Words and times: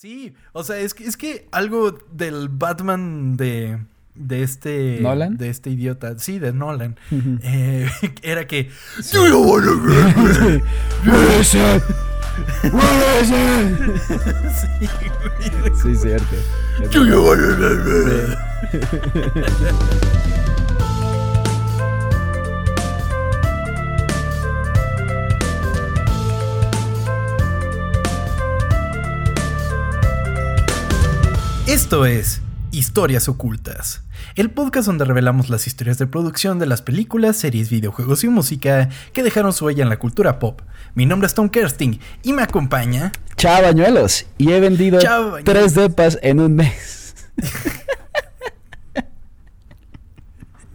Sí, 0.00 0.32
o 0.54 0.64
sea, 0.64 0.78
es 0.78 0.94
que, 0.94 1.04
es 1.04 1.18
que 1.18 1.46
algo 1.52 1.92
del 2.10 2.48
Batman 2.48 3.36
de, 3.36 3.80
de 4.14 4.42
este... 4.42 4.98
¿Nolan? 5.02 5.36
De 5.36 5.50
este 5.50 5.68
idiota, 5.68 6.18
sí, 6.18 6.38
de 6.38 6.54
Nolan, 6.54 6.96
eh, 7.42 7.86
era 8.22 8.46
que... 8.46 8.70
Sí, 9.02 9.18
güey. 9.18 10.62
Sí, 15.82 15.94
cierto. 15.96 16.34
Esto 31.90 32.06
es 32.06 32.40
Historias 32.70 33.28
Ocultas, 33.28 34.04
el 34.36 34.52
podcast 34.52 34.86
donde 34.86 35.04
revelamos 35.04 35.50
las 35.50 35.66
historias 35.66 35.98
de 35.98 36.06
producción 36.06 36.60
de 36.60 36.66
las 36.66 36.82
películas, 36.82 37.36
series, 37.36 37.68
videojuegos 37.68 38.22
y 38.22 38.28
música 38.28 38.88
que 39.12 39.24
dejaron 39.24 39.52
su 39.52 39.64
huella 39.64 39.82
en 39.82 39.88
la 39.88 39.98
cultura 39.98 40.38
pop. 40.38 40.60
Mi 40.94 41.04
nombre 41.04 41.26
es 41.26 41.34
Tom 41.34 41.48
Kersting 41.48 41.98
y 42.22 42.32
me 42.32 42.42
acompaña... 42.42 43.10
Chao, 43.34 43.62
bañuelos. 43.62 44.26
Y 44.38 44.52
he 44.52 44.60
vendido 44.60 45.00
Chao, 45.00 45.38
tres 45.44 45.74
depas 45.74 46.16
en 46.22 46.38
un 46.38 46.54
mes. 46.54 47.16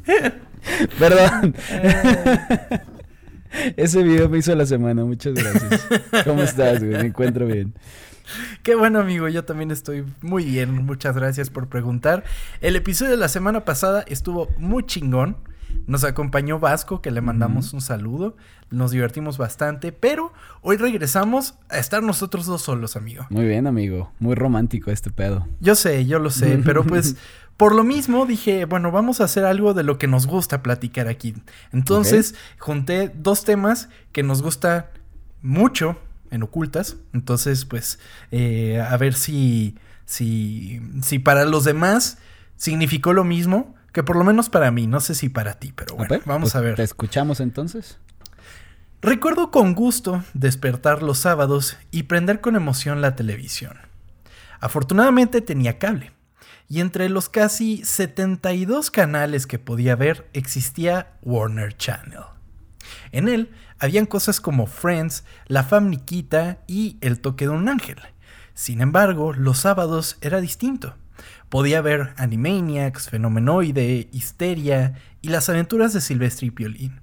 Perdón. 1.00 1.55
Ese 3.77 4.04
video 4.04 4.27
me 4.27 4.40
hizo 4.40 4.54
la 4.54 4.66
semana, 4.66 5.05
muchas 5.05 5.34
gracias. 5.34 5.88
¿Cómo 6.26 6.44
estás, 6.44 6.84
güey? 6.84 6.91
Me 6.91 7.08
encuentro 7.08 7.46
bien. 7.48 7.74
Qué 8.64 8.76
bueno 8.76 9.00
amigo, 9.00 9.28
yo 9.28 9.46
también 9.46 9.72
estoy 9.72 10.06
muy 10.22 10.46
bien, 10.46 10.86
muchas 10.86 11.16
gracias 11.16 11.50
por 11.50 11.68
preguntar. 11.68 12.24
El 12.62 12.76
episodio 12.76 13.12
de 13.12 13.18
la 13.18 13.27
semana 13.27 13.66
pasada 13.66 14.04
estuvo 14.08 14.49
muy 14.58 14.86
chingón. 14.86 15.38
Nos 15.88 16.04
acompañó 16.04 16.60
Vasco, 16.60 17.02
que 17.02 17.12
le 17.12 17.22
mandamos 17.22 17.74
un 17.74 17.82
saludo. 17.82 18.36
Nos 18.72 18.91
divertimos 18.91 19.38
bastante, 19.38 19.91
pero 19.91 20.34
hoy 20.62 20.77
regresamos 20.77 21.55
a 21.70 21.77
estar 21.77 22.02
nosotros 22.02 22.46
dos 22.46 22.64
solos, 22.64 22.96
amigo. 22.96 23.26
Muy 23.30 23.46
bien, 23.46 23.68
amigo. 23.68 24.12
Muy 24.20 24.36
romántico 24.36 24.90
este 24.90 25.12
pedo. 25.12 25.48
Yo 25.60 25.76
sé, 25.76 26.05
yo 26.05 26.20
lo 26.20 26.30
sé, 26.32 26.60
pero 26.64 26.84
pues 26.84 27.18
por 27.58 27.76
lo 27.76 27.84
mismo 27.84 28.26
dije, 28.26 28.66
bueno, 28.66 28.92
vamos 28.92 29.21
a 29.21 29.26
hacer 29.26 29.46
algo 29.46 29.74
de 29.74 29.84
lo 29.84 29.98
que 29.98 30.08
nos 30.08 30.27
gusta 30.27 30.64
platicar 30.64 31.08
aquí. 31.08 31.36
Entonces 31.71 32.36
junté 32.58 33.12
dos 33.16 33.44
temas 33.44 33.90
que 34.12 34.24
nos 34.24 34.42
gusta 34.42 34.92
mucho 35.42 35.98
en 36.31 36.43
ocultas. 36.43 36.98
Entonces, 37.13 37.65
pues, 37.65 37.99
eh, 38.31 38.81
a 38.81 38.95
ver 38.98 39.13
si, 39.13 39.77
si, 40.05 40.81
si 41.01 41.20
para 41.20 41.45
los 41.45 41.63
demás 41.63 42.18
significó 42.57 43.13
lo 43.13 43.23
mismo 43.23 43.76
que 43.91 44.04
por 44.04 44.18
lo 44.18 44.23
menos 44.23 44.49
para 44.49 44.71
mí. 44.71 44.87
No 44.87 44.99
sé 44.99 45.15
si 45.15 45.29
para 45.29 45.59
ti, 45.59 45.71
pero 45.73 45.96
bueno, 45.96 46.20
vamos 46.26 46.51
pues, 46.51 46.55
a 46.55 46.62
ver. 46.62 46.76
¿Te 46.76 46.84
escuchamos 46.84 47.40
entonces? 47.40 47.98
Recuerdo 49.01 49.51
con 49.51 49.73
gusto 49.76 50.23
despertar 50.34 51.03
los 51.03 51.20
sábados 51.20 51.77
y 51.91 52.03
prender 52.03 52.41
con 52.41 52.55
emoción 52.55 53.01
la 53.01 53.15
televisión. 53.15 53.77
Afortunadamente 54.59 55.41
tenía 55.41 55.77
cable, 55.77 56.12
y 56.68 56.79
entre 56.81 57.09
los 57.09 57.29
casi 57.29 57.84
72 57.84 58.90
canales 58.91 59.46
que 59.48 59.59
podía 59.59 59.96
ver 59.96 60.27
existía 60.34 61.13
Warner 61.21 61.76
Channel. 61.77 62.23
En 63.12 63.29
él 63.29 63.51
habían 63.79 64.06
cosas 64.06 64.41
como 64.41 64.68
Friends, 64.68 65.23
La 65.47 65.63
Famniquita 65.63 66.59
y 66.68 66.97
El 67.01 67.19
Toque 67.19 67.45
de 67.45 67.51
un 67.51 67.69
Ángel. 67.69 67.97
Sin 68.53 68.81
embargo, 68.81 69.34
los 69.34 69.59
sábados 69.59 70.18
era 70.22 70.41
distinto. 70.41 70.95
Podía 71.50 71.81
ver 71.81 72.13
Animaniacs, 72.18 73.09
Fenomenoide, 73.09 74.09
Histeria 74.12 74.96
y 75.22 75.29
las 75.29 75.50
aventuras 75.50 75.94
de 75.94 76.01
Silvestre 76.01 76.47
y 76.47 76.51
Piolín. 76.51 77.01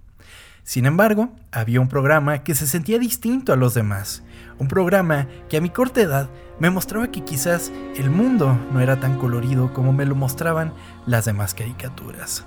Sin 0.64 0.86
embargo, 0.86 1.34
había 1.50 1.80
un 1.80 1.88
programa 1.88 2.44
que 2.44 2.55
se 2.55 2.66
sentía 2.66 2.98
distinto 2.98 3.52
a 3.52 3.56
los 3.56 3.74
demás. 3.74 4.22
Un 4.58 4.68
programa 4.68 5.27
que 5.48 5.56
a 5.56 5.61
mi 5.61 5.70
corta 5.70 6.00
edad 6.00 6.30
me 6.61 6.70
mostraba 6.70 7.11
que 7.11 7.24
quizás 7.24 7.72
el 7.96 8.11
mundo 8.11 8.58
no 8.72 8.80
era 8.80 9.00
tan 9.00 9.18
colorido 9.18 9.72
como 9.74 9.92
me 9.92 10.06
lo 10.06 10.14
mostraban 10.14 10.72
las 11.05 11.24
demás 11.24 11.55
caricaturas. 11.55 12.44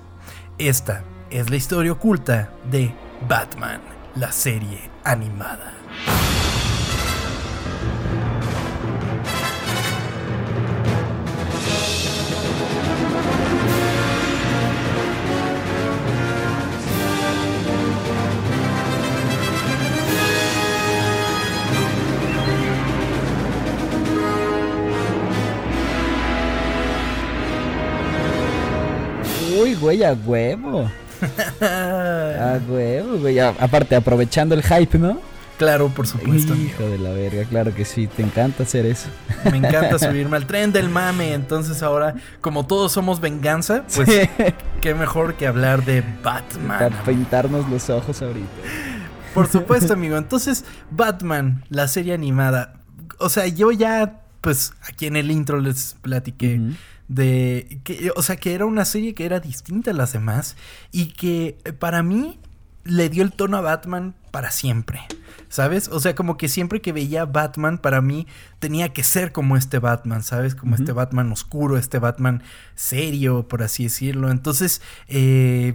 Esta 0.58 1.04
es 1.30 1.50
la 1.50 1.56
historia 1.56 1.92
oculta 1.92 2.50
de 2.70 2.94
Batman, 3.28 3.82
la 4.16 4.32
serie 4.32 4.90
animada. 5.04 5.74
Uy, 29.60 29.74
güey, 29.74 30.02
a 30.04 30.12
huevo. 30.14 30.90
A 31.62 32.58
huevo, 32.68 33.18
güey. 33.18 33.38
A- 33.38 33.54
aparte, 33.58 33.96
aprovechando 33.96 34.54
el 34.54 34.62
hype, 34.62 34.98
¿no? 34.98 35.18
Claro, 35.58 35.88
por 35.88 36.06
supuesto. 36.06 36.52
amigo. 36.52 36.68
Hijo 36.70 36.82
de 36.90 36.98
la 36.98 37.10
verga, 37.10 37.44
claro 37.44 37.74
que 37.74 37.86
sí. 37.86 38.06
Te 38.08 38.22
encanta 38.22 38.64
hacer 38.64 38.84
eso. 38.84 39.08
Me 39.50 39.56
encanta 39.56 39.98
subirme 39.98 40.36
al 40.36 40.46
tren 40.46 40.70
del 40.70 40.90
mame. 40.90 41.32
Entonces 41.32 41.82
ahora, 41.82 42.14
como 42.42 42.66
todos 42.66 42.92
somos 42.92 43.20
venganza, 43.20 43.84
pues 43.94 44.06
Sí. 44.08 44.28
qué 44.82 44.94
mejor 44.94 45.34
que 45.34 45.46
hablar 45.46 45.82
de 45.84 46.02
Batman. 46.22 46.78
Para 46.78 47.02
pintarnos 47.04 47.66
los 47.70 47.88
ojos 47.88 48.20
ahorita. 48.20 48.46
Por 49.32 49.48
supuesto, 49.48 49.92
amigo. 49.94 50.18
Entonces, 50.18 50.64
Batman, 50.90 51.64
la 51.70 51.88
serie 51.88 52.12
animada. 52.12 52.74
O 53.18 53.30
sea, 53.30 53.46
yo 53.46 53.70
ya, 53.72 54.20
pues, 54.42 54.74
aquí 54.86 55.06
en 55.06 55.16
el 55.16 55.30
intro 55.30 55.58
les 55.60 55.96
platiqué. 56.02 56.60
De 57.08 57.80
que, 57.84 58.10
o 58.16 58.22
sea, 58.22 58.36
que 58.36 58.54
era 58.54 58.66
una 58.66 58.84
serie 58.84 59.14
que 59.14 59.24
era 59.26 59.40
distinta 59.40 59.90
a 59.92 59.94
las 59.94 60.12
demás 60.12 60.56
y 60.92 61.06
que 61.08 61.58
eh, 61.64 61.72
para 61.72 62.02
mí 62.02 62.38
le 62.84 63.08
dio 63.08 63.22
el 63.22 63.32
tono 63.32 63.56
a 63.56 63.60
Batman 63.60 64.14
para 64.30 64.50
siempre. 64.50 65.00
¿Sabes? 65.48 65.88
O 65.88 66.00
sea, 66.00 66.14
como 66.16 66.36
que 66.36 66.48
siempre 66.48 66.80
que 66.80 66.92
veía 66.92 67.24
Batman, 67.24 67.78
para 67.78 68.00
mí 68.00 68.26
tenía 68.58 68.92
que 68.92 69.04
ser 69.04 69.30
como 69.32 69.56
este 69.56 69.78
Batman, 69.78 70.22
¿sabes? 70.24 70.54
Como 70.56 70.74
este 70.74 70.90
Batman 70.92 71.30
oscuro, 71.30 71.76
este 71.78 71.98
Batman 72.00 72.42
serio, 72.74 73.46
por 73.46 73.62
así 73.62 73.84
decirlo. 73.84 74.30
Entonces, 74.30 74.82
eh, 75.08 75.74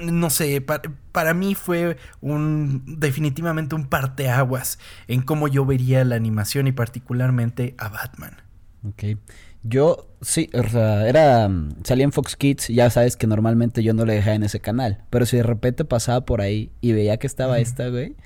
no 0.00 0.30
sé, 0.30 0.60
pa- 0.62 0.80
para 1.12 1.34
mí 1.34 1.54
fue 1.54 1.98
un 2.22 2.82
definitivamente 2.86 3.74
un 3.74 3.86
parteaguas 3.86 4.78
en 5.08 5.20
cómo 5.22 5.46
yo 5.46 5.66
vería 5.66 6.04
la 6.04 6.16
animación 6.16 6.66
y 6.66 6.72
particularmente 6.72 7.74
a 7.78 7.88
Batman. 7.90 8.40
Ok. 8.88 9.18
Yo, 9.64 10.08
sí, 10.20 10.50
o 10.54 10.62
sea, 10.68 11.08
era. 11.08 11.48
mm, 11.48 11.76
Salía 11.84 12.04
en 12.04 12.12
Fox 12.12 12.36
Kids, 12.36 12.68
ya 12.68 12.90
sabes 12.90 13.16
que 13.16 13.26
normalmente 13.26 13.82
yo 13.82 13.94
no 13.94 14.04
le 14.04 14.14
dejaba 14.14 14.34
en 14.34 14.42
ese 14.42 14.60
canal. 14.60 15.02
Pero 15.10 15.24
si 15.26 15.36
de 15.36 15.42
repente 15.44 15.84
pasaba 15.84 16.22
por 16.24 16.40
ahí 16.40 16.70
y 16.80 16.92
veía 16.92 17.16
que 17.18 17.26
estaba 17.26 17.58
esta, 17.60 17.88
güey, 17.88 18.16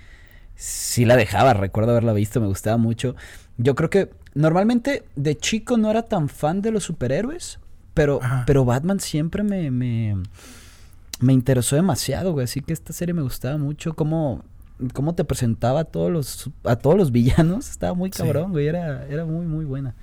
sí 0.55 1.05
la 1.05 1.17
dejaba. 1.17 1.53
Recuerdo 1.55 1.91
haberla 1.93 2.13
visto, 2.15 2.41
me 2.41 2.47
gustaba 2.47 2.77
mucho. 2.79 3.15
Yo 3.59 3.75
creo 3.75 3.91
que 3.91 4.11
normalmente 4.35 5.03
de 5.15 5.37
chico 5.37 5.77
no 5.77 5.91
era 5.91 6.03
tan 6.03 6.29
fan 6.29 6.63
de 6.63 6.71
los 6.71 6.85
superhéroes, 6.85 7.59
pero, 7.95 8.21
Ajá. 8.23 8.45
pero 8.47 8.65
Batman 8.65 9.01
siempre 9.01 9.43
me, 9.43 9.71
me, 9.71 10.17
me 11.21 11.33
interesó 11.33 11.77
demasiado, 11.77 12.33
güey. 12.33 12.45
Así 12.45 12.61
que 12.63 12.73
esta 12.73 12.93
serie 12.95 13.13
me 13.15 13.23
gustaba 13.23 13.57
mucho. 13.59 13.95
Cómo, 13.95 14.43
cómo 14.95 15.15
te 15.15 15.25
presentaba 15.25 15.81
a 15.81 15.85
todos 15.85 16.11
los, 16.11 16.51
a 16.65 16.77
todos 16.77 16.97
los 16.97 17.13
villanos. 17.13 17.69
Estaba 17.71 17.93
muy 17.95 18.11
Sí. 18.11 18.23
cabrón, 18.23 18.53
güey. 18.53 18.67
Era, 18.69 19.07
era 19.07 19.25
muy, 19.27 19.45
muy 19.47 19.65
buena. 19.67 19.95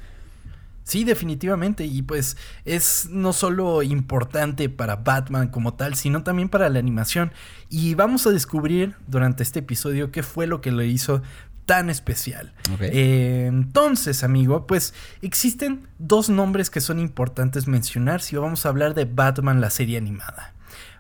Sí, 0.84 1.04
definitivamente. 1.04 1.86
Y 1.86 2.02
pues 2.02 2.38
es 2.66 3.08
no 3.10 3.34
solo 3.34 3.84
importante 3.84 4.70
para 4.70 4.98
Batman 4.98 5.48
como 5.48 5.74
tal, 5.74 5.96
sino 5.96 6.24
también 6.24 6.50
para 6.50 6.70
la 6.70 6.80
animación. 6.80 7.32
Y 7.70 7.96
vamos 7.96 8.28
a 8.28 8.32
descubrir 8.32 8.96
durante 9.08 9.44
este 9.44 9.60
episodio 9.60 10.12
qué 10.12 10.24
fue 10.24 10.48
lo 10.48 10.62
que 10.62 10.72
lo 10.72 10.84
hizo 10.84 11.22
tan 11.66 11.90
especial. 11.90 12.54
Eh, 12.80 13.46
entonces, 13.48 14.24
amigo, 14.24 14.68
pues 14.68 14.94
existen 15.22 15.88
dos 15.98 16.30
nombres 16.30 16.70
que 16.70 16.82
son 16.82 17.00
importantes 17.00 17.68
mencionar 17.68 18.22
si 18.22 18.36
vamos 18.36 18.66
a 18.66 18.70
hablar 18.70 18.94
de 18.94 19.06
Batman, 19.06 19.62
la 19.62 19.70
serie 19.70 19.98
animada. 19.98 20.54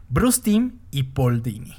Bruce 0.10 0.42
Timm 0.42 0.74
y 0.92 1.04
Paul 1.04 1.42
Dini. 1.42 1.76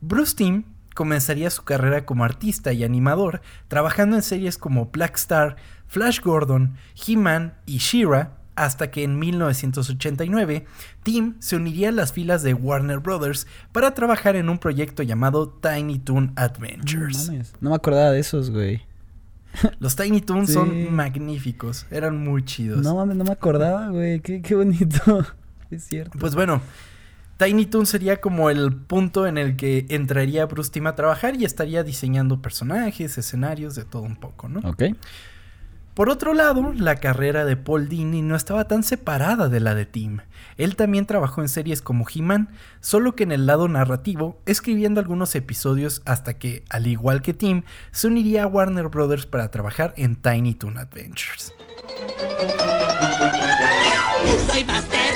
Bruce 0.00 0.34
Timm 0.36 0.64
comenzaría 0.94 1.50
su 1.50 1.62
carrera 1.64 2.04
como 2.04 2.24
artista 2.24 2.72
y 2.72 2.84
animador, 2.84 3.40
trabajando 3.68 4.16
en 4.16 4.22
series 4.22 4.58
como 4.58 4.86
Black 4.86 5.16
Star, 5.16 5.56
Flash 5.86 6.20
Gordon, 6.20 6.76
He-Man 7.06 7.54
y 7.66 7.78
She-Ra, 7.78 8.38
hasta 8.54 8.90
que 8.90 9.02
en 9.02 9.18
1989 9.18 10.66
Tim 11.02 11.34
se 11.40 11.56
uniría 11.56 11.88
a 11.88 11.92
las 11.92 12.12
filas 12.12 12.42
de 12.42 12.54
Warner 12.54 12.98
Brothers 12.98 13.46
para 13.72 13.94
trabajar 13.94 14.36
en 14.36 14.48
un 14.48 14.58
proyecto 14.58 15.02
llamado 15.02 15.48
Tiny 15.48 15.98
Toon 15.98 16.32
Adventures. 16.36 17.32
No 17.60 17.70
me 17.70 17.76
acordaba 17.76 18.10
de 18.10 18.20
esos, 18.20 18.50
güey. 18.50 18.82
Los 19.80 19.96
Tiny 19.96 20.20
Toons 20.20 20.48
Sí. 20.48 20.54
son 20.54 20.94
magníficos, 20.94 21.86
eran 21.90 22.22
muy 22.22 22.44
chidos. 22.44 22.82
No 22.82 22.94
mames, 22.94 23.16
no 23.16 23.24
me 23.24 23.32
acordaba, 23.32 23.88
güey. 23.88 24.20
Qué, 24.20 24.40
qué 24.42 24.54
bonito. 24.54 25.26
es 25.70 25.84
cierto. 25.84 26.18
Pues 26.18 26.34
bueno, 26.34 26.60
Tiny 27.42 27.66
Toons 27.66 27.88
sería 27.88 28.20
como 28.20 28.50
el 28.50 28.72
punto 28.72 29.26
en 29.26 29.36
el 29.36 29.56
que 29.56 29.86
entraría 29.88 30.46
Bruce 30.46 30.70
Timm 30.70 30.86
a 30.86 30.94
trabajar 30.94 31.34
y 31.34 31.44
estaría 31.44 31.82
diseñando 31.82 32.40
personajes, 32.40 33.18
escenarios, 33.18 33.74
de 33.74 33.84
todo 33.84 34.02
un 34.02 34.16
poco, 34.16 34.48
¿no? 34.48 34.60
ok. 34.68 34.84
Por 35.94 36.08
otro 36.08 36.32
lado, 36.32 36.72
la 36.72 36.96
carrera 36.96 37.44
de 37.44 37.56
Paul 37.56 37.88
Dini 37.88 38.22
no 38.22 38.34
estaba 38.34 38.66
tan 38.66 38.82
separada 38.82 39.50
de 39.50 39.60
la 39.60 39.74
de 39.74 39.84
Tim. 39.84 40.20
Él 40.56 40.74
también 40.74 41.04
trabajó 41.04 41.42
en 41.42 41.50
series 41.50 41.82
como 41.82 42.06
He-Man, 42.08 42.48
solo 42.80 43.14
que 43.14 43.24
en 43.24 43.32
el 43.32 43.44
lado 43.44 43.68
narrativo, 43.68 44.40
escribiendo 44.46 45.00
algunos 45.00 45.34
episodios 45.34 46.00
hasta 46.06 46.38
que, 46.38 46.64
al 46.70 46.86
igual 46.86 47.20
que 47.20 47.34
Tim, 47.34 47.64
se 47.90 48.06
uniría 48.06 48.44
a 48.44 48.46
Warner 48.46 48.88
Brothers 48.88 49.26
para 49.26 49.50
trabajar 49.50 49.92
en 49.98 50.16
Tiny 50.16 50.54
Toon 50.54 50.78
Adventures. 50.78 51.52
Soy 54.48 54.64
Buster. 54.64 55.11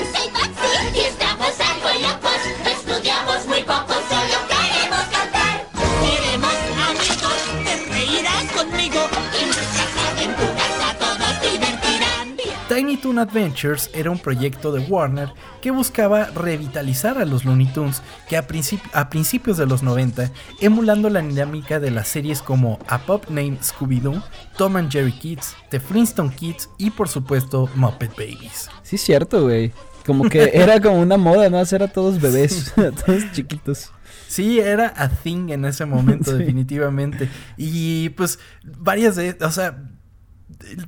Toon 13.07 13.21
Adventures 13.21 13.89
era 13.95 14.11
un 14.11 14.19
proyecto 14.19 14.73
de 14.73 14.81
Warner 14.81 15.29
que 15.63 15.71
buscaba 15.71 16.25
revitalizar 16.35 17.19
a 17.19 17.25
los 17.25 17.45
Looney 17.45 17.69
Tunes 17.69 18.03
que 18.29 18.37
a, 18.37 18.49
princip- 18.49 18.81
a 18.93 19.09
principios 19.11 19.57
de 19.59 19.65
los 19.67 19.85
90, 19.85 20.33
emulando 20.61 21.09
la 21.09 21.21
dinámica 21.23 21.79
de 21.79 21.93
las 21.93 22.09
series 22.09 22.43
como 22.43 22.81
A 22.89 22.99
Pop 22.99 23.27
Named 23.31 23.59
Scooby-Doo, 23.63 24.21
Tom 24.57 24.75
and 24.77 24.91
Jerry 24.91 25.13
Kids, 25.13 25.55
The 25.71 25.79
Flintstone 25.79 26.35
Kids 26.35 26.69
y 26.79 26.91
por 26.91 27.09
supuesto 27.09 27.71
Muppet 27.77 28.11
Babies. 28.17 28.69
Sí, 28.83 28.97
es 28.97 29.03
cierto, 29.03 29.45
güey. 29.45 29.71
Como 30.05 30.29
que 30.29 30.43
era 30.55 30.81
como 30.81 30.99
una 30.99 31.17
moda, 31.17 31.49
¿no? 31.49 31.59
Hacer 31.59 31.85
a 31.85 31.89
todos 31.93 32.21
bebés, 32.21 32.73
a 32.77 32.91
todos 32.91 33.23
chiquitos. 33.31 33.93
Sí, 34.27 34.59
era 34.59 34.93
a 34.97 35.09
thing 35.11 35.51
en 35.51 35.65
ese 35.65 35.87
momento, 35.87 36.33
Sí. 36.33 36.39
definitivamente. 36.39 37.29
Y 37.57 38.09
pues 38.11 38.41
varias 38.65 39.15
de, 39.15 39.37
o 39.41 39.51
sea, 39.53 39.79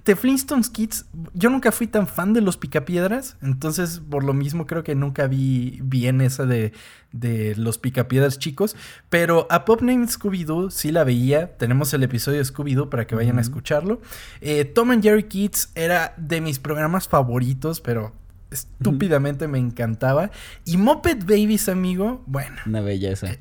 The 0.04 0.16
Flintstones 0.16 0.70
Kids, 0.70 1.06
yo 1.34 1.50
nunca 1.50 1.72
fui 1.72 1.86
tan 1.86 2.06
fan 2.06 2.32
de 2.32 2.40
los 2.40 2.56
Picapiedras, 2.56 3.36
entonces 3.42 4.00
por 4.00 4.24
lo 4.24 4.32
mismo 4.32 4.66
creo 4.66 4.82
que 4.82 4.94
nunca 4.94 5.26
vi 5.26 5.80
bien 5.82 6.20
esa 6.20 6.46
de, 6.46 6.72
de 7.12 7.54
los 7.56 7.78
Picapiedras 7.78 8.38
chicos, 8.38 8.76
pero 9.10 9.46
a 9.50 9.64
Pop 9.64 9.82
Named 9.82 10.08
Scooby-Doo 10.08 10.70
sí 10.70 10.90
la 10.90 11.04
veía, 11.04 11.56
tenemos 11.58 11.92
el 11.92 12.02
episodio 12.02 12.38
de 12.38 12.44
Scooby-Doo 12.44 12.88
para 12.88 13.06
que 13.06 13.14
vayan 13.14 13.38
a 13.38 13.42
escucharlo. 13.42 14.00
Eh, 14.40 14.64
Tom 14.64 14.90
and 14.90 15.02
Jerry 15.02 15.24
Kids 15.24 15.70
era 15.74 16.14
de 16.16 16.40
mis 16.40 16.58
programas 16.58 17.06
favoritos, 17.06 17.80
pero 17.80 18.14
estúpidamente 18.50 19.48
me 19.48 19.58
encantaba. 19.58 20.30
Y 20.64 20.76
Muppet 20.76 21.24
Babies, 21.24 21.68
amigo, 21.68 22.22
bueno. 22.26 22.56
Una 22.66 22.80
belleza. 22.80 23.36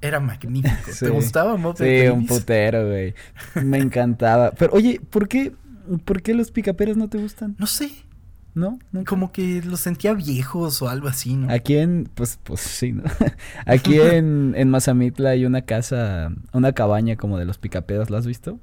Era 0.00 0.20
magnífico. 0.20 0.92
Sí. 0.92 1.06
¿Te 1.06 1.10
gustaba 1.10 1.56
Muppet 1.56 2.02
Sí, 2.02 2.08
un 2.08 2.26
putero, 2.26 2.86
güey. 2.86 3.14
Me 3.62 3.78
encantaba. 3.78 4.52
Pero, 4.52 4.72
oye, 4.74 5.00
¿por 5.10 5.28
qué, 5.28 5.52
¿por 6.04 6.22
qué 6.22 6.34
los 6.34 6.50
picaperas 6.50 6.96
no 6.96 7.08
te 7.08 7.18
gustan? 7.18 7.56
No 7.58 7.66
sé. 7.66 7.90
¿No? 8.54 8.78
¿Nunca? 8.90 9.08
Como 9.10 9.30
que 9.30 9.62
los 9.62 9.80
sentía 9.80 10.14
viejos 10.14 10.82
o 10.82 10.88
algo 10.88 11.06
así, 11.08 11.36
¿no? 11.36 11.52
Aquí 11.52 11.76
en, 11.76 12.10
pues, 12.14 12.40
pues 12.42 12.60
sí, 12.60 12.92
¿no? 12.92 13.04
Aquí 13.66 14.00
en, 14.00 14.54
en 14.56 14.68
Mazamitla 14.70 15.30
hay 15.30 15.44
una 15.44 15.62
casa, 15.62 16.32
una 16.52 16.72
cabaña 16.72 17.16
como 17.16 17.38
de 17.38 17.44
los 17.44 17.58
picaperas, 17.58 18.10
¿la 18.10 18.18
has 18.18 18.26
visto? 18.26 18.58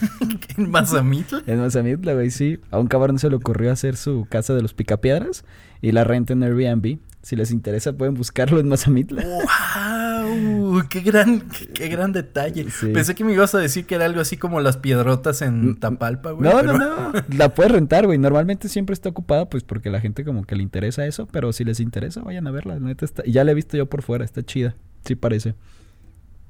En 0.56 0.70
Mazamitla. 0.70 1.42
En 1.46 1.60
Mazamitla, 1.60 2.14
güey, 2.14 2.30
sí. 2.30 2.60
A 2.70 2.78
un 2.78 2.86
cabrón 2.86 3.18
se 3.18 3.28
le 3.28 3.36
ocurrió 3.36 3.72
hacer 3.72 3.96
su 3.96 4.26
casa 4.28 4.54
de 4.54 4.62
los 4.62 4.74
picapiedras 4.74 5.44
y 5.82 5.92
la 5.92 6.04
renta 6.04 6.32
en 6.32 6.42
Airbnb. 6.42 6.98
Si 7.22 7.34
les 7.34 7.50
interesa 7.50 7.92
pueden 7.94 8.14
buscarlo 8.14 8.60
en 8.60 8.68
Mazamitla. 8.68 9.24
¡Wow! 9.24 10.82
¡Qué 10.88 11.00
gran, 11.00 11.40
qué, 11.40 11.66
qué 11.68 11.88
gran 11.88 12.12
detalle! 12.12 12.70
Sí. 12.70 12.88
Pensé 12.92 13.14
que 13.16 13.24
me 13.24 13.32
ibas 13.32 13.52
a 13.54 13.58
decir 13.58 13.84
que 13.84 13.96
era 13.96 14.04
algo 14.04 14.20
así 14.20 14.36
como 14.36 14.60
las 14.60 14.76
piedrotas 14.76 15.42
en 15.42 15.70
Mm, 15.70 15.76
Tapalpa, 15.80 16.30
güey. 16.30 16.48
No, 16.48 16.56
pero- 16.60 16.78
no, 16.78 17.12
no. 17.12 17.12
La 17.36 17.52
puedes 17.54 17.72
rentar, 17.72 18.06
güey. 18.06 18.16
Normalmente 18.18 18.68
siempre 18.68 18.92
está 18.94 19.08
ocupada, 19.08 19.48
pues 19.48 19.64
porque 19.64 19.90
la 19.90 20.00
gente 20.00 20.24
como 20.24 20.44
que 20.44 20.54
le 20.54 20.62
interesa 20.62 21.04
eso. 21.06 21.26
Pero 21.26 21.52
si 21.52 21.64
les 21.64 21.80
interesa, 21.80 22.20
vayan 22.22 22.46
a 22.46 22.50
verla. 22.52 22.74
la 22.74 22.80
Neta 22.86 23.04
está... 23.04 23.24
Ya 23.24 23.42
la 23.44 23.50
he 23.50 23.54
visto 23.54 23.76
yo 23.76 23.86
por 23.86 24.02
fuera, 24.02 24.24
está 24.24 24.42
chida. 24.44 24.76
Sí 25.04 25.16
parece. 25.16 25.54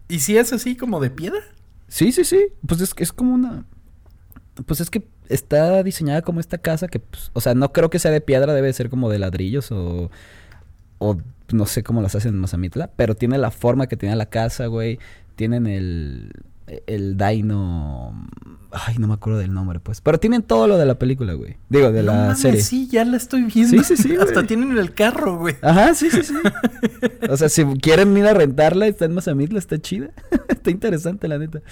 ¿Y 0.08 0.18
si 0.20 0.36
es 0.36 0.52
así 0.52 0.76
como 0.76 1.00
de 1.00 1.10
piedra? 1.10 1.40
Sí, 1.88 2.12
sí, 2.12 2.24
sí. 2.24 2.48
Pues 2.66 2.80
es, 2.82 2.92
es 2.98 3.12
como 3.12 3.32
una. 3.34 3.64
Pues 4.64 4.80
es 4.80 4.90
que 4.90 5.06
está 5.28 5.82
diseñada 5.82 6.22
como 6.22 6.40
esta 6.40 6.58
casa 6.58 6.88
que, 6.88 6.98
pues, 6.98 7.30
o 7.34 7.40
sea, 7.40 7.54
no 7.54 7.72
creo 7.72 7.90
que 7.90 7.98
sea 7.98 8.10
de 8.10 8.20
piedra, 8.20 8.54
debe 8.54 8.72
ser 8.72 8.90
como 8.90 9.10
de 9.10 9.18
ladrillos 9.18 9.70
o. 9.72 10.10
O 10.98 11.18
no 11.52 11.66
sé 11.66 11.82
cómo 11.82 12.00
las 12.00 12.14
hacen 12.14 12.34
en 12.34 12.40
Mazamitla, 12.40 12.90
pero 12.96 13.14
tiene 13.14 13.36
la 13.38 13.50
forma 13.50 13.86
que 13.86 13.96
tiene 13.96 14.16
la 14.16 14.26
casa, 14.26 14.66
güey. 14.66 14.98
Tienen 15.36 15.66
el. 15.66 16.32
El 16.86 17.16
Dino. 17.16 18.28
Ay, 18.72 18.96
no 18.98 19.06
me 19.06 19.14
acuerdo 19.14 19.38
del 19.38 19.54
nombre, 19.54 19.78
pues. 19.78 20.00
Pero 20.00 20.18
tienen 20.18 20.42
todo 20.42 20.66
lo 20.66 20.78
de 20.78 20.86
la 20.86 20.98
película, 20.98 21.34
güey. 21.34 21.56
Digo, 21.68 21.92
de 21.92 22.02
No 22.02 22.12
la 22.12 22.18
mames, 22.18 22.40
serie. 22.40 22.60
Sí, 22.60 22.88
ya 22.88 23.04
la 23.04 23.16
estoy 23.16 23.42
viendo. 23.42 23.82
Sí, 23.84 23.96
sí, 23.96 24.02
sí, 24.02 24.16
Hasta 24.20 24.46
tienen 24.46 24.76
el 24.76 24.92
carro, 24.92 25.38
güey. 25.38 25.54
Ajá, 25.62 25.94
sí, 25.94 26.10
sí, 26.10 26.22
sí. 26.24 26.34
o 27.28 27.36
sea, 27.36 27.48
si 27.48 27.64
quieren 27.80 28.16
ir 28.16 28.26
a 28.26 28.34
rentarla, 28.34 28.88
está 28.88 29.04
en 29.04 29.14
Mazamitla, 29.14 29.58
está 29.58 29.78
chida. 29.78 30.10
está 30.48 30.70
interesante, 30.70 31.28
la 31.28 31.38
neta. 31.38 31.62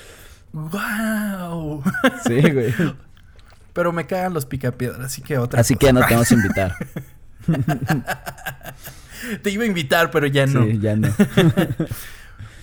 ¡Wow! 0.55 1.83
Sí, 2.27 2.41
güey. 2.51 2.73
Pero 3.73 3.93
me 3.93 4.07
cagan 4.07 4.33
los 4.33 4.47
picapiedras, 4.47 5.01
así 5.01 5.21
que 5.21 5.37
otra 5.37 5.61
Así 5.61 5.75
que 5.77 5.87
ya 5.87 5.93
no 5.93 6.07
te 6.07 6.15
vamos 6.15 6.31
a 6.31 6.35
invitar. 6.35 6.75
Te 9.43 9.51
iba 9.51 9.65
a 9.65 9.67
invitar, 9.67 10.11
pero 10.11 10.27
ya 10.27 10.47
no. 10.47 10.65
Sí, 10.65 10.79
ya 10.79 10.97
no. 10.97 11.09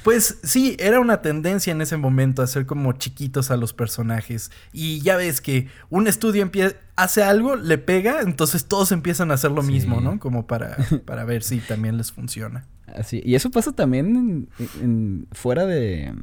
Pues 0.03 0.39
sí, 0.41 0.75
era 0.79 0.99
una 0.99 1.21
tendencia 1.21 1.69
en 1.69 1.79
ese 1.79 1.95
momento 1.95 2.41
hacer 2.41 2.65
como 2.65 2.93
chiquitos 2.93 3.51
a 3.51 3.55
los 3.55 3.71
personajes. 3.71 4.49
Y 4.73 4.99
ya 5.01 5.15
ves 5.15 5.41
que 5.41 5.67
un 5.91 6.07
estudio 6.07 6.49
hace 6.95 7.21
algo, 7.21 7.55
le 7.55 7.77
pega, 7.77 8.21
entonces 8.21 8.65
todos 8.65 8.91
empiezan 8.91 9.29
a 9.29 9.35
hacer 9.35 9.51
lo 9.51 9.61
Sí. 9.61 9.71
mismo, 9.71 10.01
¿no? 10.01 10.17
Como 10.19 10.47
para, 10.47 10.75
para 11.05 11.23
ver 11.23 11.43
si 11.43 11.59
también 11.59 11.97
les 11.97 12.11
funciona. 12.11 12.65
Así. 12.95 13.21
Y 13.23 13.35
eso 13.35 13.51
pasa 13.51 13.73
también 13.73 14.15
en- 14.15 14.49
en- 14.81 15.27
fuera 15.33 15.67
de 15.67 16.15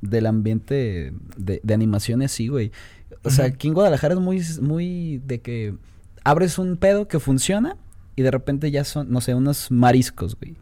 del 0.00 0.26
ambiente 0.26 1.12
de, 1.36 1.60
de 1.62 1.74
animación 1.74 2.22
así, 2.22 2.48
güey. 2.48 2.72
O 3.22 3.30
sea, 3.30 3.46
aquí 3.46 3.68
en 3.68 3.74
Guadalajara 3.74 4.14
es 4.14 4.20
muy, 4.20 4.42
muy 4.60 5.20
de 5.26 5.40
que 5.40 5.74
abres 6.24 6.58
un 6.58 6.76
pedo 6.76 7.08
que 7.08 7.18
funciona 7.20 7.76
y 8.14 8.22
de 8.22 8.30
repente 8.30 8.70
ya 8.70 8.84
son, 8.84 9.10
no 9.10 9.20
sé, 9.20 9.34
unos 9.34 9.70
mariscos, 9.70 10.36
güey. 10.36 10.56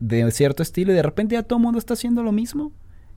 De 0.00 0.28
cierto 0.32 0.62
estilo 0.62 0.92
y 0.92 0.96
de 0.96 1.02
repente 1.02 1.34
ya 1.34 1.42
todo 1.44 1.58
el 1.58 1.62
mundo 1.62 1.78
está 1.78 1.94
haciendo 1.94 2.22
lo 2.22 2.32
mismo. 2.32 2.72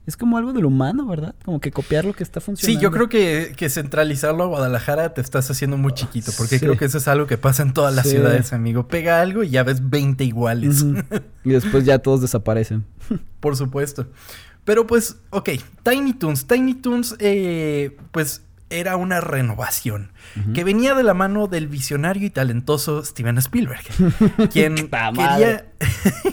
Es 0.06 0.16
como 0.16 0.38
algo 0.38 0.52
del 0.52 0.64
humano, 0.66 1.04
¿verdad? 1.08 1.34
Como 1.44 1.58
que 1.58 1.72
copiar 1.72 2.04
lo 2.04 2.12
que 2.12 2.22
está 2.22 2.40
funcionando. 2.40 2.78
Sí, 2.78 2.80
yo 2.80 2.92
creo 2.92 3.08
que, 3.08 3.54
que 3.56 3.68
centralizarlo 3.68 4.44
a 4.44 4.46
Guadalajara 4.46 5.12
te 5.14 5.20
estás 5.20 5.50
haciendo 5.50 5.76
muy 5.78 5.92
chiquito, 5.94 6.30
porque 6.38 6.60
Sí. 6.60 6.64
creo 6.64 6.76
que 6.78 6.84
eso 6.84 6.98
es 6.98 7.08
algo 7.08 7.26
que 7.26 7.38
pasa 7.38 7.64
en 7.64 7.72
todas 7.72 7.92
las 7.92 8.04
Sí. 8.04 8.12
ciudades, 8.12 8.52
amigo. 8.52 8.86
Pega 8.86 9.20
algo 9.20 9.42
y 9.42 9.50
ya 9.50 9.64
ves 9.64 9.90
20 9.90 10.22
iguales. 10.22 10.84
Y 11.42 11.50
después 11.50 11.84
ya 11.84 11.98
todos 11.98 12.20
desaparecen. 12.20 12.84
Por 13.40 13.56
supuesto. 13.56 14.06
Pero 14.66 14.86
pues, 14.86 15.16
ok, 15.30 15.50
Tiny 15.84 16.12
Toons. 16.12 16.46
Tiny 16.46 16.74
Toons, 16.74 17.16
eh, 17.20 17.96
pues 18.10 18.42
era 18.68 18.96
una 18.96 19.20
renovación 19.20 20.10
que 20.52 20.64
venía 20.64 20.94
de 20.94 21.04
la 21.04 21.14
mano 21.14 21.46
del 21.46 21.68
visionario 21.68 22.26
y 22.26 22.30
talentoso 22.30 23.04
Steven 23.04 23.38
Spielberg, 23.38 23.84
quien 24.52 24.90
¡Ta 24.90 25.12
quería, 25.12 25.66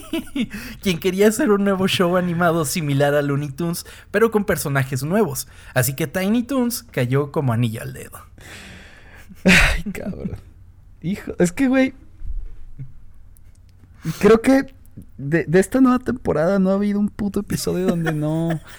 quien 0.81 0.97
quería 0.99 1.27
hacer 1.27 1.51
un 1.51 1.63
nuevo 1.63 1.87
show 1.87 2.17
animado 2.17 2.65
similar 2.65 3.13
a 3.13 3.21
Looney 3.21 3.51
Tunes, 3.51 3.85
pero 4.09 4.31
con 4.31 4.45
personajes 4.45 5.03
nuevos. 5.03 5.47
Así 5.75 5.95
que 5.95 6.07
Tiny 6.07 6.41
Toons 6.41 6.81
cayó 6.81 7.31
como 7.31 7.53
anillo 7.53 7.83
al 7.83 7.93
dedo. 7.93 8.19
Ay, 9.45 9.83
cabrón. 9.91 10.31
Hijo, 11.03 11.33
es 11.37 11.51
que, 11.51 11.67
güey. 11.67 11.93
Creo 14.19 14.41
que 14.41 14.73
de, 15.17 15.45
de 15.45 15.59
esta 15.59 15.81
nueva 15.81 15.99
temporada 15.99 16.59
no 16.59 16.69
ha 16.71 16.73
habido 16.73 16.99
un 16.99 17.09
puto 17.09 17.41
episodio 17.41 17.87
donde 17.87 18.13
no. 18.13 18.59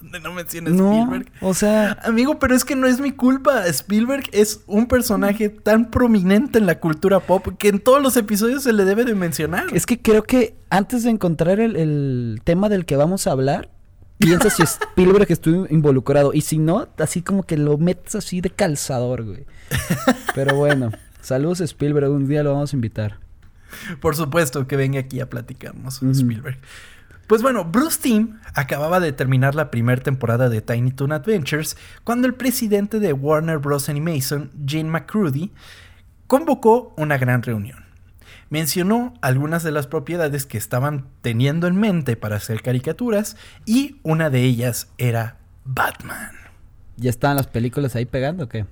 Donde 0.00 0.20
no 0.20 0.32
menciones 0.32 0.72
no. 0.72 1.02
Spielberg. 1.02 1.30
O 1.42 1.52
sea, 1.52 1.98
Amigo, 2.02 2.38
pero 2.38 2.54
es 2.54 2.64
que 2.64 2.74
no 2.74 2.86
es 2.86 2.98
mi 2.98 3.12
culpa. 3.12 3.66
Spielberg 3.66 4.24
es 4.32 4.62
un 4.66 4.86
personaje 4.86 5.50
tan 5.50 5.90
prominente 5.90 6.58
en 6.58 6.64
la 6.64 6.80
cultura 6.80 7.20
pop 7.20 7.46
que 7.58 7.68
en 7.68 7.80
todos 7.80 8.02
los 8.02 8.16
episodios 8.16 8.62
se 8.62 8.72
le 8.72 8.86
debe 8.86 9.04
de 9.04 9.14
mencionar. 9.14 9.66
es 9.72 9.84
que 9.84 10.00
creo 10.00 10.22
que 10.22 10.56
antes 10.70 11.04
de 11.04 11.10
encontrar 11.10 11.60
el, 11.60 11.76
el 11.76 12.40
tema 12.42 12.70
del 12.70 12.86
que 12.86 12.96
vamos 12.96 13.26
a 13.26 13.32
hablar, 13.32 13.70
piensa 14.18 14.50
si 14.50 14.62
Spielberg 14.62 15.30
estuvo 15.30 15.66
involucrado. 15.68 16.32
Y 16.32 16.40
si 16.40 16.58
no, 16.58 16.88
así 16.98 17.22
como 17.22 17.42
que 17.42 17.56
lo 17.56 17.78
metes 17.78 18.14
así 18.14 18.40
de 18.40 18.50
calzador, 18.50 19.24
güey. 19.24 19.46
Pero 20.34 20.56
bueno, 20.56 20.90
saludos 21.20 21.60
Spielberg. 21.60 22.10
Un 22.10 22.28
día 22.28 22.42
lo 22.42 22.54
vamos 22.54 22.72
a 22.72 22.76
invitar. 22.76 23.25
Por 24.00 24.16
supuesto 24.16 24.66
que 24.66 24.76
venga 24.76 25.00
aquí 25.00 25.20
a 25.20 25.28
platicarnos 25.28 26.02
Ujú. 26.02 26.12
Spielberg. 26.12 26.58
Pues 27.26 27.42
bueno, 27.42 27.64
Bruce 27.64 27.98
Timm 28.00 28.38
acababa 28.54 29.00
de 29.00 29.12
terminar 29.12 29.56
la 29.56 29.70
primera 29.70 30.00
temporada 30.00 30.48
de 30.48 30.60
Tiny 30.60 30.92
Toon 30.92 31.10
Adventures 31.10 31.76
cuando 32.04 32.28
el 32.28 32.34
presidente 32.34 33.00
de 33.00 33.12
Warner 33.12 33.58
Bros. 33.58 33.88
Animation, 33.88 34.52
Gene 34.64 34.90
McCrudy, 34.90 35.50
convocó 36.28 36.94
una 36.96 37.18
gran 37.18 37.42
reunión. 37.42 37.84
Mencionó 38.48 39.14
algunas 39.22 39.64
de 39.64 39.72
las 39.72 39.88
propiedades 39.88 40.46
que 40.46 40.56
estaban 40.56 41.06
teniendo 41.20 41.66
en 41.66 41.74
mente 41.74 42.16
para 42.16 42.36
hacer 42.36 42.62
caricaturas 42.62 43.36
y 43.64 43.98
una 44.04 44.30
de 44.30 44.42
ellas 44.42 44.88
era 44.98 45.38
Batman. 45.64 46.30
¿Ya 46.96 47.10
estaban 47.10 47.36
las 47.36 47.48
películas 47.48 47.96
ahí 47.96 48.06
pegando 48.06 48.44
o 48.44 48.48
qué? 48.48 48.66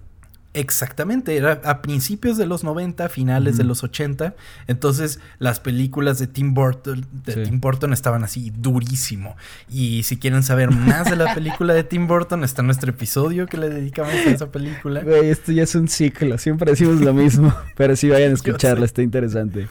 Exactamente, 0.54 1.36
era 1.36 1.60
a 1.64 1.82
principios 1.82 2.38
de 2.38 2.46
los 2.46 2.62
90, 2.62 3.08
finales 3.08 3.56
de 3.56 3.64
los 3.64 3.82
80. 3.82 4.36
Entonces, 4.68 5.18
las 5.40 5.58
películas 5.58 6.20
de 6.20 6.28
Tim 6.28 6.54
Burton, 6.54 7.04
de 7.24 7.32
Sí. 7.34 7.42
Tim 7.42 7.60
Burton 7.60 7.92
estaban 7.92 8.22
así 8.22 8.52
durísimo. 8.56 9.36
Y 9.68 10.04
si 10.04 10.16
quieren 10.16 10.44
saber 10.44 10.70
más 10.70 11.10
de 11.10 11.16
la 11.16 11.34
película 11.34 11.74
de 11.74 11.82
Tim 11.82 12.06
Burton, 12.06 12.44
está 12.44 12.62
nuestro 12.62 12.90
episodio 12.90 13.46
que 13.46 13.56
le 13.56 13.68
dedicamos 13.68 14.14
a 14.14 14.30
esa 14.30 14.52
película. 14.52 15.00
Güey, 15.02 15.28
esto 15.30 15.50
ya 15.50 15.64
es 15.64 15.74
un 15.74 15.88
ciclo. 15.88 16.38
Siempre 16.38 16.70
decimos 16.70 17.00
lo 17.00 17.12
mismo. 17.12 17.52
Pero 17.76 17.96
sí 17.96 18.08
vayan 18.08 18.30
a 18.30 18.34
escucharlo, 18.34 18.80
sé. 18.82 18.86
está 18.86 19.02
interesante. 19.02 19.68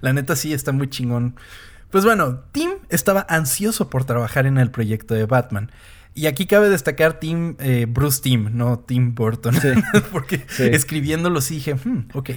La 0.00 0.12
neta 0.12 0.36
sí 0.36 0.52
está 0.52 0.70
muy 0.70 0.88
chingón. 0.88 1.34
Pues 1.90 2.04
bueno, 2.04 2.40
Tim 2.52 2.70
estaba 2.88 3.26
ansioso 3.28 3.90
por 3.90 4.04
trabajar 4.04 4.46
en 4.46 4.58
el 4.58 4.70
proyecto 4.70 5.14
de 5.14 5.26
Batman. 5.26 5.72
Y 6.14 6.26
aquí 6.26 6.46
cabe 6.46 6.68
destacar 6.68 7.20
Tim, 7.20 7.56
eh, 7.60 7.86
Bruce 7.88 8.20
Tim, 8.22 8.50
no 8.52 8.78
Tim 8.80 9.14
Burton. 9.14 9.54
Sí. 9.54 9.68
Porque 10.12 10.44
Sí. 10.48 10.64
escribiéndolo 10.64 11.40
sí 11.40 11.56
dije, 11.56 11.74
"Hmm, 11.74 12.08
ok. 12.14 12.30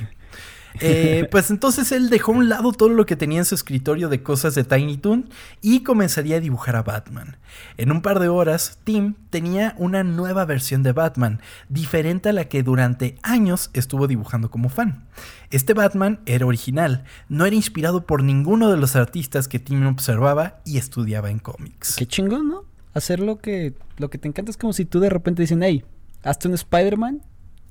Eh, 0.79 1.27
pues 1.31 1.51
entonces 1.51 1.91
él 1.91 2.09
dejó 2.09 2.33
a 2.33 2.35
un 2.37 2.49
lado 2.49 2.71
todo 2.71 2.89
lo 2.89 3.05
que 3.05 3.15
tenía 3.15 3.37
en 3.39 3.45
su 3.45 3.53
escritorio 3.53 4.09
de 4.09 4.23
cosas 4.23 4.55
de 4.55 4.63
Tiny 4.63 4.97
Toon 4.97 5.29
y 5.61 5.83
comenzaría 5.83 6.37
a 6.37 6.39
dibujar 6.39 6.75
a 6.75 6.81
Batman. 6.81 7.37
En 7.77 7.91
un 7.91 8.01
par 8.01 8.19
de 8.19 8.27
horas, 8.27 8.79
Tim 8.83 9.13
tenía 9.29 9.75
una 9.77 10.03
nueva 10.03 10.45
versión 10.45 10.81
de 10.81 10.91
Batman, 10.91 11.41
diferente 11.69 12.29
a 12.29 12.33
la 12.33 12.45
que 12.45 12.63
durante 12.63 13.17
años 13.21 13.69
estuvo 13.73 14.07
dibujando 14.07 14.49
como 14.49 14.69
fan. 14.69 15.05
Este 15.51 15.73
Batman 15.75 16.21
era 16.25 16.47
original, 16.47 17.03
no 17.29 17.45
era 17.45 17.55
inspirado 17.55 18.07
por 18.07 18.23
ninguno 18.23 18.71
de 18.71 18.77
los 18.77 18.95
artistas 18.95 19.47
que 19.47 19.59
Tim 19.59 19.85
observaba 19.85 20.61
y 20.65 20.77
estudiaba 20.79 21.29
en 21.29 21.37
cómics. 21.37 21.95
Qué 21.97 22.07
chingón, 22.07 22.47
¿no? 22.49 22.65
Hacer 22.93 23.19
lo 23.19 23.37
que, 23.39 23.73
lo 23.97 24.09
que 24.09 24.17
te 24.17 24.27
encanta 24.27 24.51
es 24.51 24.57
como 24.57 24.73
si 24.73 24.85
tú 24.85 24.99
de 24.99 25.09
repente 25.09 25.41
dicen, 25.41 25.63
hey, 25.63 25.83
hazte 26.23 26.47
un 26.47 26.53
Spider-Man, 26.53 27.21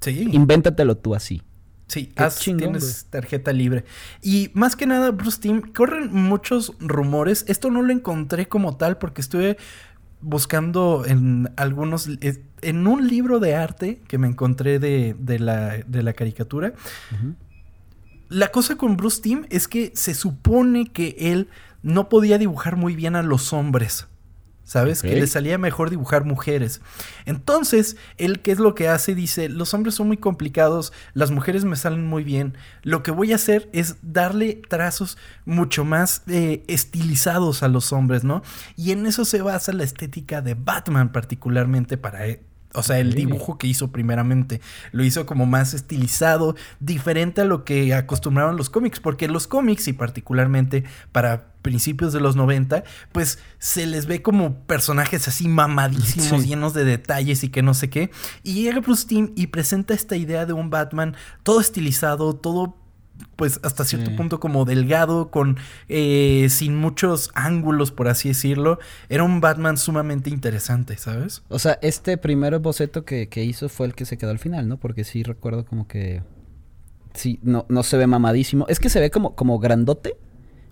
Sí. 0.01 0.29
invéntatelo 0.33 0.97
tú 0.97 1.15
así. 1.15 1.43
Sí, 1.87 2.07
Qué 2.07 2.23
haz- 2.25 2.39
chingón, 2.41 2.73
tienes 2.73 3.07
tarjeta 3.11 3.53
libre. 3.53 3.85
Y 4.23 4.51
más 4.55 4.75
que 4.77 4.87
nada, 4.87 5.11
Bruce 5.11 5.41
Timm, 5.41 5.61
corren 5.61 6.13
muchos 6.13 6.73
rumores. 6.81 7.45
Esto 7.49 7.71
no 7.71 7.83
lo 7.83 7.93
encontré 7.93 8.49
como 8.49 8.77
tal 8.77 8.99
porque 8.99 9.21
estuve 9.21 9.59
buscando 10.21 11.05
en 11.07 11.51
algunos. 11.57 12.09
eh, 12.21 12.43
En 12.63 12.87
un 12.87 13.09
libro 13.09 13.41
de 13.41 13.55
arte 13.57 14.01
que 14.09 14.19
me 14.19 14.27
encontré 14.29 14.79
de, 14.79 15.15
de 15.19 15.39
la, 15.39 15.79
de 15.87 16.03
la 16.03 16.13
caricatura. 16.15 16.73
La 18.29 18.49
cosa 18.49 18.77
con 18.77 18.97
Bruce 18.97 19.21
Timm 19.21 19.45
es 19.51 19.69
que 19.69 19.93
se 19.95 20.15
supone 20.15 20.87
que 20.87 21.17
él 21.19 21.49
no 21.83 22.09
podía 22.09 22.39
dibujar 22.39 22.77
muy 22.77 22.95
bien 22.97 23.17
a 23.17 23.23
los 23.23 23.53
hombres. 23.53 24.07
¿Sabes? 24.65 25.03
Que 25.03 25.17
le 25.17 25.27
salía 25.27 25.59
mejor 25.59 25.91
dibujar 25.91 26.25
mujeres. 26.25 26.81
Entonces, 27.27 27.97
él, 28.17 28.41
¿qué 28.41 28.53
es 28.53 28.59
lo 28.59 28.75
que 28.75 28.89
hace? 28.89 29.15
Dice, 29.15 29.49
los 29.49 29.75
hombres 29.75 29.97
son 29.97 30.07
muy 30.07 30.17
complicados, 30.17 30.93
las 31.15 31.31
mujeres 31.31 31.65
me 31.65 31.77
salen 31.77 32.07
muy 32.07 32.23
bien. 32.23 32.57
Lo 32.83 33.03
que 33.03 33.11
voy 33.11 33.33
a 33.33 33.37
hacer 33.37 33.69
es 33.73 33.97
darle 34.03 34.63
trazos 34.69 35.19
mucho 35.45 35.85
más 35.85 36.23
eh, 36.29 36.63
estilizados 36.69 37.63
a 37.63 37.69
los 37.69 37.93
hombres, 37.93 38.25
¿no? 38.25 38.43
Y 38.77 38.93
en 38.93 39.05
eso 39.07 39.25
se 39.25 39.43
basa 39.43 39.73
la 39.73 39.85
estética 39.85 40.41
de 40.41 40.55
Batman 40.55 41.13
particularmente 41.13 41.97
para... 41.97 42.21
O 42.75 42.83
sea, 42.83 42.99
el 42.99 43.15
dibujo 43.15 43.59
que 43.59 43.67
hizo 43.67 43.93
primeramente. 43.93 44.61
Lo 44.93 45.05
hizo 45.05 45.27
como 45.27 45.47
más 45.47 45.75
estilizado, 45.75 46.57
diferente 46.81 47.43
a 47.43 47.45
lo 47.45 47.65
que 47.65 47.95
acostumbraban 47.95 48.57
los 48.57 48.71
cómics, 48.71 49.01
porque 49.01 49.29
los 49.29 49.47
cómics, 49.47 49.89
y 49.89 49.93
particularmente 49.93 50.85
para 51.13 51.53
principios 51.63 52.13
de 52.13 52.21
los 52.21 52.35
90, 52.35 52.83
pues 53.13 53.39
se 53.59 53.87
les 53.87 54.07
ve 54.07 54.21
como 54.23 54.55
personajes 54.67 55.29
así 55.29 55.49
mamadísimos, 55.49 56.43
Sí. 56.43 56.49
llenos 56.49 56.75
de 56.75 56.85
detalles 56.85 57.45
y 57.45 57.51
que 57.51 57.63
no 57.63 57.75
sé 57.75 57.89
qué. 57.91 58.11
Y 58.43 58.63
llega 58.63 58.81
Bruce 58.81 59.07
Timm 59.07 59.33
y 59.37 59.49
presenta 59.49 59.95
esta 59.95 60.17
idea 60.17 60.45
de 60.47 60.53
un 60.55 60.71
Batman 60.71 61.15
todo 61.45 61.61
estilizado, 61.61 62.35
todo 62.35 62.82
pues 63.37 63.61
hasta 63.63 63.85
cierto 63.85 64.11
Sí. 64.11 64.17
punto 64.17 64.41
como 64.41 64.65
delgado, 64.65 65.31
con 65.31 65.57
eh, 65.89 66.49
sin 66.51 66.77
muchos 66.77 67.31
ángulos, 67.35 67.91
por 67.93 68.09
así 68.09 68.29
decirlo. 68.29 68.79
Era 69.09 69.23
un 69.25 69.41
Batman 69.41 69.77
sumamente 69.77 70.31
interesante, 70.31 70.97
¿sabes? 70.97 71.43
O 71.49 71.59
sea, 71.59 71.79
este 71.83 72.17
primer 72.19 72.59
boceto 72.59 73.05
que, 73.05 73.29
que 73.29 73.45
hizo 73.45 73.69
fue 73.69 73.87
el 73.87 73.95
que 73.95 74.05
se 74.05 74.17
quedó 74.19 74.31
al 74.31 74.39
final, 74.39 74.69
¿no? 74.69 74.77
Porque 74.79 75.05
sí 75.05 75.23
recuerdo 75.23 75.65
como 75.65 75.87
que... 75.89 76.23
Sí, 77.15 77.39
no, 77.43 77.67
no 77.69 77.83
se 77.83 77.97
ve 77.99 78.07
mamadísimo. 78.07 78.67
Es 78.69 78.81
que 78.81 78.89
se 78.89 78.99
ve 79.01 79.11
como, 79.11 79.35
como 79.35 79.59
grandote, 79.59 80.17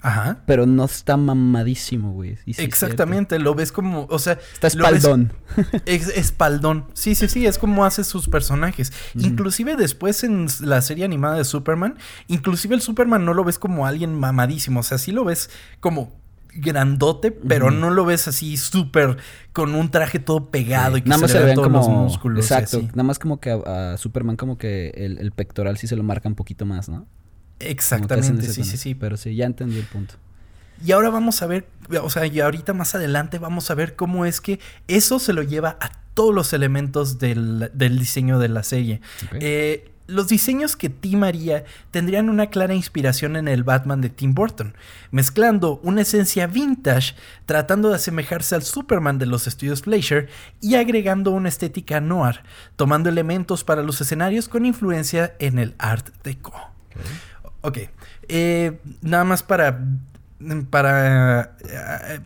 Ajá. 0.02 0.38
pero 0.46 0.66
no 0.66 0.84
está 0.84 1.16
mamadísimo, 1.16 2.12
güey. 2.12 2.36
Sí 2.44 2.54
Exactamente, 2.58 3.38
lo 3.38 3.54
ves 3.54 3.72
como, 3.72 4.06
o 4.10 4.18
sea. 4.18 4.38
Está 4.52 4.68
ves- 4.68 4.74
espaldón. 4.76 5.32
Es 5.86 6.08
espaldón. 6.08 6.86
Sí, 6.94 7.14
sí, 7.14 7.28
sí, 7.28 7.46
es 7.46 7.58
como 7.58 7.84
hace 7.84 8.04
sus 8.04 8.28
personajes. 8.28 8.92
Inclusive 9.14 9.76
después 9.76 10.24
en 10.24 10.46
la 10.60 10.80
serie 10.82 11.04
animada 11.04 11.36
de 11.36 11.44
Superman, 11.44 11.96
inclusive 12.28 12.74
el 12.74 12.80
Superman 12.80 13.24
no 13.24 13.34
lo 13.34 13.44
ves 13.44 13.58
como 13.58 13.86
alguien 13.86 14.14
mamadísimo, 14.14 14.80
o 14.80 14.82
sea, 14.82 14.98
sí 14.98 15.12
lo 15.12 15.24
ves 15.24 15.50
como 15.80 16.18
grandote, 16.52 17.30
pero 17.30 17.70
no 17.70 17.90
lo 17.90 18.04
ves 18.04 18.26
así 18.26 18.56
súper 18.56 19.18
con 19.52 19.74
un 19.76 19.90
traje 19.90 20.18
todo 20.18 20.50
pegado 20.50 20.96
y 20.96 21.02
que 21.02 21.08
Nada 21.08 21.18
se 21.18 21.22
más 21.22 21.30
le 21.30 21.32
se 21.34 21.38
le 21.40 21.44
vean 21.46 21.56
ven 21.56 21.70
todos 21.70 21.86
como... 21.86 21.94
los 22.02 22.10
músculos. 22.10 22.44
Exacto. 22.44 22.80
Nada 22.88 23.02
más 23.04 23.18
como 23.18 23.38
que 23.38 23.50
a, 23.50 23.92
a 23.92 23.96
Superman 23.98 24.36
como 24.36 24.58
que 24.58 24.88
el, 24.96 25.18
el 25.18 25.30
pectoral 25.32 25.76
sí 25.76 25.86
se 25.86 25.94
lo 25.96 26.02
marca 26.02 26.28
un 26.28 26.34
poquito 26.34 26.66
más, 26.66 26.88
¿no? 26.88 27.06
Exactamente, 27.60 28.52
sí, 28.52 28.64
sí, 28.64 28.76
sí. 28.76 28.94
Pero 28.94 29.16
sí, 29.16 29.34
ya 29.34 29.46
entendí 29.46 29.78
el 29.78 29.86
punto. 29.86 30.14
Y 30.84 30.92
ahora 30.92 31.10
vamos 31.10 31.42
a 31.42 31.46
ver, 31.46 31.66
o 32.02 32.08
sea, 32.08 32.26
y 32.26 32.40
ahorita 32.40 32.72
más 32.72 32.94
adelante 32.94 33.38
vamos 33.38 33.70
a 33.70 33.74
ver 33.74 33.96
cómo 33.96 34.24
es 34.24 34.40
que 34.40 34.60
eso 34.88 35.18
se 35.18 35.32
lo 35.32 35.42
lleva 35.42 35.76
a 35.80 35.90
todos 36.14 36.34
los 36.34 36.52
elementos 36.52 37.18
del, 37.18 37.70
del 37.74 37.98
diseño 37.98 38.38
de 38.38 38.48
la 38.48 38.62
serie. 38.62 39.00
Eh, 39.34 39.90
los 40.06 40.26
diseños 40.26 40.76
que 40.76 40.88
Tim 40.88 41.22
haría 41.22 41.64
tendrían 41.90 42.28
una 42.28 42.48
clara 42.48 42.74
inspiración 42.74 43.36
en 43.36 43.46
el 43.46 43.62
Batman 43.62 44.00
de 44.00 44.08
Tim 44.08 44.34
Burton, 44.34 44.74
mezclando 45.12 45.80
una 45.84 46.02
esencia 46.02 46.46
vintage, 46.46 47.14
tratando 47.46 47.90
de 47.90 47.96
asemejarse 47.96 48.54
al 48.54 48.62
Superman 48.62 49.18
de 49.18 49.26
los 49.26 49.46
estudios 49.46 49.82
Fleischer 49.82 50.28
y 50.60 50.74
agregando 50.74 51.30
una 51.30 51.48
estética 51.48 52.00
noir, 52.00 52.40
tomando 52.76 53.08
elementos 53.08 53.62
para 53.62 53.82
los 53.82 54.00
escenarios 54.00 54.48
con 54.48 54.66
influencia 54.66 55.34
en 55.38 55.58
el 55.58 55.74
Art 55.78 56.08
Deco. 56.24 56.54
Ok, 57.62 57.78
eh, 58.28 58.80
nada 59.02 59.24
más 59.24 59.42
para, 59.42 59.84
para, 60.70 61.56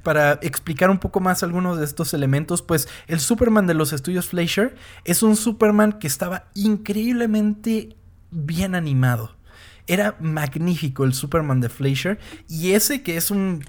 para 0.02 0.32
explicar 0.42 0.90
un 0.90 0.98
poco 0.98 1.20
más 1.20 1.42
algunos 1.42 1.78
de 1.78 1.84
estos 1.84 2.14
elementos, 2.14 2.62
pues 2.62 2.88
el 3.08 3.18
Superman 3.18 3.66
de 3.66 3.74
los 3.74 3.92
estudios 3.92 4.28
Fleischer 4.28 4.76
es 5.04 5.22
un 5.22 5.34
Superman 5.34 5.94
que 5.94 6.06
estaba 6.06 6.44
increíblemente 6.54 7.96
bien 8.30 8.74
animado. 8.74 9.34
Era 9.86 10.16
magnífico 10.20 11.04
el 11.04 11.14
Superman 11.14 11.60
de 11.60 11.68
Fleischer 11.68 12.18
y 12.48 12.72
ese 12.72 13.02
que 13.02 13.16
es 13.16 13.30
un... 13.30 13.64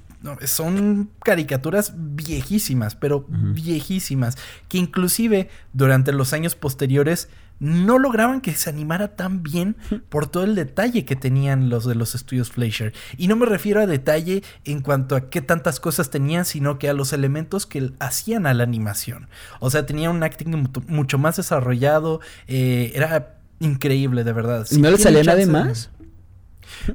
son 0.46 1.10
caricaturas 1.24 1.94
viejísimas, 1.96 2.96
pero 2.96 3.26
viejísimas, 3.28 4.38
que 4.70 4.78
inclusive 4.78 5.50
durante 5.74 6.14
los 6.14 6.32
años 6.32 6.56
posteriores 6.56 7.28
no 7.60 8.00
lograban 8.00 8.42
que 8.42 8.54
se 8.54 8.70
animara 8.70 9.16
tan 9.16 9.42
bien 9.44 9.76
por 10.10 10.28
todo 10.28 10.44
el 10.44 10.56
detalle 10.56 11.06
que 11.06 11.16
tenían 11.16 11.70
los 11.70 11.86
de 11.86 11.96
los 11.96 12.14
estudios 12.16 12.52
Fleischer. 12.52 12.94
Y 13.18 13.28
no 13.28 13.36
me 13.36 13.46
refiero 13.46 13.82
a 13.82 13.88
detalle 13.88 14.44
en 14.66 14.82
cuanto 14.82 15.16
a 15.16 15.30
qué 15.30 15.42
tantas 15.42 15.80
cosas 15.80 16.10
tenían, 16.10 16.46
sino 16.46 16.78
que 16.80 16.90
a 16.90 16.94
los 16.94 17.14
elementos 17.14 17.66
que 17.66 17.92
hacían 18.00 18.46
a 18.46 18.54
la 18.54 18.64
animación. 18.64 19.30
O 19.60 19.70
sea, 19.70 19.86
tenía 19.86 20.10
un 20.10 20.22
acting 20.24 20.50
mu- 20.52 20.70
mucho 20.88 21.18
más 21.18 21.38
desarrollado, 21.38 22.20
eh, 22.48 22.92
era 22.96 23.38
increíble, 23.60 24.24
de 24.24 24.34
verdad. 24.34 24.68
¿Y 24.70 24.76
no 24.80 24.92
le 24.92 24.98
salía 24.98 25.24
chance- 25.24 25.46
más? 25.52 25.90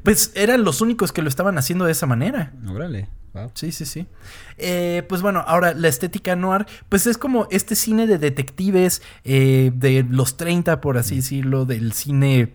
Pues 0.03 0.33
eran 0.35 0.65
los 0.65 0.81
únicos 0.81 1.13
que 1.13 1.23
lo 1.23 1.29
estaban 1.29 1.59
haciendo 1.59 1.85
de 1.85 1.93
esa 1.93 2.07
manera. 2.07 2.53
Órale. 2.69 3.09
Wow. 3.33 3.51
Sí, 3.55 3.71
sí, 3.71 3.85
sí. 3.85 4.07
Eh, 4.59 5.05
pues 5.09 5.23
bueno, 5.23 5.45
ahora 5.47 5.73
la 5.75 5.89
estética 5.89 6.35
noir, 6.35 6.67
pues 6.89 7.07
es 7.07 7.17
como 7.17 7.47
este 7.51 7.77
cine 7.77 8.07
de 8.07 8.19
detectives 8.19 9.03
eh, 9.25 9.71
de 9.75 10.05
los 10.09 10.37
30, 10.37 10.81
por 10.81 10.99
así 10.99 11.17
decirlo, 11.17 11.65
del 11.65 11.93
cine, 11.93 12.55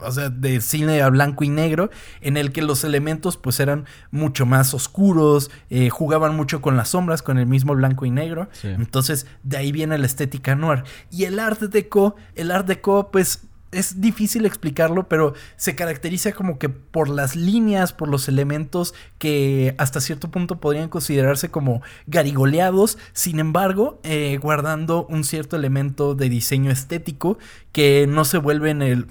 o 0.00 0.10
sea, 0.10 0.30
de 0.30 0.62
cine 0.62 1.02
a 1.02 1.10
blanco 1.10 1.44
y 1.44 1.50
negro, 1.50 1.90
en 2.22 2.38
el 2.38 2.52
que 2.52 2.62
los 2.62 2.84
elementos 2.84 3.36
pues 3.36 3.60
eran 3.60 3.84
mucho 4.10 4.46
más 4.46 4.72
oscuros, 4.72 5.50
eh, 5.68 5.90
jugaban 5.90 6.34
mucho 6.34 6.62
con 6.62 6.76
las 6.78 6.90
sombras, 6.90 7.20
con 7.20 7.36
el 7.36 7.46
mismo 7.46 7.74
blanco 7.74 8.06
y 8.06 8.10
negro. 8.10 8.48
Sí. 8.52 8.68
Entonces, 8.68 9.26
de 9.42 9.58
ahí 9.58 9.72
viene 9.72 9.98
la 9.98 10.06
estética 10.06 10.54
noir. 10.54 10.84
Y 11.10 11.24
el 11.24 11.38
art 11.38 11.60
deco, 11.60 12.16
el 12.34 12.50
art 12.50 12.66
deco, 12.66 13.10
pues 13.10 13.42
es 13.72 14.00
difícil 14.00 14.46
explicarlo, 14.46 15.08
pero 15.08 15.34
se 15.56 15.74
caracteriza 15.74 16.32
como 16.32 16.58
que 16.58 16.68
por 16.68 17.08
las 17.08 17.36
líneas, 17.36 17.92
por 17.92 18.08
los 18.08 18.28
elementos 18.28 18.94
que 19.18 19.74
hasta 19.78 20.00
cierto 20.00 20.30
punto 20.30 20.58
podrían 20.60 20.88
considerarse 20.88 21.50
como 21.50 21.82
garigoleados, 22.06 22.98
sin 23.12 23.40
embargo, 23.40 24.00
eh, 24.04 24.38
guardando 24.40 25.06
un 25.06 25.24
cierto 25.24 25.56
elemento 25.56 26.14
de 26.14 26.28
diseño 26.28 26.70
estético 26.70 27.38
que 27.72 28.06
no 28.08 28.24
se 28.24 28.38
vuelven 28.38 28.82
el... 28.82 29.06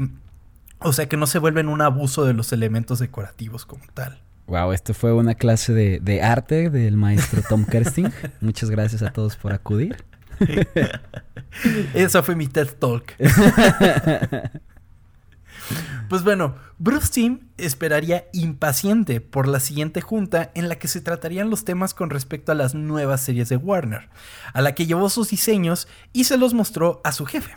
O 0.80 0.94
sea, 0.94 1.10
que 1.10 1.18
no 1.18 1.26
se 1.26 1.40
vuelven 1.40 1.70
un 1.70 1.82
abuso 1.82 2.26
de 2.26 2.34
los 2.34 2.54
elementos 2.54 3.00
decorativos 3.00 3.66
como 3.66 3.84
tal. 3.96 4.22
Wow, 4.46 4.74
esto 4.74 4.94
fue 4.94 5.12
una 5.12 5.34
clase 5.34 5.74
de, 5.74 6.00
de 6.00 6.22
arte 6.22 6.70
del 6.70 6.98
maestro 6.98 7.42
Tom 7.48 7.66
Kersting. 7.66 8.12
Muchas 8.42 8.70
gracias 8.70 9.02
a 9.02 9.12
todos 9.12 9.36
por 9.36 9.54
acudir. 9.54 9.98
Esa 11.94 12.24
fue 12.24 12.36
mi 12.36 12.48
TED 12.48 12.70
Talk. 12.80 13.16
Pues 16.10 16.24
bueno, 16.24 16.56
Bruce 16.78 17.10
Timm 17.12 17.40
esperaría 17.58 18.28
impaciente 18.32 19.20
por 19.20 19.48
la 19.48 19.60
siguiente 19.60 20.00
junta 20.00 20.52
en 20.56 20.70
la 20.70 20.80
que 20.80 20.88
se 20.88 21.02
tratarían 21.02 21.50
los 21.50 21.66
temas 21.66 21.94
con 21.94 22.10
respecto 22.10 22.54
a 22.54 22.56
las 22.56 22.76
nuevas 22.76 23.22
series 23.22 23.50
de 23.50 23.58
Warner, 23.58 24.10
a 24.54 24.62
la 24.62 24.74
que 24.74 24.86
llevó 24.86 25.10
sus 25.10 25.30
diseños 25.30 25.90
y 26.14 26.24
se 26.24 26.38
los 26.38 26.54
mostró 26.54 27.02
a 27.04 27.12
su 27.12 27.26
jefe, 27.26 27.52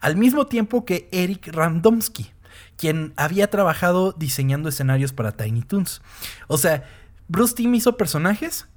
al 0.00 0.16
mismo 0.16 0.46
tiempo 0.46 0.84
que 0.84 1.08
Eric 1.10 1.48
Randomsky, 1.48 2.30
quien 2.76 3.14
había 3.16 3.48
trabajado 3.48 4.12
diseñando 4.12 4.68
escenarios 4.68 5.14
para 5.14 5.32
Tiny 5.32 5.62
Toons. 5.62 6.02
O 6.48 6.58
sea, 6.58 6.84
Bruce 7.28 7.54
Timm 7.54 7.74
hizo 7.74 7.96
personajes 7.96 8.68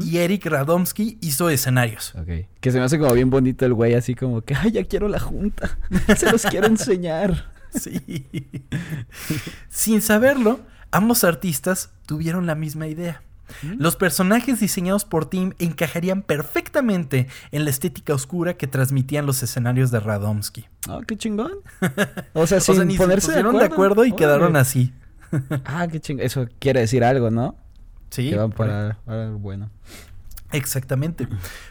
y 0.00 0.18
Eric 0.18 0.46
Radomski 0.46 1.18
hizo 1.20 1.50
escenarios. 1.50 2.14
Ok. 2.14 2.46
Que 2.60 2.70
se 2.70 2.78
me 2.78 2.84
hace 2.84 2.98
como 2.98 3.12
bien 3.12 3.30
bonito 3.30 3.66
el 3.66 3.74
güey, 3.74 3.94
así 3.94 4.14
como 4.14 4.40
que, 4.42 4.54
ay, 4.54 4.70
ya 4.72 4.84
quiero 4.84 5.08
la 5.08 5.18
junta. 5.18 5.76
Se 6.16 6.30
los 6.30 6.42
quiero 6.42 6.66
enseñar. 6.66 7.50
Sí. 7.74 8.26
Sin 9.68 10.02
saberlo, 10.02 10.60
ambos 10.90 11.24
artistas 11.24 11.90
tuvieron 12.06 12.46
la 12.46 12.54
misma 12.54 12.86
idea. 12.86 13.22
Los 13.76 13.96
personajes 13.96 14.60
diseñados 14.60 15.04
por 15.04 15.26
Tim 15.26 15.52
encajarían 15.58 16.22
perfectamente 16.22 17.28
en 17.50 17.64
la 17.64 17.70
estética 17.70 18.14
oscura 18.14 18.54
que 18.54 18.66
transmitían 18.66 19.26
los 19.26 19.42
escenarios 19.42 19.90
de 19.90 20.00
Radomski. 20.00 20.66
Ah, 20.88 21.00
qué 21.06 21.16
chingón. 21.16 21.52
O 22.32 22.46
sea, 22.46 22.58
O 22.58 22.60
sin 22.60 22.76
sea, 22.76 22.84
ni 22.84 22.94
se 22.94 22.98
ponerse 22.98 23.26
pusieron 23.26 23.58
de 23.58 23.64
acuerdo 23.64 24.04
y 24.04 24.12
quedaron 24.12 24.56
así. 24.56 24.92
Ah, 25.64 25.86
qué 25.90 26.00
chingón. 26.00 26.24
Eso 26.24 26.46
quiere 26.58 26.80
decir 26.80 27.04
algo, 27.04 27.30
¿no? 27.30 27.56
Sí. 28.12 28.30
que 28.30 28.36
van 28.36 28.52
para, 28.52 28.98
para 29.04 29.30
bueno. 29.30 29.70
Exactamente. 30.52 31.26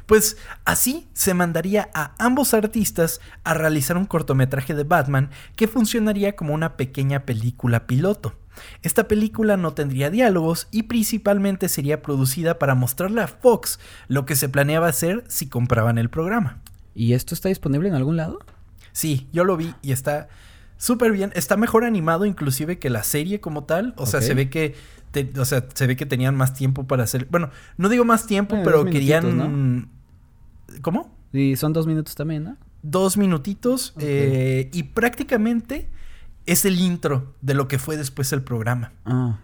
Pues 0.07 0.37
así 0.65 1.07
se 1.13 1.33
mandaría 1.33 1.89
a 1.93 2.15
ambos 2.17 2.53
artistas 2.53 3.21
a 3.43 3.53
realizar 3.53 3.95
un 3.95 4.05
cortometraje 4.05 4.73
de 4.73 4.83
Batman 4.83 5.29
que 5.55 5.67
funcionaría 5.67 6.35
como 6.35 6.53
una 6.53 6.77
pequeña 6.77 7.25
película 7.25 7.85
piloto. 7.85 8.35
Esta 8.81 9.07
película 9.07 9.55
no 9.55 9.73
tendría 9.73 10.09
diálogos 10.09 10.67
y 10.71 10.83
principalmente 10.83 11.69
sería 11.69 12.01
producida 12.01 12.59
para 12.59 12.75
mostrarle 12.75 13.21
a 13.21 13.27
Fox 13.27 13.79
lo 14.07 14.25
que 14.25 14.35
se 14.35 14.49
planeaba 14.49 14.87
hacer 14.87 15.23
si 15.27 15.47
compraban 15.47 15.97
el 15.97 16.09
programa. 16.09 16.59
¿Y 16.93 17.13
esto 17.13 17.33
está 17.33 17.49
disponible 17.49 17.87
en 17.87 17.95
algún 17.95 18.17
lado? 18.17 18.39
Sí, 18.91 19.29
yo 19.31 19.43
lo 19.45 19.55
vi 19.55 19.73
y 19.81 19.91
está 19.91 20.27
súper 20.77 21.11
bien. 21.11 21.31
Está 21.35 21.55
mejor 21.55 21.85
animado 21.85 22.25
inclusive 22.25 22.79
que 22.79 22.89
la 22.89 23.03
serie 23.03 23.39
como 23.39 23.63
tal. 23.63 23.93
O 23.97 24.05
sea, 24.05 24.21
se 24.21 24.33
ve 24.33 24.49
que 24.49 24.75
te- 25.11 25.31
o 25.39 25.45
sea, 25.45 25.65
se 25.73 25.87
ve 25.87 25.95
que 25.95 26.05
tenían 26.05 26.35
más 26.35 26.53
tiempo 26.53 26.85
para 26.87 27.03
hacer. 27.03 27.27
Bueno, 27.29 27.49
no 27.77 27.89
digo 27.89 28.05
más 28.05 28.25
tiempo, 28.27 28.55
Eh, 28.55 28.61
pero 28.63 28.85
querían. 28.85 29.89
¿Cómo? 30.81 31.15
Y 31.33 31.55
son 31.55 31.73
dos 31.73 31.87
minutos 31.87 32.15
también, 32.15 32.43
¿no? 32.43 32.57
Dos 32.81 33.17
minutitos. 33.17 33.93
Eh, 33.99 34.69
y 34.73 34.83
prácticamente 34.83 35.89
es 36.45 36.65
el 36.65 36.79
intro 36.79 37.35
de 37.41 37.53
lo 37.53 37.67
que 37.67 37.77
fue 37.77 37.97
después 37.97 38.31
el 38.33 38.41
programa. 38.41 38.93
Ah. 39.05 39.39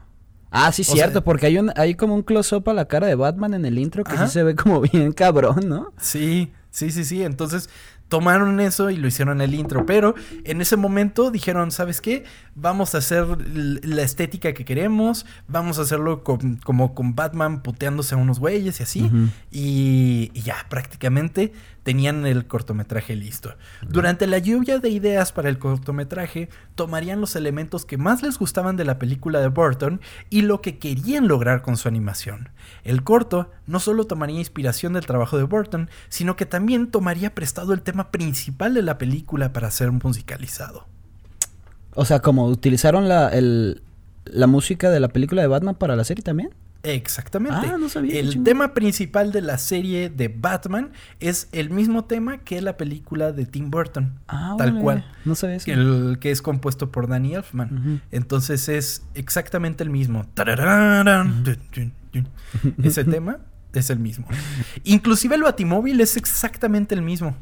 Ah, 0.50 0.71
sí, 0.71 0.81
O 0.81 0.86
cierto, 0.86 1.12
sea- 1.19 1.24
porque 1.24 1.45
hay 1.47 1.57
un 1.57 1.71
hay 1.75 1.95
como 1.95 2.15
un 2.15 2.24
close-up 2.24 2.69
a 2.69 2.74
la 2.74 2.88
cara 2.88 3.07
de 3.07 3.15
Batman 3.15 3.53
en 3.53 3.65
el 3.65 3.77
intro 3.77 4.03
que 4.05 4.17
sí 4.17 4.27
se 4.27 4.43
ve 4.43 4.55
como 4.55 4.79
bien 4.93 5.12
cabrón, 5.12 5.67
¿no? 5.67 5.91
Sí, 5.97 6.51
sí, 6.71 6.89
sí, 6.91 7.03
sí. 7.03 7.21
Entonces 7.24 7.69
tomaron 8.07 8.59
eso 8.62 8.89
y 8.89 8.95
lo 8.95 9.07
hicieron 9.09 9.41
en 9.41 9.50
el 9.50 9.53
intro. 9.55 9.86
Pero 9.86 10.15
en 10.45 10.62
ese 10.62 10.77
momento 10.77 11.29
dijeron, 11.31 11.71
¿sabes 11.71 12.00
qué? 12.00 12.24
Vamos 12.60 12.96
a 12.96 12.98
hacer 12.98 13.26
la 13.48 14.02
estética 14.02 14.54
que 14.54 14.65
queremos. 14.65 15.28
Vamos 15.48 15.78
a 15.78 15.84
hacerlo 15.84 16.24
con- 16.24 16.56
como 16.58 16.96
con 16.96 17.13
Batman 17.13 17.62
puteándose 17.62 18.15
a 18.15 18.17
unos 18.17 18.39
güeyes 18.39 18.80
y 18.80 18.84
así. 18.84 19.12
Y, 19.52 20.32
y 20.34 20.41
ya 20.41 20.56
prácticamente 20.67 21.54
tenían 21.84 22.26
el 22.26 22.48
cortometraje 22.48 23.15
listo. 23.15 23.56
Durante 23.88 24.26
la 24.26 24.39
lluvia 24.39 24.80
de 24.80 24.89
ideas 24.89 25.32
para 25.32 25.50
el 25.50 25.60
cortometraje, 25.60 26.50
tomarían 26.74 27.22
los 27.22 27.36
elementos 27.36 27.86
que 27.86 27.98
más 27.98 28.24
les 28.24 28.39
gustaban 28.39 28.76
de 28.76 28.86
la 28.86 28.98
película 28.98 29.39
de 29.39 29.50
Burton 29.50 30.02
y 30.32 30.41
lo 30.41 30.60
que 30.62 30.80
querían 30.80 31.28
lograr 31.28 31.62
con 31.62 31.78
su 31.78 31.88
animación. 31.88 32.50
El 32.84 33.04
corto 33.04 33.52
no 33.67 33.80
solo 33.80 34.06
tomaría 34.06 34.39
inspiración 34.39 34.93
del 34.93 35.06
trabajo 35.06 35.38
de 35.38 35.43
Burton, 35.43 35.89
sino 36.10 36.36
que 36.36 36.48
también 36.48 36.89
tomaría 36.89 37.36
prestado 37.36 37.72
el 37.74 37.84
tema 37.84 38.10
principal 38.10 38.74
de 38.74 38.82
la 38.82 38.98
película 38.98 39.54
para 39.54 39.70
ser 39.70 39.91
musicalizado. 39.91 40.88
O 41.97 42.05
sea, 42.05 42.19
como 42.19 42.45
utilizaron 42.45 43.10
la, 43.10 43.29
el, 43.29 43.81
la 44.25 44.45
música 44.45 44.91
de 44.91 44.99
la 44.99 45.07
película 45.07 45.41
de 45.41 45.47
Batman 45.47 45.73
para 45.73 45.95
la 45.95 46.03
serie 46.03 46.23
también. 46.23 46.51
Exactamente. 46.83 47.67
Ah, 47.67 47.77
no 47.79 47.89
sabía, 47.89 48.19
El 48.19 48.43
tema 48.43 48.75
principal 48.75 49.31
de 49.31 49.41
la 49.41 49.57
serie 49.57 50.10
de 50.12 50.27
Batman 50.27 50.91
es 51.19 51.49
el 51.51 51.71
mismo 51.71 52.05
tema 52.05 52.38
que 52.38 52.62
la 52.62 52.77
película 52.77 53.31
de 53.31 53.47
Tim 53.47 53.71
Burton. 53.71 54.13
Ah, 54.27 54.55
tal 54.60 54.79
cual. 54.79 55.05
No 55.25 55.33
sabía 55.33 55.55
eso. 55.55 55.71
El 55.71 56.19
que 56.19 56.29
es 56.29 56.43
compuesto 56.43 56.91
por 56.91 57.07
Danny 57.07 57.33
Elfman. 57.33 58.03
Entonces 58.12 58.69
es 58.69 59.03
exactamente 59.15 59.83
el 59.83 59.89
mismo. 59.89 60.27
Ese 62.83 63.03
tema 63.05 63.39
es 63.73 63.89
el 63.89 63.97
mismo. 63.99 64.27
Inclusive 64.83 65.33
el 65.33 65.41
Batimóvil 65.41 65.99
es 65.99 66.15
exactamente 66.15 66.93
el 66.93 67.01
mismo. 67.01 67.36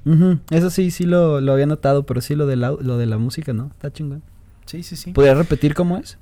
Eso 0.49 0.69
sí, 0.69 0.91
sí 0.91 1.03
lo, 1.03 1.41
lo 1.41 1.51
había 1.51 1.65
notado, 1.65 2.05
pero 2.05 2.21
sí 2.21 2.35
lo 2.35 2.47
de 2.47 2.55
la, 2.55 2.71
lo 2.71 2.97
de 2.97 3.05
la 3.05 3.17
música, 3.17 3.51
¿no? 3.51 3.67
Está 3.67 3.91
chingón. 3.91 4.23
Sí, 4.65 4.83
sí, 4.83 4.95
sí. 4.95 5.11
¿Podrías 5.11 5.37
repetir 5.37 5.73
cómo 5.73 5.97
es? 5.97 6.17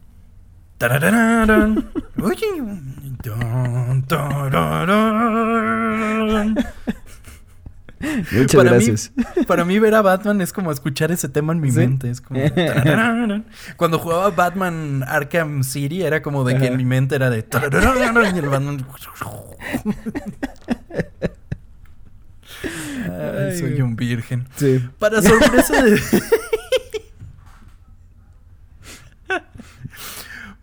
Muchas 8.33 8.55
Para 8.55 8.71
mí- 8.71 8.85
gracias. 8.85 9.11
Para 9.47 9.63
mí 9.63 9.79
ver 9.79 9.95
a 9.95 10.01
Batman 10.01 10.41
es 10.41 10.51
como 10.51 10.71
escuchar 10.73 11.11
ese 11.11 11.29
tema 11.29 11.53
en 11.53 11.61
mi 11.61 11.71
¿Sí? 11.71 11.77
mente. 11.77 12.09
Es 12.09 12.19
como... 12.19 12.41
Cuando 13.77 13.97
jugaba 13.99 14.29
Batman 14.31 15.03
Arkham 15.07 15.63
City 15.63 16.03
era 16.03 16.21
como 16.21 16.43
de 16.43 16.57
que 16.57 16.65
en 16.67 16.75
mi 16.77 16.83
mente 16.85 17.15
era 17.15 17.29
de... 17.29 17.45
Y 18.33 18.37
el 18.39 18.49
Batman... 18.49 18.85
Ay, 23.09 23.57
soy 23.57 23.81
un 23.81 23.95
virgen. 23.95 24.47
Sí. 24.57 24.83
Para 24.99 25.21
sorpresa 25.21 25.81
de... 25.81 25.99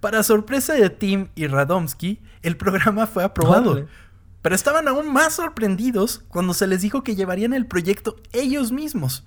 Para 0.01 0.23
sorpresa 0.23 0.75
de 0.75 0.89
Tim 0.91 1.29
y 1.35 1.47
Radomski, 1.47 2.21
el 2.43 2.57
programa 2.57 3.07
fue 3.07 3.23
aprobado. 3.25 3.73
Órale. 3.73 3.89
Pero 4.43 4.55
estaban 4.55 4.89
aún 4.89 5.13
más 5.13 5.35
sorprendidos 5.35 6.25
cuando 6.29 6.55
se 6.55 6.67
les 6.67 6.81
dijo 6.81 7.03
que 7.05 7.15
llevarían 7.15 7.53
el 7.53 7.67
proyecto 7.67 8.17
ellos 8.33 8.73
mismos. 8.73 9.25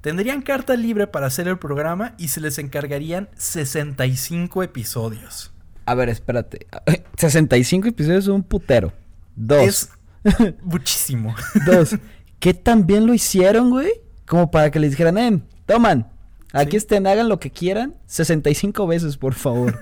Tendrían 0.00 0.42
carta 0.42 0.74
libre 0.76 1.06
para 1.06 1.26
hacer 1.26 1.46
el 1.46 1.58
programa 1.58 2.14
y 2.18 2.28
se 2.28 2.40
les 2.40 2.58
encargarían 2.58 3.28
65 3.36 4.62
episodios. 4.64 5.52
A 5.86 5.94
ver, 5.94 6.08
espérate. 6.08 6.66
65 7.16 7.88
episodios 7.88 8.24
es 8.24 8.28
un 8.28 8.42
putero. 8.42 8.92
Dos. 9.36 9.62
Es 9.62 9.90
muchísimo. 10.62 11.34
Dos. 11.66 11.96
¿Qué 12.40 12.54
tan 12.54 12.86
bien 12.86 13.06
lo 13.06 13.14
hicieron, 13.14 13.70
güey? 13.70 13.90
Como 14.26 14.50
para 14.50 14.70
que 14.70 14.80
les 14.80 14.90
dijeran, 14.90 15.18
eh, 15.18 15.40
toman. 15.66 16.10
Aquí 16.52 16.72
Sí. 16.72 16.76
estén, 16.78 17.06
hagan 17.06 17.28
lo 17.28 17.38
que 17.40 17.50
quieran. 17.50 17.94
65 18.06 18.86
veces, 18.86 19.16
por 19.16 19.34
favor. 19.34 19.78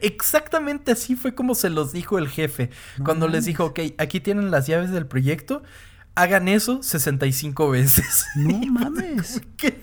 Exactamente 0.00 0.92
así 0.92 1.16
fue 1.16 1.34
como 1.34 1.54
se 1.54 1.70
los 1.70 1.92
dijo 1.92 2.18
el 2.18 2.28
jefe. 2.28 2.70
No 2.98 3.04
cuando 3.04 3.28
les 3.28 3.44
dijo, 3.44 3.66
ok, 3.66 3.80
aquí 3.98 4.20
tienen 4.20 4.50
las 4.50 4.66
llaves 4.66 4.90
del 4.90 5.06
proyecto, 5.06 5.62
hagan 6.14 6.48
eso 6.48 6.82
65 6.82 7.70
veces. 7.70 8.26
No 8.36 8.58
mames. 8.66 9.42
¿Qué? 9.56 9.80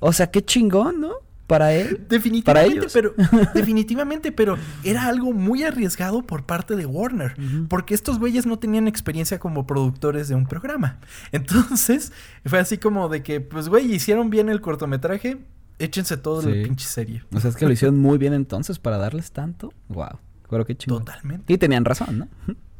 O 0.00 0.12
sea, 0.12 0.30
qué 0.30 0.44
chingón, 0.44 1.00
¿no? 1.00 1.12
Para 1.46 1.72
él. 1.72 2.06
Definitivamente, 2.08 2.78
ellos. 2.78 2.92
pero 2.92 3.14
definitivamente, 3.54 4.32
pero 4.32 4.58
era 4.82 5.06
algo 5.06 5.32
muy 5.32 5.62
arriesgado 5.62 6.22
por 6.22 6.44
parte 6.44 6.74
de 6.74 6.86
Warner, 6.86 7.36
porque 7.68 7.94
estos 7.94 8.18
güeyes 8.18 8.46
no 8.46 8.58
tenían 8.58 8.88
experiencia 8.88 9.38
como 9.38 9.64
productores 9.64 10.26
de 10.28 10.34
un 10.34 10.46
programa. 10.46 10.98
Entonces, 11.30 12.12
fue 12.44 12.58
así 12.58 12.78
como 12.78 13.08
de 13.08 13.22
que, 13.22 13.40
pues 13.40 13.68
güey, 13.68 13.92
hicieron 13.94 14.28
bien 14.28 14.48
el 14.48 14.60
cortometraje, 14.60 15.38
échense 15.78 16.16
todo 16.16 16.42
Sí. 16.42 16.48
la 16.48 16.64
pinche 16.64 16.86
serie. 16.86 17.22
O 17.34 17.40
sea, 17.40 17.50
es 17.50 17.56
que 17.56 17.66
lo 17.66 17.72
hicieron 17.72 17.98
muy 17.98 18.18
bien 18.18 18.32
entonces 18.32 18.78
para 18.78 18.98
darles 18.98 19.32
tanto. 19.32 19.72
Wow. 19.88 20.18
Pero 20.48 20.64
qué 20.64 20.76
chingón. 20.76 21.04
Totalmente. 21.04 21.52
Y 21.52 21.58
tenían 21.58 21.84
razón, 21.84 22.18
¿no? 22.18 22.28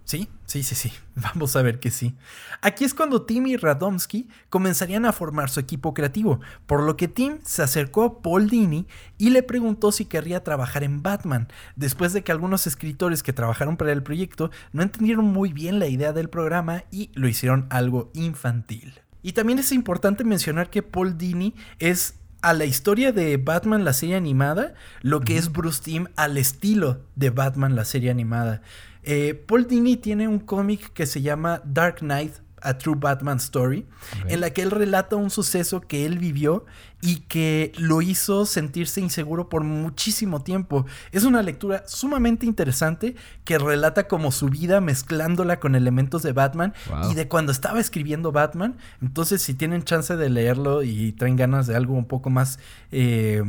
Sí, 0.05 0.29
sí, 0.45 0.63
sí, 0.63 0.77
sí. 0.77 0.93
Vamos 1.17 1.57
a 1.57 1.63
ver 1.63 1.81
que 1.81 1.91
sí. 1.91 2.15
Aquí 2.63 2.85
es 2.85 2.95
cuando 2.95 3.23
Tim 3.23 3.49
y 3.49 3.57
Radomski 3.57 4.29
comenzarían 4.51 5.05
a 5.05 5.13
formar 5.13 5.51
su 5.51 5.59
equipo 5.59 5.95
creativo, 5.95 6.39
por 6.67 6.85
lo 6.85 6.97
que 6.97 7.09
Tim 7.09 7.39
se 7.43 7.63
acercó 7.65 8.05
a 8.05 8.23
Paul 8.23 8.49
Dini 8.49 8.87
y 9.19 9.31
le 9.31 9.43
preguntó 9.43 9.91
si 9.91 10.05
querría 10.05 10.45
trabajar 10.45 10.85
en 10.85 11.03
Batman, 11.03 11.49
después 11.75 12.13
de 12.13 12.23
que 12.23 12.31
algunos 12.31 12.69
escritores 12.69 13.25
que 13.25 13.33
trabajaron 13.33 13.77
para 13.77 13.91
el 13.91 14.05
proyecto 14.05 14.53
no 14.73 14.85
entendieron 14.85 15.25
muy 15.25 15.53
bien 15.53 15.81
la 15.81 15.89
idea 15.89 16.13
del 16.13 16.31
programa 16.31 16.85
y 16.93 17.11
lo 17.15 17.27
hicieron 17.27 17.67
algo 17.71 18.13
infantil. 18.15 18.95
Y 19.23 19.33
también 19.33 19.59
es 19.59 19.73
importante 19.73 20.23
mencionar 20.23 20.71
que 20.71 20.85
Paul 20.85 21.19
Dini 21.19 21.53
es 21.81 22.15
a 22.43 22.53
la 22.53 22.65
historia 22.65 23.13
de 23.13 23.37
Batman 23.37 23.85
la 23.85 23.93
serie 23.93 24.17
animada, 24.17 24.75
lo 25.03 25.21
que 25.21 25.37
es 25.37 25.53
Bruce 25.53 25.83
Timm 25.83 26.07
al 26.17 26.37
estilo 26.37 27.01
de 27.15 27.31
Batman 27.31 27.77
la 27.77 27.85
serie 27.85 28.11
animada. 28.11 28.63
Eh, 29.03 29.35
Paul 29.47 29.67
Dini 29.69 29.97
tiene 29.97 30.29
un 30.29 30.39
cómic 30.39 30.93
que 30.93 31.07
se 31.07 31.23
llama 31.23 31.63
Dark 31.65 31.99
Knight, 31.99 32.35
A 32.63 32.79
True 32.79 32.97
Batman 32.99 33.37
Story, 33.37 33.87
en 34.29 34.41
la 34.41 34.51
que 34.51 34.63
él 34.63 34.71
relata 34.71 35.17
un 35.17 35.31
suceso 35.31 35.81
que 35.83 36.07
él 36.07 36.19
vivió 36.19 36.65
y 37.03 37.17
que 37.21 37.73
lo 37.79 38.01
hizo 38.03 38.47
sentirse 38.47 39.01
inseguro 39.01 39.49
por 39.49 39.63
muchísimo 39.63 40.43
tiempo. 40.43 40.87
Es 41.13 41.25
una 41.25 41.43
lectura 41.43 41.85
sumamente 41.87 42.47
interesante 42.47 43.15
que 43.45 43.59
relata 43.59 44.09
como 44.09 44.33
su 44.33 44.49
vida 44.49 44.81
mezclándola 44.81 45.61
con 45.61 45.75
elementos 45.75 46.23
de 46.23 46.33
Batman 46.33 46.73
Wow. 46.89 47.13
y 47.13 47.15
de 47.15 47.29
cuando 47.29 47.53
estaba 47.53 47.79
escribiendo 47.79 48.33
Batman. 48.33 48.77
Entonces, 49.03 49.43
si 49.43 49.55
tienen 49.55 49.83
chance 49.85 50.17
de 50.17 50.31
leerlo 50.31 50.83
y 50.83 51.13
traen 51.13 51.37
ganas 51.37 51.67
de 51.67 51.77
algo 51.77 51.95
un 51.95 52.07
poco 52.07 52.31
más... 52.31 52.59
eh, 52.91 53.43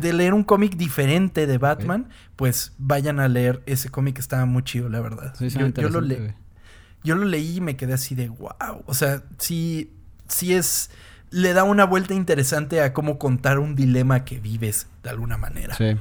de 0.00 0.12
leer 0.12 0.34
un 0.34 0.44
cómic 0.44 0.76
diferente 0.76 1.46
de 1.46 1.58
Batman, 1.58 2.08
pues 2.36 2.72
vayan 2.78 3.18
a 3.18 3.26
leer 3.26 3.62
ese 3.66 3.88
cómic, 3.88 4.18
estaba 4.18 4.44
muy 4.44 4.62
chido, 4.62 4.88
la 4.88 5.00
verdad. 5.00 5.34
Sí, 5.36 5.48
yo, 5.48 5.88
lo. 5.88 6.00
Yo 7.06 7.14
lo 7.14 7.24
leí 7.24 7.56
y 7.56 7.60
me 7.60 7.76
quedé 7.76 7.94
así 7.94 8.14
de 8.14 8.28
wow. 8.28 8.82
O 8.84 8.94
sea, 8.94 9.22
sí, 9.38 9.92
sí 10.28 10.52
es. 10.52 10.90
Le 11.30 11.54
da 11.54 11.64
una 11.64 11.84
vuelta 11.84 12.14
interesante 12.14 12.80
a 12.80 12.92
cómo 12.92 13.18
contar 13.18 13.58
un 13.58 13.74
dilema 13.74 14.24
que 14.24 14.38
vives 14.38 14.88
de 15.02 15.10
alguna 15.10 15.36
manera. 15.36 15.74
Sí. 15.74 15.96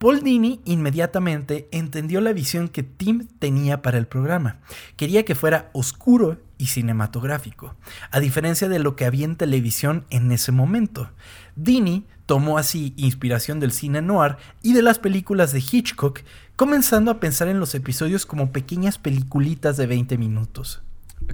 Paul 0.00 0.22
Dini 0.22 0.62
inmediatamente 0.64 1.68
entendió 1.72 2.22
la 2.22 2.32
visión 2.32 2.68
que 2.68 2.82
Tim 2.82 3.28
tenía 3.38 3.82
para 3.82 3.98
el 3.98 4.06
programa. 4.06 4.56
Quería 4.96 5.26
que 5.26 5.34
fuera 5.34 5.68
oscuro 5.74 6.40
y 6.56 6.68
cinematográfico, 6.68 7.74
a 8.10 8.18
diferencia 8.18 8.70
de 8.70 8.78
lo 8.78 8.96
que 8.96 9.04
había 9.04 9.26
en 9.26 9.36
televisión 9.36 10.06
en 10.08 10.32
ese 10.32 10.52
momento. 10.52 11.10
Dini 11.54 12.06
tomó 12.24 12.56
así 12.56 12.94
inspiración 12.96 13.60
del 13.60 13.72
cine 13.72 14.00
noir 14.00 14.36
y 14.62 14.72
de 14.72 14.80
las 14.80 14.98
películas 14.98 15.52
de 15.52 15.58
Hitchcock, 15.58 16.20
comenzando 16.60 17.10
a 17.10 17.20
pensar 17.20 17.48
en 17.48 17.58
los 17.58 17.74
episodios 17.74 18.26
como 18.26 18.52
pequeñas 18.52 18.98
peliculitas 18.98 19.78
de 19.78 19.86
20 19.86 20.18
minutos. 20.18 20.82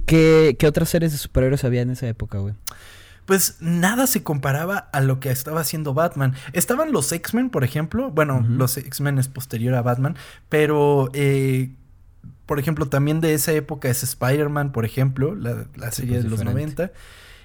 ¿Qué, 0.05 0.55
qué 0.57 0.67
otras 0.67 0.87
series 0.87 1.11
de 1.11 1.17
superhéroes 1.17 1.65
había 1.65 1.81
en 1.81 1.89
esa 1.89 2.07
época, 2.07 2.37
güey? 2.37 2.53
Pues 3.25 3.57
nada 3.59 4.07
se 4.07 4.23
comparaba 4.23 4.77
a 4.77 5.01
lo 5.01 5.19
que 5.19 5.29
estaba 5.29 5.59
haciendo 5.59 5.93
Batman. 5.93 6.33
Estaban 6.53 6.93
los 6.93 7.11
X-Men, 7.11 7.49
por 7.49 7.65
ejemplo. 7.65 8.09
Bueno, 8.09 8.45
los 8.47 8.77
X-Men 8.77 9.19
es 9.19 9.27
posterior 9.27 9.73
a 9.75 9.81
Batman. 9.81 10.15
Pero, 10.47 11.09
eh, 11.11 11.71
por 12.45 12.57
ejemplo, 12.57 12.85
también 12.85 13.19
de 13.19 13.33
esa 13.33 13.51
época 13.51 13.89
es 13.89 14.03
Spider-Man, 14.03 14.71
por 14.71 14.85
ejemplo, 14.85 15.35
la, 15.35 15.65
la 15.75 15.91
Sí, 15.91 16.03
serie 16.03 16.13
pues, 16.13 16.23
de 16.23 16.29
los 16.29 16.39
diferente. 16.39 16.83
90. 16.83 16.93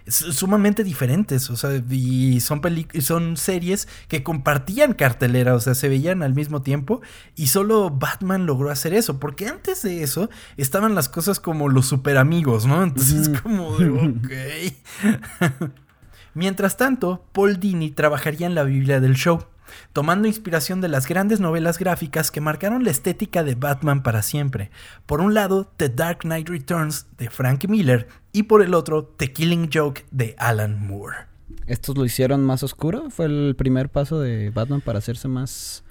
Sumamente 0.07 0.85
diferentes, 0.85 1.49
o 1.51 1.57
sea, 1.57 1.71
y 1.91 2.41
son, 2.41 2.61
peli- 2.61 2.89
son 3.01 3.37
series 3.37 3.87
que 4.09 4.23
compartían 4.23 4.95
cartelera, 4.95 5.55
o 5.55 5.61
sea, 5.61 5.75
se 5.75 5.89
veían 5.89 6.23
al 6.23 6.35
mismo 6.35 6.63
tiempo 6.63 7.01
y 7.37 7.47
solo 7.49 7.89
Batman 7.91 8.47
logró 8.47 8.71
hacer 8.71 8.95
eso, 8.95 9.21
porque 9.21 9.47
antes 9.47 9.83
de 9.83 10.03
eso 10.03 10.29
estaban 10.57 10.95
las 10.95 11.09
cosas 11.09 11.39
como 11.41 11.69
los 11.69 11.87
super 11.87 12.17
amigos, 12.17 12.67
¿no? 12.67 12.83
Entonces, 12.83 13.29
como 13.43 13.77
de, 13.79 13.89
ok. 15.61 15.71
Mientras 16.35 16.77
tanto, 16.77 17.25
Paul 17.33 17.61
Dini 17.61 17.91
trabajaría 17.91 18.47
en 18.47 18.55
la 18.55 18.65
Biblia 18.65 19.01
del 19.01 19.15
show, 19.15 19.45
tomando 19.93 20.29
inspiración 20.29 20.81
de 20.81 20.89
las 20.89 21.07
grandes 21.07 21.41
novelas 21.41 21.79
gráficas 21.79 22.31
que 22.31 22.41
marcaron 22.41 22.85
la 22.85 22.91
estética 22.91 23.45
de 23.45 23.55
Batman 23.55 24.03
para 24.03 24.23
siempre. 24.23 24.71
Por 25.07 25.21
un 25.21 25.35
lado, 25.35 25.71
The 25.77 25.91
Dark 25.91 26.21
Knight 26.21 26.49
Returns 26.49 27.07
de 27.19 27.29
Frank 27.29 27.67
Miller 27.69 28.09
y 28.33 28.45
por 28.45 28.63
el 28.63 28.75
otro, 28.75 29.05
The 29.05 29.33
Killing 29.33 29.71
Joke 29.73 30.05
de 30.11 30.35
Alan 30.39 30.87
Moore. 30.87 31.17
¿Estos 31.67 31.97
lo 31.97 32.05
hicieron 32.05 32.45
más 32.45 32.63
oscuro? 32.63 33.11
¿Fue 33.11 33.27
el 33.27 33.55
primer 33.57 33.89
paso 33.89 34.19
de 34.21 34.51
Batman 34.51 34.81
para 34.81 34.99
hacerse 34.99 35.29
más... 35.29 35.85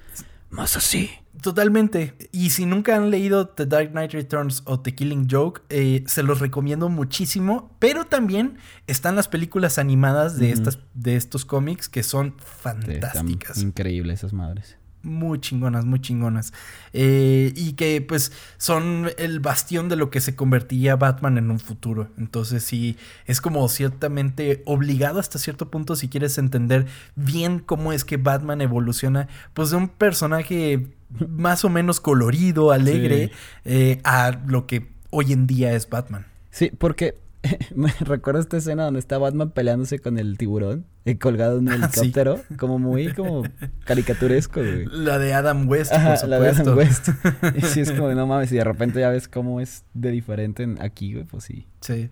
Más 0.52 0.78
así? 0.78 1.10
Totalmente. 1.42 2.14
Y 2.32 2.52
si 2.52 2.66
nunca 2.66 2.96
han 2.96 3.10
leído 3.10 3.48
The 3.48 3.66
Dark 3.66 3.92
Knight 3.92 4.12
Returns 4.12 4.62
o 4.66 4.80
The 4.80 4.94
Killing 4.94 5.28
Joke, 5.32 5.62
eh, 5.70 6.04
se 6.06 6.22
los 6.24 6.40
recomiendo 6.40 6.88
muchísimo. 6.90 7.76
Pero 7.80 8.06
también 8.06 8.58
están 8.86 9.16
las 9.16 9.28
películas 9.28 9.78
animadas 9.80 10.38
de, 10.38 10.52
estas, 10.52 10.80
de 10.94 11.16
estos 11.16 11.46
cómics 11.46 11.90
que 11.90 12.04
son 12.04 12.36
Sí, 12.38 12.46
están 12.58 12.82
fantásticas. 12.84 13.58
increíbles 13.58 14.20
esas 14.20 14.34
madres. 14.34 14.78
Muy 15.04 15.40
chingonas, 15.40 15.86
muy 15.86 16.00
chingonas. 16.00 16.54
Eh, 16.94 17.54
y 17.56 17.74
que 17.74 18.02
pues 18.02 18.32
son 18.58 19.10
el 19.18 19.40
bastión 19.40 19.90
de 19.90 19.96
lo 19.96 20.10
que 20.10 20.22
se 20.22 20.36
convertiría 20.36 20.96
Batman 20.96 21.38
en 21.38 21.52
un 21.52 21.60
futuro. 21.60 22.10
Entonces 22.18 22.64
sí, 22.64 22.98
es 23.26 23.42
como 23.42 23.68
ciertamente 23.70 24.62
obligado 24.66 25.20
hasta 25.20 25.40
cierto 25.40 25.70
punto 25.72 25.96
si 25.96 26.08
quieres 26.10 26.38
entender 26.38 26.86
bien 27.16 27.60
cómo 27.60 27.94
es 27.94 28.06
que 28.06 28.18
Batman 28.18 28.62
evoluciona, 28.62 29.28
pues 29.54 29.70
de 29.72 29.78
un 29.78 29.90
personaje 29.90 30.88
más 31.30 31.66
o 31.66 31.70
menos 31.70 32.00
colorido, 32.00 32.72
alegre, 32.72 33.28
Sí. 33.28 33.32
eh, 33.66 34.02
a 34.04 34.40
lo 34.48 34.66
que 34.68 34.88
hoy 35.10 35.34
en 35.34 35.46
día 35.48 35.74
es 35.74 35.90
Batman. 35.90 36.26
Sí, 36.52 36.72
porque 36.78 37.16
me 37.76 37.92
recuerdo 38.02 38.40
esta 38.40 38.58
escena 38.58 38.84
donde 38.86 39.00
está 39.00 39.18
Batman 39.18 39.50
peleándose 39.52 39.98
con 40.00 40.18
el 40.20 40.38
tiburón 40.38 40.86
eh, 41.06 41.18
colgado 41.18 41.58
en 41.58 41.68
un 41.70 41.74
Ah, 41.84 41.90
sí. 41.92 42.00
helicóptero, 42.02 42.40
como 42.58 42.78
muy 42.80 43.14
como 43.14 43.44
caricaturesco, 43.86 44.60
güey. 44.62 44.86
La 44.92 45.18
de 45.18 45.34
Adam 45.34 45.68
West, 45.68 45.92
Ajá, 45.92 46.16
por 46.20 46.30
la 46.30 46.40
de. 46.40 46.50
Adam 46.50 46.78
West. 46.78 47.10
Y 47.58 47.62
sí 47.62 47.82
es 47.82 47.92
como, 47.92 48.12
no 48.14 48.28
mames, 48.28 48.52
y 48.52 48.56
de 48.58 48.64
repente 48.64 49.00
ya 49.00 49.10
ves 49.10 49.28
cómo 49.28 49.60
es 49.60 49.84
de 49.94 50.12
diferente 50.12 50.64
en- 50.64 50.82
aquí, 50.82 51.14
güey, 51.14 51.26
pues 51.26 51.44
sí. 51.46 51.68
Sí. 51.82 52.10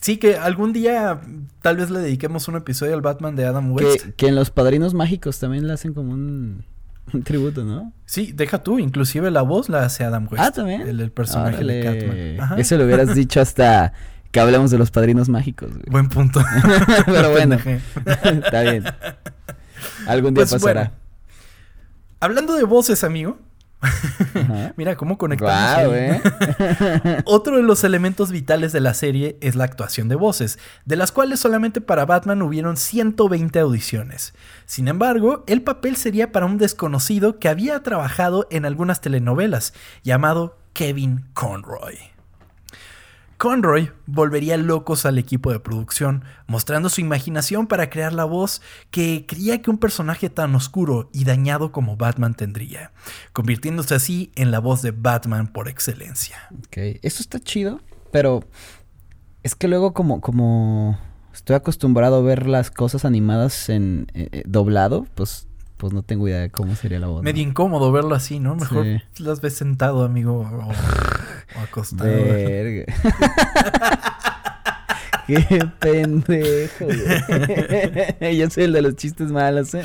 Sí, 0.00 0.18
que 0.18 0.36
algún 0.36 0.72
día 0.74 1.20
tal 1.62 1.78
vez 1.78 1.88
le 1.90 2.00
dediquemos 2.00 2.46
un 2.48 2.56
episodio 2.56 2.92
al 2.94 3.00
Batman 3.00 3.36
de 3.36 3.46
Adam 3.46 3.72
West. 3.72 4.04
Que, 4.04 4.12
que 4.12 4.28
en 4.28 4.34
Los 4.34 4.50
Padrinos 4.50 4.92
Mágicos 4.92 5.38
también 5.38 5.66
le 5.66 5.72
hacen 5.72 5.94
como 5.94 6.12
un, 6.12 6.64
un 7.12 7.22
tributo, 7.22 7.64
¿no? 7.64 7.90
Sí, 8.04 8.32
deja 8.34 8.62
tú, 8.62 8.78
inclusive 8.78 9.30
la 9.30 9.40
voz 9.40 9.70
la 9.70 9.84
hace 9.86 10.04
Adam 10.04 10.28
West. 10.30 10.44
ah, 10.44 10.50
también. 10.50 10.82
El, 10.82 11.00
el 11.00 11.10
personaje 11.10 11.64
de. 11.64 11.82
Catman. 11.82 12.40
Ajá. 12.40 12.56
Eso 12.60 12.76
lo 12.76 12.84
hubieras 12.84 13.14
dicho 13.14 13.40
hasta 13.40 13.94
que 14.32 14.40
hablemos 14.40 14.70
de 14.72 14.78
Los 14.78 14.90
Padrinos 14.90 15.28
Mágicos, 15.28 15.70
güey. 15.70 15.84
Buen 15.88 16.08
punto. 16.08 16.42
Pero 17.06 17.30
bueno, 17.30 17.56
está 18.04 18.62
bien. 18.62 18.84
Algún 20.06 20.34
día 20.34 20.40
Pues 20.42 20.52
pasará. 20.52 20.80
bueno, 20.82 20.96
hablando 22.20 22.54
de 22.54 22.64
voces, 22.64 23.04
amigo. 23.04 23.38
Mira 24.76 24.94
cómo 24.96 25.18
conectamos. 25.18 25.52
Ahí. 25.54 25.90
eh. 25.92 27.22
Otro 27.24 27.56
de 27.56 27.62
los 27.64 27.82
elementos 27.82 28.30
vitales 28.30 28.72
de 28.72 28.80
la 28.80 28.94
serie 28.94 29.36
es 29.40 29.56
la 29.56 29.64
actuación 29.64 30.08
de 30.08 30.14
voces, 30.14 30.58
de 30.84 30.94
las 30.96 31.10
cuales 31.10 31.40
solamente 31.40 31.80
para 31.80 32.06
Batman 32.06 32.42
hubieron 32.42 32.76
120 32.76 33.58
audiciones. 33.58 34.34
Sin 34.66 34.86
embargo, 34.86 35.42
el 35.48 35.62
papel 35.62 35.96
sería 35.96 36.30
para 36.30 36.46
un 36.46 36.58
desconocido 36.58 37.40
que 37.40 37.48
había 37.48 37.82
trabajado 37.82 38.46
en 38.52 38.64
algunas 38.66 39.00
telenovelas, 39.00 39.74
llamado 40.04 40.56
Kevin 40.74 41.24
Conroy. 41.34 41.98
Conroy 43.42 43.90
volvería 44.06 44.56
locos 44.56 45.04
al 45.04 45.18
equipo 45.18 45.50
de 45.50 45.58
producción, 45.58 46.22
mostrando 46.46 46.88
su 46.88 47.00
imaginación 47.00 47.66
para 47.66 47.90
crear 47.90 48.12
la 48.12 48.24
voz 48.24 48.62
que 48.92 49.26
creía 49.26 49.60
que 49.60 49.68
un 49.68 49.78
personaje 49.78 50.30
tan 50.30 50.54
oscuro 50.54 51.10
y 51.12 51.24
dañado 51.24 51.72
como 51.72 51.96
Batman 51.96 52.34
tendría, 52.34 52.92
convirtiéndose 53.32 53.96
así 53.96 54.30
en 54.36 54.52
la 54.52 54.60
voz 54.60 54.80
de 54.80 54.92
Batman 54.92 55.48
por 55.48 55.66
excelencia. 55.66 56.36
Ok, 56.56 57.00
eso 57.02 57.20
está 57.20 57.40
chido, 57.40 57.80
pero 58.12 58.44
es 59.42 59.56
que 59.56 59.66
luego 59.66 59.92
como, 59.92 60.20
como 60.20 60.96
estoy 61.34 61.56
acostumbrado 61.56 62.18
a 62.18 62.22
ver 62.22 62.46
las 62.46 62.70
cosas 62.70 63.04
animadas 63.04 63.68
en 63.70 64.06
eh, 64.14 64.28
eh, 64.30 64.42
doblado, 64.46 65.08
pues, 65.16 65.48
pues 65.78 65.92
no 65.92 66.04
tengo 66.04 66.28
idea 66.28 66.38
de 66.42 66.50
cómo 66.50 66.76
sería 66.76 67.00
la 67.00 67.08
voz. 67.08 67.16
¿no? 67.16 67.22
Medio 67.24 67.42
incómodo 67.42 67.90
verlo 67.90 68.14
así, 68.14 68.38
¿no? 68.38 68.54
Mejor 68.54 68.84
Sí. 69.14 69.24
las 69.24 69.40
ves 69.40 69.54
sentado, 69.54 70.04
amigo, 70.04 70.42
o, 70.42 70.72
o 71.56 71.60
acostado. 71.60 72.10
Verga. 72.10 72.84
Qué 75.26 75.68
pendejo, 75.78 76.84
güey. 76.84 78.36
Yo 78.38 78.50
soy 78.50 78.64
el 78.64 78.72
de 78.72 78.82
los 78.82 78.96
chistes 78.96 79.30
malos, 79.30 79.72
¿eh? 79.74 79.82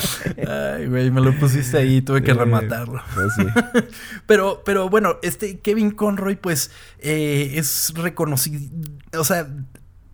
Ay, 0.47 0.87
güey, 0.87 1.11
me 1.11 1.21
lo 1.21 1.31
pusiste 1.37 1.77
ahí, 1.77 2.01
tuve 2.01 2.23
que 2.23 2.31
Sí. 2.31 2.37
rematarlo. 2.37 3.01
Pues. 3.13 3.85
Pero, 4.25 4.63
pero 4.65 4.89
bueno, 4.89 5.17
este 5.21 5.59
Kevin 5.59 5.91
Conroy, 5.91 6.35
pues, 6.37 6.71
eh, 6.99 7.53
es 7.55 7.93
reconocido. 7.95 8.59
O 9.17 9.23
sea, 9.23 9.47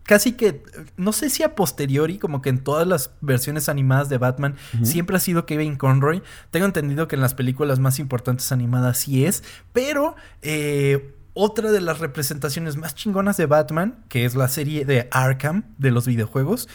casi 0.04 0.34
que, 0.34 0.62
no 0.98 1.14
sé 1.14 1.30
si 1.30 1.42
a 1.42 1.56
posteriori, 1.56 2.20
como 2.20 2.42
que 2.42 2.50
en 2.50 2.60
todas 2.64 2.86
las 2.86 3.12
versiones 3.22 3.70
animadas 3.70 4.10
de 4.10 4.18
Batman, 4.18 4.56
siempre 4.84 5.16
ha 5.16 5.20
sido 5.20 5.46
Kevin 5.46 5.78
Conroy. 5.78 6.22
Tengo 6.52 6.66
entendido 6.66 7.08
que 7.08 7.16
en 7.16 7.22
las 7.22 7.34
películas 7.34 7.80
más 7.80 7.98
importantes 8.00 8.52
animadas 8.52 8.98
sí 9.00 9.26
es, 9.26 9.44
pero 9.72 10.16
eh, 10.42 11.16
otra 11.34 11.72
de 11.72 11.82
las 11.82 12.00
representaciones 12.00 12.78
más 12.78 12.96
chingonas 12.96 13.38
de 13.38 13.46
Batman, 13.46 14.04
que 14.10 14.26
es 14.26 14.36
la 14.36 14.48
serie 14.48 14.86
de 14.86 15.08
Arkham 15.12 15.64
de 15.78 15.92
los 15.92 16.06
videojuegos, 16.08 16.70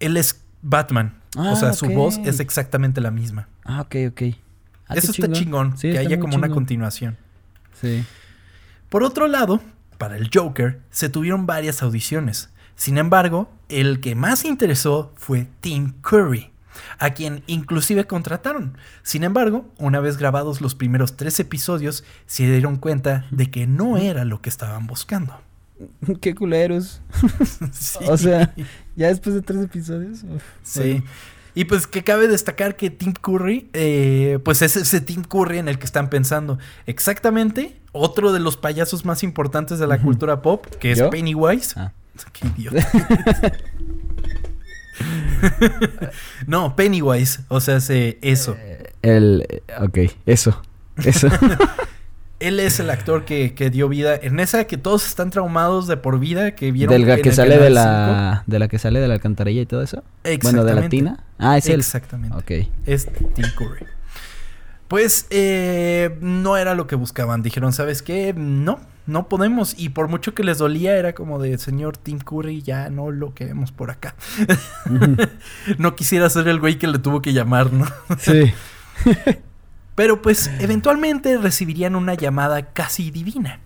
él 0.00 0.16
es 0.16 0.44
Batman. 0.62 1.20
Ah, 1.36 1.50
o 1.52 1.56
sea, 1.56 1.72
su 1.72 1.86
ok. 1.86 1.92
voz 1.94 2.18
es 2.24 2.40
exactamente 2.40 3.00
la 3.00 3.10
misma. 3.10 3.48
Ah, 3.64 3.80
ok, 3.80 3.96
ok. 4.10 4.22
Ah, 4.86 4.94
Eso 4.94 5.10
está 5.12 5.30
chingón, 5.32 5.76
Sí, 5.76 5.88
que 5.88 5.90
está 5.90 6.00
haya 6.00 6.20
como 6.20 6.36
una 6.36 6.48
continuación. 6.48 7.16
Sí. 7.80 8.04
Por 8.88 9.02
otro 9.02 9.26
lado, 9.26 9.60
para 9.98 10.16
el 10.16 10.30
Joker 10.32 10.80
se 10.90 11.08
tuvieron 11.08 11.46
varias 11.46 11.82
audiciones. 11.82 12.50
Sin 12.76 12.98
embargo, 12.98 13.50
el 13.68 14.00
que 14.00 14.14
más 14.14 14.44
interesó 14.44 15.12
fue 15.16 15.48
Tim 15.60 15.94
Curry, 16.02 16.50
a 16.98 17.10
quien 17.10 17.42
inclusive 17.46 18.06
contrataron. 18.06 18.76
Sin 19.02 19.24
embargo, 19.24 19.66
una 19.78 20.00
vez 20.00 20.16
grabados 20.16 20.60
los 20.60 20.74
primeros 20.74 21.16
tres 21.16 21.38
episodios, 21.40 22.04
se 22.26 22.44
dieron 22.50 22.76
cuenta 22.76 23.26
de 23.30 23.50
que 23.50 23.66
no 23.66 23.96
era 23.96 24.24
lo 24.24 24.40
que 24.40 24.48
estaban 24.50 24.86
buscando. 24.86 25.38
Qué 26.20 26.34
culeros. 26.34 27.00
Sí. 27.72 27.98
O 28.08 28.16
sea, 28.16 28.54
ya 28.96 29.08
después 29.08 29.34
de 29.34 29.42
tres 29.42 29.62
episodios. 29.62 30.22
uf, 30.24 30.42
Sí. 30.62 30.80
bueno. 30.80 31.04
Y 31.56 31.66
pues 31.66 31.86
que 31.86 32.02
cabe 32.02 32.26
destacar 32.26 32.74
que 32.74 32.90
Tim 32.90 33.12
Curry, 33.12 33.70
eh, 33.74 34.40
pues 34.44 34.60
es 34.60 34.76
ese 34.76 35.00
Tim 35.00 35.22
Curry 35.22 35.58
en 35.58 35.68
el 35.68 35.78
que 35.78 35.84
están 35.86 36.10
pensando. 36.10 36.58
Exactamente, 36.86 37.80
otro 37.92 38.32
de 38.32 38.40
los 38.40 38.56
payasos 38.56 39.04
más 39.04 39.22
importantes 39.22 39.78
de 39.78 39.86
la 39.86 40.02
cultura 40.02 40.42
pop, 40.42 40.66
que 40.80 40.90
es 40.90 40.98
¿Yo? 40.98 41.10
Pennywise. 41.10 41.74
Ah. 41.78 41.92
Qué 42.32 42.48
idiota. 42.48 42.88
no, 46.46 46.76
Pennywise, 46.76 47.40
o 47.48 47.60
sea, 47.60 47.80
se- 47.80 48.18
eso. 48.22 48.56
Eh, 48.58 48.92
El. 49.02 49.46
Ok, 49.80 49.98
eso. 50.26 50.60
Eso. 51.04 51.28
Él 52.40 52.60
es 52.60 52.78
el 52.80 52.90
actor 52.90 53.24
que, 53.24 53.54
que 53.54 53.70
dio 53.70 53.88
vida 53.88 54.16
en 54.20 54.38
esa 54.38 54.64
que 54.64 54.76
todos 54.76 55.06
están 55.06 55.30
traumados 55.30 55.86
de 55.86 55.96
por 55.96 56.18
vida, 56.18 56.54
que 56.54 56.72
vieron 56.72 57.02
Del 57.06 57.22
que 57.22 57.32
sale 57.32 57.56
de 57.58 57.70
la. 57.70 58.42
De 58.46 58.58
la 58.58 58.68
que 58.68 58.78
sale 58.78 59.00
de 59.00 59.08
la 59.08 59.14
alcantarilla 59.14 59.62
y 59.62 59.66
todo 59.66 59.82
eso. 59.82 60.02
5. 60.24 60.40
Bueno, 60.42 60.64
de 60.64 60.74
la 60.74 60.88
tina. 60.88 61.24
Ah, 61.38 61.56
es 61.56 61.66
él. 61.68 61.80
Exactamente. 61.80 62.36
Ok. 62.36 62.68
Es 62.86 63.06
Tim 63.06 63.46
Curry. 63.56 63.86
Pues 64.88 65.26
eh, 65.30 66.18
no 66.20 66.56
era 66.56 66.74
lo 66.74 66.86
que 66.86 66.96
buscaban. 66.96 67.42
Dijeron, 67.42 67.72
¿sabes 67.72 68.02
qué? 68.02 68.34
No, 68.36 68.78
no 69.06 69.28
podemos. 69.28 69.74
Y 69.78 69.90
por 69.90 70.08
mucho 70.08 70.34
que 70.34 70.44
les 70.44 70.58
dolía, 70.58 70.96
era 70.96 71.14
como 71.14 71.38
de, 71.38 71.58
señor 71.58 71.96
Tim 71.96 72.18
Curry, 72.18 72.62
ya 72.62 72.90
no 72.90 73.10
lo 73.10 73.34
queremos 73.34 73.72
por 73.72 73.90
acá. 73.90 74.14
No 75.78 75.96
quisiera 75.96 76.28
ser 76.30 76.48
el 76.48 76.60
güey 76.60 76.78
que 76.78 76.86
le 76.86 76.98
tuvo 76.98 77.22
que 77.22 77.32
llamar, 77.32 77.72
¿no? 77.72 77.86
Sí. 78.18 78.52
Pero 79.94 80.22
pues 80.22 80.50
eventualmente 80.58 81.38
recibirían 81.38 81.96
una 81.96 82.14
llamada 82.14 82.72
casi 82.72 83.10
divina. 83.10 83.60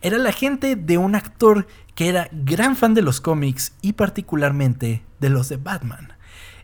Era 0.00 0.18
la 0.18 0.32
gente 0.32 0.76
de 0.76 0.98
un 0.98 1.14
actor 1.14 1.66
que 1.94 2.08
era 2.08 2.28
gran 2.32 2.76
fan 2.76 2.94
de 2.94 3.02
los 3.02 3.20
cómics 3.20 3.72
y 3.82 3.92
particularmente 3.94 5.02
de 5.20 5.28
los 5.28 5.48
de 5.48 5.56
Batman. 5.56 6.14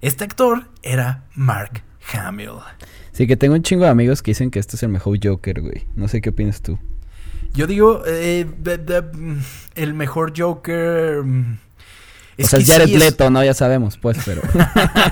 Este 0.01 0.25
actor 0.25 0.69
era 0.83 1.25
Mark 1.35 1.83
Hamill. 2.13 2.61
Sí, 3.13 3.27
que 3.27 3.37
tengo 3.37 3.55
un 3.55 3.63
chingo 3.63 3.85
de 3.85 3.91
amigos 3.91 4.23
que 4.23 4.31
dicen 4.31 4.51
que 4.51 4.59
este 4.59 4.77
es 4.77 4.83
el 4.83 4.89
mejor 4.89 5.19
Joker, 5.23 5.61
güey. 5.61 5.87
No 5.95 6.09
sé 6.09 6.21
qué 6.21 6.31
opinas 6.31 6.63
tú. 6.63 6.79
Yo 7.55 7.67
digo, 7.67 8.03
eh, 8.07 8.47
de- 8.59 8.79
de- 8.79 9.03
mm, 9.03 9.39
el 9.75 9.95
mejor 9.95 10.33
Joker... 10.37 11.23
mm, 11.25 11.59
o 12.43 12.47
sea, 12.47 12.61
Jared 12.65 12.87
sí 12.87 12.95
es- 12.95 13.01
Leto, 13.01 13.31
¿no? 13.31 13.45
Ya 13.45 13.55
sabemos, 13.55 13.99
pues, 13.99 14.19
pero. 14.25 14.41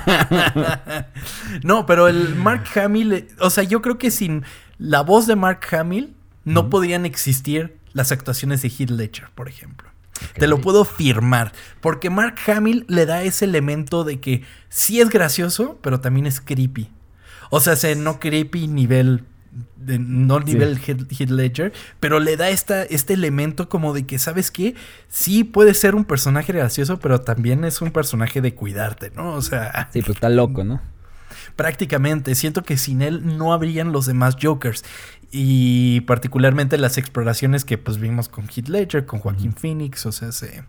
no, 1.63 1.85
pero 1.85 2.07
el 2.07 2.35
Mark 2.35 2.65
Hamill, 2.75 3.27
o 3.39 3.49
sea, 3.49 3.63
yo 3.63 3.81
creo 3.81 3.97
que 3.97 4.11
sin 4.11 4.43
la 4.77 5.01
voz 5.01 5.27
de 5.27 5.35
Mark 5.35 5.61
Hamill 5.71 6.15
no 6.45 6.61
Ujú. 6.61 6.69
podrían 6.69 7.05
existir 7.05 7.77
las 7.93 8.11
actuaciones 8.11 8.61
de 8.61 8.69
Heath 8.69 8.91
Ledger, 8.91 9.29
por 9.35 9.49
ejemplo. 9.49 9.89
Te 10.37 10.47
lo 10.47 10.59
puedo 10.59 10.83
firmar, 10.83 11.53
porque 11.79 12.09
Mark 12.09 12.35
Hamill 12.47 12.83
le 12.89 13.05
da 13.05 13.23
ese 13.23 13.45
elemento 13.45 14.03
de 14.03 14.19
que 14.19 14.43
sí 14.67 14.99
es 14.99 15.09
gracioso, 15.09 15.79
pero 15.81 16.01
también 16.01 16.25
es 16.25 16.41
creepy. 16.41 16.89
O 17.51 17.61
sea, 17.61 17.77
se 17.77 17.95
no 17.95 18.19
creepy 18.19 18.67
nivel 18.67 19.23
de- 19.77 19.99
no 19.99 20.39
Sí. 20.39 20.45
nivel 20.53 20.79
Heath 20.79 21.29
Ledger, 21.29 21.73
pero 21.99 22.19
le 22.19 22.37
da 22.37 22.49
esta, 22.49 22.83
este 22.83 23.13
elemento 23.13 23.69
como 23.69 23.93
de 23.93 24.05
que, 24.05 24.19
¿sabes 24.19 24.51
qué? 24.51 24.75
Sí 25.07 25.43
puede 25.43 25.73
ser 25.73 25.95
un 25.95 26.05
personaje 26.05 26.53
gracioso, 26.53 26.99
pero 26.99 27.21
también 27.21 27.63
es 27.65 27.81
un 27.81 27.91
personaje 27.91 28.41
de 28.41 28.53
cuidarte, 28.55 29.11
¿no? 29.15 29.33
O 29.33 29.41
sea, 29.41 29.89
Sí, 29.93 30.01
pues 30.01 30.15
está 30.17 30.29
loco, 30.29 30.63
¿no? 30.63 30.81
prácticamente. 31.55 32.35
Siento 32.35 32.63
que 32.63 32.77
sin 32.77 33.01
él 33.01 33.37
no 33.37 33.53
habrían 33.53 33.91
los 33.91 34.05
demás 34.05 34.35
Jokers. 34.41 34.83
Y 35.31 36.01
particularmente 36.01 36.77
las 36.77 36.97
exploraciones 36.97 37.65
que 37.65 37.77
pues 37.77 37.97
vimos 37.99 38.29
con 38.29 38.45
Heath 38.47 38.67
Ledger, 38.69 39.05
con 39.05 39.19
Joaquín 39.19 39.53
Phoenix. 39.53 40.05
O 40.05 40.11
sea, 40.11 40.31
se- 40.31 40.63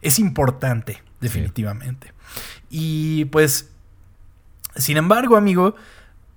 es 0.00 0.18
importante, 0.18 1.02
definitivamente. 1.20 2.12
Y 2.70 3.26
pues, 3.26 3.70
sin 4.76 4.96
embargo, 4.96 5.36
amigo, 5.36 5.76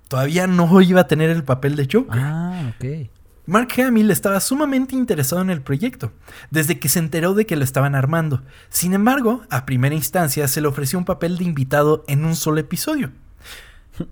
todavía 0.08 0.46
no 0.46 0.80
iba 0.80 1.02
a 1.02 1.08
tener 1.08 1.30
el 1.30 1.44
papel 1.44 1.76
de 1.76 1.88
Joker. 1.90 2.20
Ah, 2.20 2.72
ok. 2.76 3.10
Mark 3.46 3.68
Hamill 3.80 4.10
estaba 4.10 4.40
sumamente 4.40 4.96
interesado 4.96 5.40
en 5.40 5.50
el 5.50 5.62
proyecto, 5.62 6.12
desde 6.50 6.80
que 6.80 6.88
se 6.88 6.98
enteró 6.98 7.32
de 7.32 7.46
que 7.46 7.54
lo 7.54 7.62
estaban 7.62 7.94
armando. 7.94 8.42
Sin 8.70 8.92
embargo, 8.92 9.42
a 9.50 9.64
primera 9.64 9.94
instancia 9.94 10.48
se 10.48 10.60
le 10.60 10.66
ofreció 10.66 10.98
un 10.98 11.04
papel 11.04 11.38
de 11.38 11.44
invitado 11.44 12.04
en 12.08 12.24
un 12.24 12.34
solo 12.34 12.58
episodio. 12.58 13.12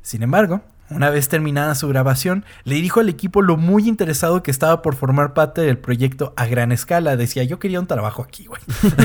Sin 0.03 0.23
embargo, 0.23 0.63
una 0.89 1.11
vez 1.11 1.29
terminada 1.29 1.75
su 1.75 1.89
grabación, 1.89 2.45
le 2.63 2.77
dijo 2.77 3.01
al 3.01 3.09
equipo 3.09 3.43
lo 3.43 3.57
muy 3.57 3.89
interesado 3.89 4.45
que 4.45 4.53
estaba 4.53 4.83
por 4.83 4.95
formar 4.95 5.35
parte 5.35 5.63
del 5.63 5.79
proyecto 5.79 6.33
a 6.37 6.47
gran 6.47 6.71
escala. 6.71 7.17
Decía, 7.17 7.43
yo 7.43 7.59
quería 7.59 7.81
un 7.81 7.89
trabajo 7.89 8.23
aquí, 8.23 8.47
güey. 8.47 8.63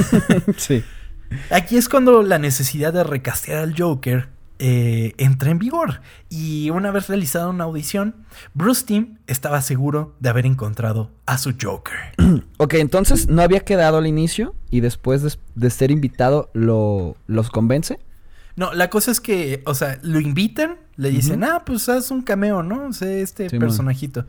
sí. 0.57 0.83
Aquí 1.49 1.77
es 1.77 1.89
cuando 1.89 2.21
la 2.21 2.37
necesidad 2.37 2.93
de 2.93 3.03
recastear 3.03 3.59
al 3.59 3.75
Joker 3.75 4.29
eh, 4.59 5.13
entra 5.17 5.51
en 5.51 5.59
vigor. 5.59 6.01
Y 6.29 6.69
una 6.69 6.91
vez 6.91 7.07
realizada 7.07 7.47
una 7.47 7.63
audición, 7.63 8.25
Bruce 8.53 8.85
Timm 8.85 9.17
estaba 9.25 9.61
seguro 9.61 10.15
de 10.19 10.29
haber 10.29 10.45
encontrado 10.45 11.11
a 11.25 11.37
su 11.37 11.53
Joker. 11.59 11.95
Ok, 12.57 12.73
entonces 12.75 13.29
no 13.29 13.41
había 13.41 13.61
quedado 13.61 13.97
al 13.97 14.05
inicio 14.05 14.53
y 14.69 14.81
después 14.81 15.21
de, 15.23 15.33
de 15.55 15.69
ser 15.69 15.91
invitado 15.91 16.49
lo, 16.53 17.15
los 17.25 17.49
convence. 17.49 17.99
No, 18.57 18.73
la 18.73 18.89
cosa 18.89 19.11
es 19.11 19.21
que, 19.21 19.63
o 19.65 19.73
sea, 19.73 19.97
lo 20.03 20.19
invitan, 20.19 20.75
le 20.97 21.09
dicen, 21.09 21.45
ah, 21.45 21.63
pues 21.65 21.87
haz 21.87 22.11
un 22.11 22.21
cameo, 22.21 22.61
¿no? 22.61 22.91
Sé 22.91 23.21
este 23.21 23.49
Simón. 23.49 23.67
personajito. 23.67 24.27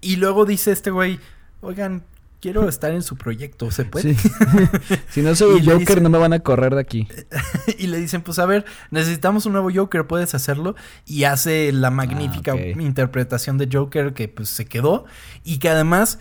Y 0.00 0.16
luego 0.16 0.44
dice 0.44 0.70
este 0.70 0.92
güey, 0.92 1.18
oigan, 1.60 2.04
quiero 2.44 2.68
estar 2.68 2.92
en 2.92 3.00
su 3.02 3.16
proyecto, 3.16 3.70
¿se 3.70 3.86
puede? 3.86 4.14
Sí. 4.16 4.28
si 5.08 5.22
no 5.22 5.34
soy 5.34 5.64
Joker, 5.64 5.78
dicen- 5.78 6.02
no 6.02 6.10
me 6.10 6.18
van 6.18 6.34
a 6.34 6.40
correr 6.40 6.74
de 6.74 6.80
aquí. 6.82 7.08
y 7.78 7.86
le 7.86 7.96
dicen, 7.98 8.20
pues 8.20 8.38
a 8.38 8.44
ver, 8.44 8.66
necesitamos 8.90 9.46
un 9.46 9.52
nuevo 9.52 9.70
Joker, 9.74 10.06
¿puedes 10.06 10.34
hacerlo? 10.34 10.74
Y 11.06 11.24
hace 11.24 11.72
la 11.72 11.90
magnífica 11.90 12.52
Ah, 12.52 12.56
ok. 12.56 12.80
interpretación 12.82 13.56
de 13.56 13.66
Joker 13.72 14.12
que 14.12 14.28
pues 14.28 14.50
se 14.50 14.66
quedó. 14.66 15.06
Y 15.42 15.58
que 15.58 15.70
además, 15.70 16.18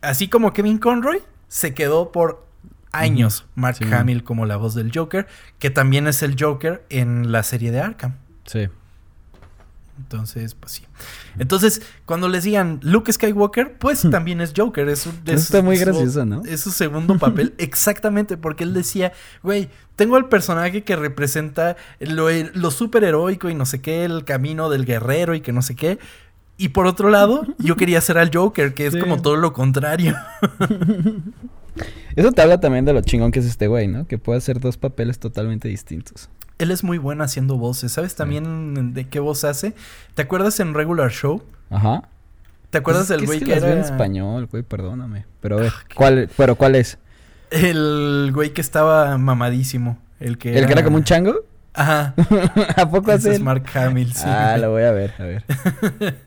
así 0.00 0.28
como 0.28 0.54
Kevin 0.54 0.78
Conroy, 0.78 1.18
se 1.48 1.74
quedó 1.74 2.10
por 2.10 2.46
años 2.92 3.44
Mark 3.54 3.76
Sí. 3.76 3.84
Hamill 3.92 4.24
como 4.24 4.46
la 4.46 4.56
voz 4.56 4.74
del 4.74 4.90
Joker, 4.94 5.26
que 5.58 5.68
también 5.68 6.06
es 6.06 6.22
el 6.22 6.36
Joker 6.40 6.86
en 6.88 7.30
la 7.32 7.42
serie 7.42 7.70
de 7.70 7.80
Arkham. 7.80 8.14
Sí. 8.46 8.68
Entonces, 9.98 10.54
pues 10.54 10.72
sí. 10.72 10.82
Entonces, 11.38 11.82
cuando 12.04 12.28
les 12.28 12.44
digan 12.44 12.78
Luke 12.82 13.12
Skywalker, 13.12 13.76
pues 13.78 14.02
también 14.10 14.40
es 14.40 14.52
Joker. 14.56 14.88
Es, 14.88 15.06
un- 15.06 15.14
Eso 15.24 15.34
es- 15.34 15.42
está 15.44 15.62
muy 15.62 15.76
gracioso, 15.78 16.24
¿no? 16.24 16.42
Es 16.44 16.60
su 16.60 16.70
segundo 16.70 17.18
papel. 17.18 17.54
Exactamente, 17.58 18.36
porque 18.36 18.64
él 18.64 18.72
decía, 18.74 19.12
güey, 19.42 19.68
tengo 19.96 20.16
el 20.18 20.26
personaje 20.26 20.84
que 20.84 20.94
representa 20.96 21.76
lo, 21.98 22.28
lo 22.54 22.70
superheroico 22.70 23.48
y 23.48 23.54
no 23.54 23.64
sé 23.66 23.80
qué, 23.80 24.04
el 24.04 24.24
camino 24.24 24.68
del 24.70 24.84
guerrero 24.84 25.34
y 25.34 25.40
que 25.40 25.52
no 25.52 25.62
sé 25.62 25.74
qué. 25.74 25.98
Y 26.58 26.68
por 26.70 26.86
otro 26.86 27.10
lado, 27.10 27.42
yo 27.58 27.76
quería 27.76 28.00
ser 28.00 28.16
al 28.18 28.30
Joker, 28.32 28.72
que 28.74 28.86
es 28.86 28.94
Sí. 28.94 29.00
como 29.00 29.20
todo 29.20 29.36
lo 29.36 29.52
contrario. 29.52 30.14
Eso 32.16 32.32
te 32.32 32.42
habla 32.42 32.60
también 32.60 32.84
de 32.84 32.92
lo 32.92 33.00
chingón 33.02 33.30
que 33.30 33.40
es 33.40 33.46
este 33.46 33.66
güey, 33.66 33.88
¿no? 33.88 34.06
Que 34.06 34.18
puede 34.18 34.38
hacer 34.38 34.60
dos 34.60 34.76
papeles 34.76 35.18
totalmente 35.18 35.68
distintos. 35.68 36.28
Él 36.58 36.70
es 36.70 36.82
muy 36.82 36.96
bueno 36.98 37.22
haciendo 37.22 37.58
voces. 37.58 37.92
¿Sabes 37.92 38.14
también 38.14 38.94
de 38.94 39.08
qué 39.08 39.20
voz 39.20 39.44
hace? 39.44 39.74
¿Te 40.14 40.22
acuerdas 40.22 40.58
en 40.60 40.72
Regular 40.72 41.10
Show? 41.10 41.42
Ajá. 41.70 42.08
¿Te 42.70 42.78
acuerdas 42.78 43.08
del 43.08 43.20
que 43.20 43.26
güey 43.26 43.38
es 43.38 43.44
que, 43.44 43.54
veo 43.54 43.64
era 43.64 43.72
en 43.72 43.78
español, 43.80 44.46
güey, 44.46 44.62
perdóname. 44.62 45.26
Pero 45.40 45.58
a 45.58 45.60
ver, 45.62 45.72
Ah, 45.74 45.84
¿cuál, 45.94 46.30
pero 46.36 46.56
¿cuál 46.56 46.74
es? 46.74 46.98
El 47.50 48.30
güey 48.34 48.50
que 48.52 48.60
estaba 48.60 49.16
mamadísimo. 49.18 49.98
El 50.18 50.38
que, 50.38 50.58
¿El 50.58 50.66
que 50.66 50.72
era 50.72 50.82
como 50.82 50.96
un 50.96 51.04
chango? 51.04 51.34
Ajá. 51.74 52.14
¿A 52.76 52.90
poco 52.90 53.12
hace 53.12 53.34
es? 53.34 53.40
Mark 53.40 53.64
Hamill, 53.74 54.14
sí. 54.14 54.24
ah, 54.26 54.56
lo 54.58 54.70
voy 54.70 54.82
a 54.82 54.92
ver, 54.92 55.12
a 55.18 55.22
ver. 55.24 55.44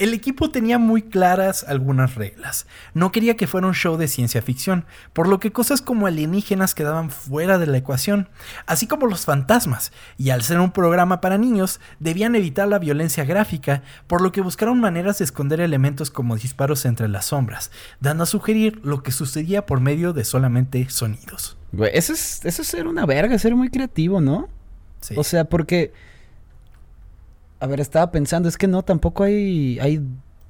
El 0.00 0.14
equipo 0.14 0.50
tenía 0.50 0.78
muy 0.78 1.02
claras 1.02 1.62
algunas 1.68 2.14
reglas. 2.14 2.66
No 2.94 3.12
quería 3.12 3.36
que 3.36 3.46
fuera 3.46 3.66
un 3.66 3.74
show 3.74 3.98
de 3.98 4.08
ciencia 4.08 4.40
ficción, 4.40 4.86
por 5.12 5.28
lo 5.28 5.38
que 5.40 5.52
cosas 5.52 5.82
como 5.82 6.06
alienígenas 6.06 6.74
quedaban 6.74 7.10
fuera 7.10 7.58
de 7.58 7.66
la 7.66 7.76
ecuación, 7.76 8.30
así 8.64 8.86
como 8.86 9.06
los 9.06 9.26
fantasmas, 9.26 9.92
y 10.16 10.30
al 10.30 10.42
ser 10.42 10.58
un 10.58 10.72
programa 10.72 11.20
para 11.20 11.36
niños, 11.36 11.80
debían 11.98 12.34
evitar 12.34 12.66
la 12.66 12.78
violencia 12.78 13.26
gráfica, 13.26 13.82
por 14.06 14.22
lo 14.22 14.32
que 14.32 14.40
buscaron 14.40 14.80
maneras 14.80 15.18
de 15.18 15.26
esconder 15.26 15.60
elementos 15.60 16.10
como 16.10 16.34
disparos 16.34 16.86
entre 16.86 17.06
las 17.06 17.26
sombras, 17.26 17.70
dando 18.00 18.22
a 18.22 18.26
sugerir 18.26 18.80
lo 18.82 19.02
que 19.02 19.12
sucedía 19.12 19.66
por 19.66 19.80
medio 19.80 20.14
de 20.14 20.24
solamente 20.24 20.88
sonidos. 20.88 21.58
Güey, 21.72 21.90
eso 21.92 22.14
es, 22.14 22.42
eso 22.46 22.62
es 22.62 22.68
ser 22.68 22.86
una 22.86 23.04
verga, 23.04 23.38
ser 23.38 23.54
muy 23.54 23.68
creativo, 23.68 24.22
¿no? 24.22 24.48
Sí. 25.02 25.14
O 25.18 25.24
sea, 25.24 25.44
porque. 25.44 25.92
A 27.60 27.66
ver, 27.66 27.80
estaba 27.80 28.10
pensando, 28.10 28.48
es 28.48 28.56
que 28.56 28.66
no, 28.66 28.82
tampoco 28.82 29.22
hay, 29.24 29.78
hay 29.80 30.02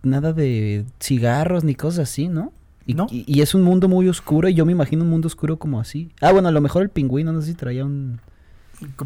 nada 0.02 0.32
de 0.32 0.84
cigarros 1.00 1.64
ni 1.64 1.74
cosas 1.74 2.08
así, 2.10 2.28
¿no? 2.28 2.52
Y, 2.86 2.94
No. 2.94 3.06
y- 3.10 3.24
y 3.26 3.42
es 3.42 3.54
un 3.54 3.62
mundo 3.62 3.88
muy 3.88 4.08
oscuro 4.08 4.48
y 4.48 4.54
yo 4.54 4.64
me 4.64 4.72
imagino 4.72 5.02
un 5.04 5.10
mundo 5.10 5.26
oscuro 5.26 5.58
como 5.58 5.80
así. 5.80 6.10
Ah, 6.20 6.32
bueno, 6.32 6.48
a 6.48 6.52
lo 6.52 6.60
mejor 6.60 6.82
el 6.82 6.88
pingüino, 6.88 7.32
no 7.32 7.40
sé 7.40 7.48
si 7.48 7.54
traía 7.54 7.84
un... 7.84 8.20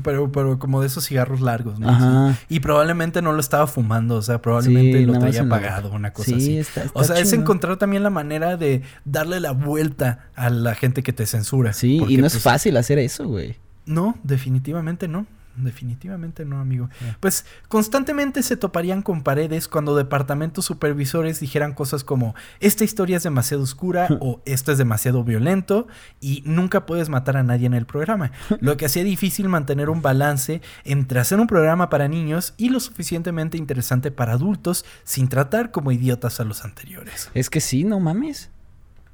pero, 0.05 0.31
pero 0.31 0.59
como 0.59 0.81
de 0.81 0.87
esos 0.87 1.05
cigarros 1.07 1.41
largos, 1.41 1.81
¿no? 1.81 1.89
Ajá. 1.89 2.39
Y 2.49 2.61
probablemente 2.61 3.21
no 3.23 3.33
lo 3.33 3.41
estaba 3.41 3.67
fumando, 3.67 4.17
o 4.17 4.23
sea, 4.23 4.41
probablemente 4.41 4.99
Sí, 5.01 5.05
lo 5.07 5.19
traía 5.19 5.43
la- 5.43 5.47
apagado, 5.57 5.91
una 5.93 6.13
cosa 6.13 6.27
Sí, 6.31 6.35
así. 6.37 6.59
está- 6.59 6.85
está 6.85 6.99
o 7.01 7.03
sea, 7.05 7.19
es 7.19 7.33
encontrar 7.33 7.77
también 7.77 8.03
la 8.05 8.11
manera 8.11 8.57
de 8.57 8.83
darle 9.05 9.41
la 9.41 9.51
vuelta 9.53 10.27
a 10.37 10.49
la 10.51 10.75
gente 10.77 11.03
que 11.03 11.13
te 11.13 11.27
censura. 11.27 11.73
Sí, 11.73 11.97
Porque, 11.99 12.15
y 12.15 12.17
no 12.19 12.27
es 12.27 12.35
pues, 12.35 12.43
fácil 12.45 12.77
hacer 12.77 12.99
eso, 13.01 13.27
güey. 13.27 13.57
No, 13.87 14.17
definitivamente 14.23 15.09
no. 15.09 15.27
Definitivamente 15.57 16.45
no, 16.45 16.59
amigo. 16.59 16.89
Pues 17.21 17.45
constantemente 17.69 18.43
se 18.43 18.57
toparían 18.57 19.03
con 19.03 19.23
paredes 19.23 19.69
cuando 19.69 19.95
departamentos 19.95 20.65
supervisores 20.65 21.39
dijeran 21.41 21.75
cosas 21.75 22.03
como 22.03 22.35
esta 22.61 22.83
historia 22.83 23.19
es 23.19 23.23
demasiado 23.23 23.63
oscura 23.63 24.09
o 24.21 24.41
esto 24.45 24.73
es 24.73 24.79
demasiado 24.79 25.23
violento 25.23 25.87
y 26.21 26.43
nunca 26.45 26.87
puedes 26.87 27.09
matar 27.09 27.37
a 27.37 27.43
nadie 27.43 27.67
en 27.67 27.75
el 27.75 27.87
programa. 27.87 28.33
Lo 28.61 28.77
que 28.77 28.87
hacía 28.87 29.05
difícil 29.05 29.49
mantener 29.49 29.91
un 29.91 30.03
balance 30.03 30.61
entre 30.85 31.21
hacer 31.21 31.39
un 31.39 31.47
programa 31.47 31.89
para 31.89 32.09
niños 32.09 32.55
y 32.57 32.69
lo 32.71 32.81
suficientemente 32.81 33.57
interesante 33.57 34.11
para 34.11 34.33
adultos 34.33 34.85
sin 35.05 35.29
tratar 35.29 35.71
como 35.71 35.93
idiotas 35.93 36.41
a 36.41 36.45
los 36.45 36.65
anteriores. 36.65 37.31
Es 37.35 37.51
que 37.51 37.61
sí, 37.61 37.85
no 37.85 38.01
mames. 38.01 38.51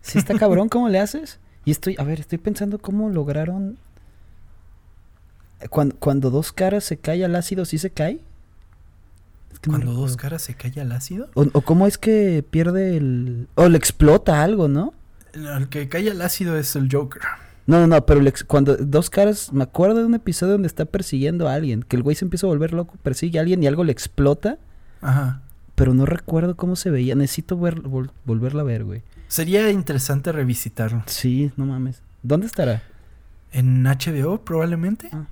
Sí 0.00 0.18
está 0.18 0.38
cabrón, 0.38 0.68
¿cómo 0.70 0.88
le 0.88 0.98
haces? 0.98 1.38
Y 1.64 1.70
estoy, 1.70 1.96
a 1.98 2.05
ver, 2.05 2.20
estoy 2.20 2.38
pensando 2.38 2.79
cómo 2.79 3.11
lograron... 3.11 3.79
Cuando, 5.68 5.96
cuando 5.96 6.30
dos 6.30 6.52
caras 6.52 6.84
se 6.84 6.96
cae 6.96 7.24
al 7.24 7.34
ácido, 7.36 7.64
¿sí 7.64 7.76
se 7.78 7.90
cae? 7.90 8.20
Es 9.52 9.58
que 9.60 9.70
no 9.70 9.76
Cuando 9.78 9.92
dos 9.94 10.16
caras 10.16 10.42
se 10.42 10.54
cae 10.54 10.80
al 10.80 10.92
ácido, 10.92 11.28
O, 11.34 11.42
o 11.52 11.60
cómo 11.60 11.86
es 11.86 11.98
que 11.98 12.44
pierde 12.48 12.96
el... 12.96 13.48
O 13.56 13.68
le 13.68 13.76
explota 13.76 14.42
algo, 14.42 14.68
¿no? 14.68 14.94
el 15.34 15.68
que 15.68 15.88
cae 15.88 16.10
al 16.10 16.22
ácido 16.22 16.56
es 16.56 16.74
el 16.76 16.88
Joker. 16.90 17.22
No, 17.66 17.78
no, 17.78 17.86
no, 17.86 18.04
pero 18.06 18.20
le 18.20 18.32
cuando 18.46 18.76
dos 18.76 19.10
caras... 19.10 19.52
Me 19.52 19.62
acuerdo 19.64 19.98
de 19.98 20.04
un 20.06 20.14
episodio 20.14 20.52
donde 20.54 20.66
está 20.66 20.86
persiguiendo 20.86 21.48
a 21.48 21.54
alguien. 21.54 21.82
Que 21.82 21.96
el 21.96 22.02
güey 22.02 22.16
se 22.16 22.24
empieza 22.24 22.46
a 22.46 22.50
volver 22.50 22.72
loco, 22.72 22.94
persigue 23.02 23.38
a 23.38 23.42
alguien 23.42 23.62
y 23.62 23.66
algo 23.66 23.84
le 23.84 23.92
explota. 23.92 24.58
Ajá. 25.02 25.42
Pero 25.76 25.94
no 25.94 26.04
recuerdo 26.06 26.56
cómo 26.56 26.74
se 26.74 26.90
veía. 26.90 27.14
Necesito 27.14 27.56
ver, 27.58 27.82
vol- 27.82 28.10
volverla 28.24 28.62
a 28.62 28.64
ver, 28.64 28.84
güey. 28.84 29.02
Sería 29.28 29.70
interesante 29.70 30.32
revisitarlo. 30.32 31.04
Sí, 31.06 31.52
no 31.56 31.64
mames. 31.66 32.02
¿Dónde 32.22 32.46
estará? 32.46 32.82
En 33.52 33.84
HBO, 33.84 34.38
probablemente. 34.44 35.08
Ah. 35.12 35.26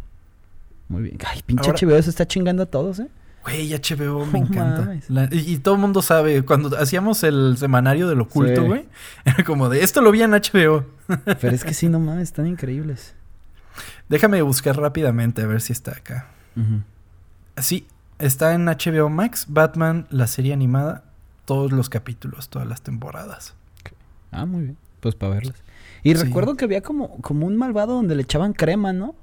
Muy 0.88 1.02
bien. 1.02 1.18
Ay, 1.26 1.42
pinche 1.44 1.70
Ahora- 1.70 1.78
HBO 1.86 2.02
se 2.02 2.10
está 2.10 2.26
chingando 2.26 2.62
a 2.62 2.66
todos, 2.66 2.98
¿eh? 3.00 3.08
Güey, 3.44 3.72
HBO 3.72 4.26
me 4.32 4.38
encanta. 4.40 4.96
La- 5.08 5.28
y, 5.30 5.54
y 5.54 5.58
todo 5.58 5.74
el 5.74 5.80
mundo 5.80 6.02
sabe, 6.02 6.44
cuando 6.44 6.76
hacíamos 6.78 7.22
el 7.24 7.56
semanario 7.58 8.08
del 8.08 8.20
oculto, 8.20 8.62
Sí. 8.62 8.66
güey, 8.66 8.88
era 9.24 9.44
como 9.44 9.68
de 9.68 9.82
esto 9.84 10.00
lo 10.00 10.10
vi 10.10 10.22
en 10.22 10.32
HBO. 10.32 10.84
Pero 11.40 11.54
es 11.54 11.64
que 11.64 11.74
sí, 11.74 11.88
no 11.88 12.00
mames, 12.00 12.24
están 12.24 12.46
increíbles. 12.46 13.14
Déjame 14.08 14.42
buscar 14.42 14.76
rápidamente 14.76 15.42
a 15.42 15.46
ver 15.46 15.60
si 15.60 15.72
está 15.72 15.92
acá. 15.92 16.26
Sí, 17.58 17.86
está 18.18 18.54
en 18.54 18.64
HBO 18.66 19.08
Max, 19.08 19.46
Batman, 19.48 20.06
la 20.10 20.26
serie 20.26 20.52
animada, 20.52 21.04
todos 21.44 21.70
los 21.72 21.88
capítulos, 21.88 22.48
todas 22.48 22.66
las 22.66 22.82
temporadas. 22.82 23.54
Ah, 24.32 24.44
muy 24.46 24.62
bien. 24.64 24.76
Pues 25.00 25.14
para 25.14 25.34
verlas. 25.34 25.56
Y 26.02 26.14
Sí. 26.14 26.22
recuerdo 26.24 26.56
que 26.56 26.64
había 26.64 26.80
como, 26.82 27.16
como 27.20 27.46
un 27.46 27.56
malvado 27.56 27.94
donde 27.94 28.14
le 28.16 28.22
echaban 28.22 28.52
crema, 28.52 28.92
¿no? 28.92 29.14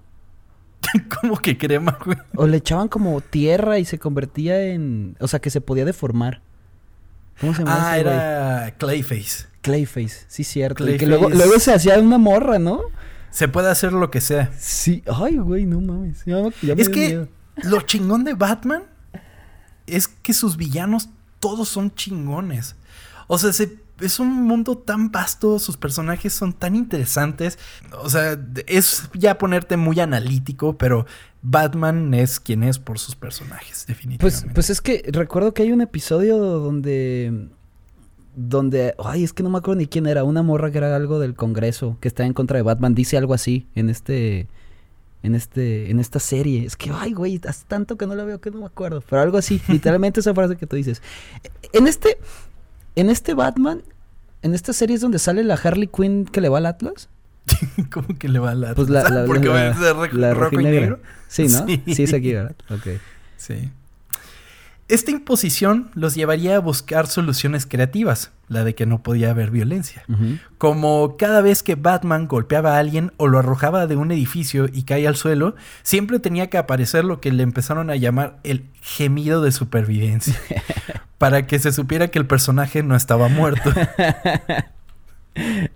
¿Cómo 1.21 1.38
que 1.38 1.58
crema, 1.58 1.98
güey? 2.04 2.17
O 2.36 2.48
le 2.48 2.58
echaban 2.58 2.88
como 2.88 3.21
tierra 3.21 3.80
y 3.80 3.86
se 3.86 4.00
convertía 4.00 4.62
en... 4.63 5.15
O 5.19 5.28
sea, 5.28 5.39
que 5.39 5.50
se 5.50 5.62
podía 5.62 5.86
deformar. 5.86 6.41
¿Cómo 7.39 7.54
se 7.54 7.60
llama 7.63 7.78
Ah, 7.91 7.95
ese 7.98 8.04
güey? 8.04 8.15
era 8.15 8.74
Clayface. 8.78 9.45
Clayface, 9.62 10.26
sí, 10.28 10.43
cierto. 10.43 10.88
Y 10.89 10.98
que 10.98 11.08
luego, 11.08 11.30
luego 11.30 11.60
se 11.60 11.74
hacía 11.74 12.00
una 12.00 12.17
morra, 12.17 12.60
¿no? 12.60 12.82
Se 13.32 13.48
puede 13.48 13.69
hacer 13.69 13.91
lo 13.93 14.12
que 14.12 14.21
sea. 14.21 14.52
Sí. 14.58 15.04
Ay, 15.12 15.38
güey, 15.38 15.65
no 15.65 15.82
mames. 15.82 16.24
Ya, 16.26 16.36
me- 16.38 16.54
ya 16.62 16.76
me 16.76 16.82
Es 16.82 16.89
que 16.89 17.08
miedo. 17.08 17.28
lo 17.63 17.82
chingón 17.82 18.24
de 18.24 18.34
Batman 18.36 18.84
es 19.88 20.08
que 20.08 20.34
sus 20.34 20.56
villanos 20.56 21.10
todos 21.39 21.67
son 21.67 21.93
chingones. 21.93 22.76
O 23.28 23.38
sea, 23.38 23.52
se- 23.54 23.78
es 23.99 24.19
un 24.19 24.43
mundo 24.43 24.77
tan 24.77 25.12
vasto, 25.12 25.58
sus 25.60 25.77
personajes 25.77 26.34
son 26.34 26.53
tan 26.53 26.75
interesantes. 26.75 27.58
O 28.01 28.10
sea, 28.10 28.38
es 28.67 29.10
ya 29.13 29.38
ponerte 29.38 29.77
muy 29.77 29.99
analítico, 29.99 30.77
pero 30.77 31.05
Batman 31.41 32.13
es 32.13 32.39
quien 32.39 32.63
es 32.63 32.79
por 32.79 32.99
sus 32.99 33.15
personajes, 33.15 33.86
Pues, 33.86 33.88
definitivamente. 33.88 34.53
pues 34.53 34.69
es 34.69 34.81
que 34.81 35.03
recuerdo 35.12 35.53
que 35.53 35.63
hay 35.63 35.71
un 35.71 35.81
episodio 35.81 36.38
donde. 36.38 37.49
Donde. 38.36 38.95
Ay, 39.03 39.23
es 39.23 39.31
que 39.31 39.43
no 39.43 39.49
me 39.49 39.60
acuerdo 39.60 39.79
ni 39.79 39.88
quién 39.88 40.08
era. 40.08 40.23
Una 40.23 40.43
morra 40.43 40.71
que 40.71 40.77
era 40.79 40.93
algo 40.95 41.19
del 41.19 41.36
Congreso. 41.36 41.97
Que 42.01 42.08
está 42.10 42.25
en 42.25 42.34
contra 42.34 42.58
de 42.58 42.63
Batman. 42.63 42.93
Dice 42.95 43.15
algo 43.17 43.34
así 43.34 43.67
en 43.75 43.89
este. 43.89 44.47
En 45.23 45.36
este. 45.36 45.89
En 45.89 45.99
esta 46.01 46.19
serie. 46.19 46.65
Es 46.65 46.75
que, 46.75 46.91
ay, 46.93 47.13
güey, 47.13 47.39
hace 47.47 47.63
tanto 47.65 47.95
que 47.97 48.05
no 48.08 48.13
la 48.15 48.25
veo 48.25 48.41
que 48.41 48.51
no 48.51 48.60
me 48.60 48.65
acuerdo. 48.65 49.01
Pero 49.10 49.21
algo 49.21 49.38
así. 49.38 49.62
literalmente 49.69 50.19
esa 50.19 50.34
frase 50.34 50.58
que 50.58 50.67
tú 50.67 50.75
dices. 50.75 51.01
En 51.71 51.88
este. 51.88 52.17
En 52.95 53.10
este 53.10 53.34
Batman. 53.34 53.81
En 54.41 54.53
esta 54.53 54.73
serie 54.73 54.95
es 54.95 55.01
donde 55.01 55.17
sale 55.19 55.43
la 55.43 55.55
Harley 55.55 55.88
Quinn 55.88 56.25
que 56.25 56.39
le 56.41 56.49
va 56.49 56.60
al 56.60 56.65
Atlas. 56.67 57.10
¿Cómo 57.91 58.08
que 58.19 58.27
le 58.29 58.39
va 58.39 58.51
a 58.51 58.55
la... 58.55 58.75
Pues 58.75 58.89
la. 58.89 59.08
la, 59.10 59.25
Porque 59.27 59.47
la- 59.47 59.53
va 59.53 59.67
a 59.69 59.73
ser 59.73 59.95
ro- 59.95 60.08
la 60.13 60.34
rojo 60.34 60.60
y 60.60 60.63
negro. 60.63 60.99
Sí, 61.27 61.47
¿no? 61.47 61.65
Sí. 61.67 61.84
Sí. 61.95 62.03
es 62.03 62.13
aquí, 62.13 62.34
¿verdad? 62.34 62.55
Ok. 62.69 62.99
Sí. 63.38 63.71
Esta 64.88 65.10
imposición 65.10 65.89
los 65.95 66.13
llevaría 66.13 66.58
a 66.58 66.60
buscar 66.60 67.08
soluciones 67.08 67.65
creativas, 67.65 68.30
la 68.50 68.63
de 68.63 68.76
que 68.76 68.86
no 68.86 69.02
podía 69.02 69.32
haber 69.32 69.50
violencia. 69.50 70.04
Como 70.60 71.17
cada 71.17 71.41
vez 71.41 71.63
que 71.63 71.74
Batman 71.74 72.28
golpeaba 72.28 72.76
a 72.76 72.80
alguien 72.80 73.12
o 73.17 73.28
lo 73.28 73.39
arrojaba 73.39 73.88
de 73.88 73.95
un 73.95 74.12
edificio 74.12 74.67
y 74.71 74.84
caía 74.84 75.10
al 75.10 75.15
suelo, 75.15 75.56
siempre 75.82 76.19
tenía 76.19 76.52
que 76.52 76.60
aparecer 76.60 77.04
lo 77.04 77.19
que 77.19 77.32
le 77.32 77.41
empezaron 77.41 77.89
a 77.89 77.95
llamar 77.95 78.38
el 78.43 78.65
gemido 78.82 79.41
de 79.41 79.52
supervivencia, 79.52 80.39
para 81.17 81.48
que 81.48 81.58
se 81.58 81.71
supiera 81.71 82.10
que 82.10 82.19
el 82.19 82.28
personaje 82.28 82.84
no 82.84 82.95
estaba 82.95 83.28
muerto. 83.28 83.71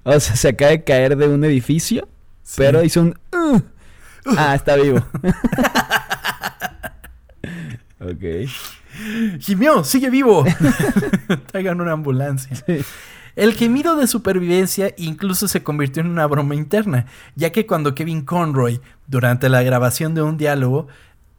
O 0.04 0.18
sea, 0.22 0.38
se 0.38 0.48
acaba 0.48 0.72
de 0.72 0.86
caer 0.86 1.18
de 1.18 1.28
un 1.28 1.44
edificio, 1.44 2.08
Sí. 2.44 2.54
pero 2.60 2.82
hizo 2.82 3.02
un... 3.02 3.20
"Uh". 3.34 3.60
Ah, 4.38 4.56
está 4.56 4.78
vivo. 4.78 5.06
ok. 8.00 8.50
¡Gimió! 9.40 9.84
¡Sigue 9.84 10.10
vivo! 10.10 10.46
Traigan 11.52 11.82
una 11.82 11.94
ambulancia. 11.94 12.58
El 13.36 13.54
gemido 13.54 13.96
de 13.96 14.08
supervivencia 14.08 14.94
incluso 14.98 15.48
se 15.48 15.64
convirtió 15.64 16.02
en 16.02 16.10
una 16.10 16.26
broma 16.26 16.56
interna, 16.56 17.06
ya 17.36 17.52
que 17.52 17.66
cuando 17.66 17.96
Kevin 17.96 18.24
Conroy, 18.24 18.82
durante 19.08 19.48
la 19.50 19.64
grabación 19.64 20.14
de 20.16 20.22
un 20.22 20.38
diálogo, 20.38 20.88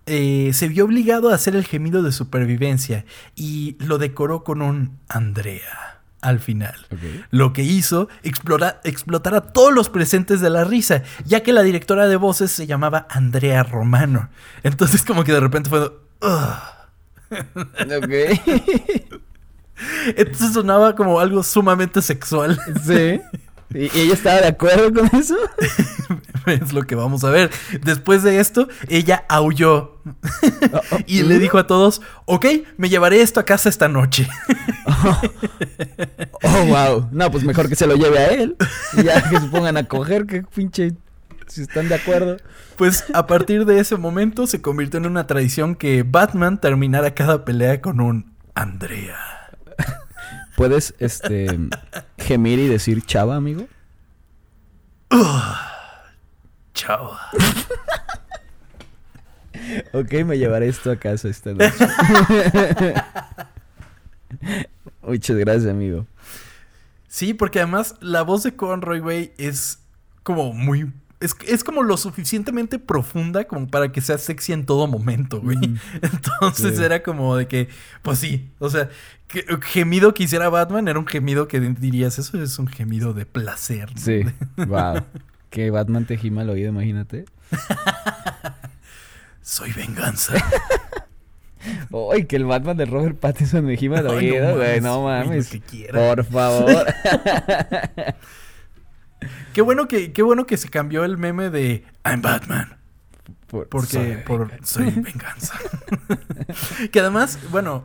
eh, 0.06 0.50
se 0.54 0.68
vio 0.68 0.86
obligado 0.86 1.30
a 1.30 1.34
hacer 1.34 1.54
el 1.56 1.66
gemido 1.66 2.02
de 2.02 2.12
supervivencia 2.12 3.04
y 3.36 3.76
lo 3.80 3.98
decoró 3.98 4.44
con 4.44 4.62
un 4.62 4.98
Andrea 5.08 6.00
al 6.22 6.38
final. 6.40 6.74
Lo 7.30 7.52
que 7.52 7.62
hizo 7.62 8.08
explora- 8.22 8.80
explotar 8.84 9.34
a 9.34 9.40
todos 9.52 9.72
los 9.72 9.88
presentes 9.88 10.40
de 10.40 10.50
la 10.50 10.64
risa, 10.64 11.02
ya 11.24 11.42
que 11.42 11.52
la 11.54 11.62
directora 11.62 12.08
de 12.08 12.16
voces 12.16 12.50
se 12.50 12.66
llamaba 12.66 13.06
Andrea 13.10 13.62
Romano. 13.62 14.28
Entonces 14.62 15.02
como 15.04 15.24
que 15.24 15.32
de 15.32 15.40
repente 15.40 15.70
fue... 15.70 15.80
"Ugh". 16.22 16.79
Ok. 17.30 18.10
Entonces 20.16 20.52
sonaba 20.52 20.94
como 20.94 21.20
algo 21.20 21.42
sumamente 21.42 22.02
sexual. 22.02 22.60
sí. 22.84 23.20
¿Y, 23.72 23.84
ella 23.96 24.14
estaba 24.14 24.40
de 24.40 24.48
acuerdo 24.48 24.92
con 24.92 25.06
eso? 25.18 25.36
es 26.46 26.72
lo 26.72 26.82
que 26.82 26.96
vamos 26.96 27.22
a 27.22 27.30
ver. 27.30 27.50
Después 27.84 28.22
de 28.24 28.40
esto, 28.40 28.68
ella 28.88 29.24
aulló 29.28 30.00
Oh, 30.72 30.80
oh, 30.92 30.98
y 31.06 31.22
le 31.22 31.38
dijo 31.38 31.58
a 31.58 31.66
todos, 31.66 32.00
ok, 32.24 32.46
me 32.76 32.88
llevaré 32.88 33.20
esto 33.20 33.40
a 33.40 33.44
casa 33.44 33.68
esta 33.68 33.88
noche. 33.88 34.28
Oh, 36.42 36.64
wow. 36.66 37.08
No, 37.12 37.30
pues 37.30 37.44
mejor 37.44 37.68
que 37.68 37.76
se 37.76 37.86
lo 37.86 37.94
lleve 37.94 38.18
a 38.18 38.26
él. 38.28 38.56
Y 38.94 39.04
ya 39.04 39.28
que 39.28 39.40
se 39.40 39.46
pongan 39.48 39.76
a 39.76 39.84
coger, 39.84 40.26
que 40.26 40.42
pinche... 40.42 40.94
Si 41.50 41.62
están 41.62 41.88
de 41.88 41.96
acuerdo. 41.96 42.36
Pues 42.76 43.04
a 43.12 43.26
partir 43.26 43.66
de 43.66 43.80
ese 43.80 43.96
momento 43.96 44.46
se 44.46 44.62
convirtió 44.62 44.98
en 44.98 45.06
una 45.06 45.26
tradición 45.26 45.74
que 45.74 46.04
Batman 46.04 46.60
terminara 46.60 47.14
cada 47.14 47.44
pelea 47.44 47.80
con 47.80 48.00
un 48.00 48.34
Andrea. 48.54 49.18
¿Puedes, 50.56 50.94
este, 50.98 51.58
gemir 52.18 52.58
y 52.60 52.68
decir 52.68 53.04
chava, 53.04 53.34
amigo? 53.36 53.66
Chao. 56.74 57.16
Ok, 59.92 60.12
me 60.24 60.38
llevaré 60.38 60.68
esto 60.68 60.90
a 60.90 60.96
casa 60.96 61.28
esta 61.28 61.52
noche. 61.52 61.72
Muchas 65.02 65.36
gracias, 65.36 65.70
amigo. 65.70 66.06
Sí, 67.08 67.34
porque 67.34 67.58
además 67.60 67.96
la 68.00 68.22
voz 68.22 68.42
de 68.42 68.54
Conroy, 68.54 69.00
güey, 69.00 69.32
es 69.36 69.80
como 70.22 70.52
muy. 70.52 70.92
Es, 71.20 71.36
es 71.46 71.64
como 71.64 71.82
lo 71.82 71.98
suficientemente 71.98 72.78
profunda 72.78 73.44
como 73.44 73.68
para 73.68 73.92
que 73.92 74.00
sea 74.00 74.16
sexy 74.16 74.54
en 74.54 74.64
todo 74.64 74.86
momento, 74.86 75.40
güey. 75.42 75.58
Mm. 75.58 75.78
Entonces 76.00 76.78
Sí. 76.78 76.82
era 76.82 77.02
como 77.02 77.36
de 77.36 77.46
que, 77.46 77.68
pues 78.02 78.18
sí, 78.18 78.48
o 78.58 78.70
sea, 78.70 78.88
que, 79.28 79.44
gemido 79.62 80.14
que 80.14 80.22
hiciera 80.22 80.48
Batman 80.48 80.88
era 80.88 80.98
un 80.98 81.06
gemido 81.06 81.46
que 81.46 81.60
dirías, 81.60 82.18
eso 82.18 82.42
es 82.42 82.58
un 82.58 82.68
gemido 82.68 83.12
de 83.12 83.26
placer. 83.26 83.90
¿no? 83.94 84.00
Sí, 84.00 84.22
wow. 84.66 85.04
Que 85.50 85.70
Batman 85.70 86.06
te 86.06 86.16
gima 86.16 86.40
al 86.40 86.50
oído, 86.50 86.70
imagínate. 86.70 87.26
Soy 89.42 89.72
venganza. 89.72 90.34
Uy, 91.90 92.24
que 92.24 92.36
el 92.36 92.46
Batman 92.46 92.76
de 92.76 92.86
Robert 92.86 93.18
Pattinson 93.18 93.64
me 93.66 93.76
gima 93.76 93.98
al 93.98 94.06
oído, 94.06 94.56
güey. 94.56 94.80
No 94.80 95.02
mames. 95.02 95.50
Por 95.92 96.24
favor. 96.24 96.86
Qué 99.52 99.62
bueno 99.62 99.88
que, 99.88 100.12
qué 100.12 100.22
bueno 100.22 100.46
que 100.46 100.56
se 100.56 100.68
cambió 100.68 101.04
el 101.04 101.18
meme 101.18 101.50
de 101.50 101.84
I'm 102.04 102.22
Batman. 102.22 102.76
Por- 103.46 103.68
Porque 103.68 103.88
soy 103.88 104.16
por 104.24 104.48
venganza. 104.48 104.74
soy 104.74 104.90
venganza. 104.90 105.54
que 106.92 107.00
además, 107.00 107.38
bueno, 107.50 107.84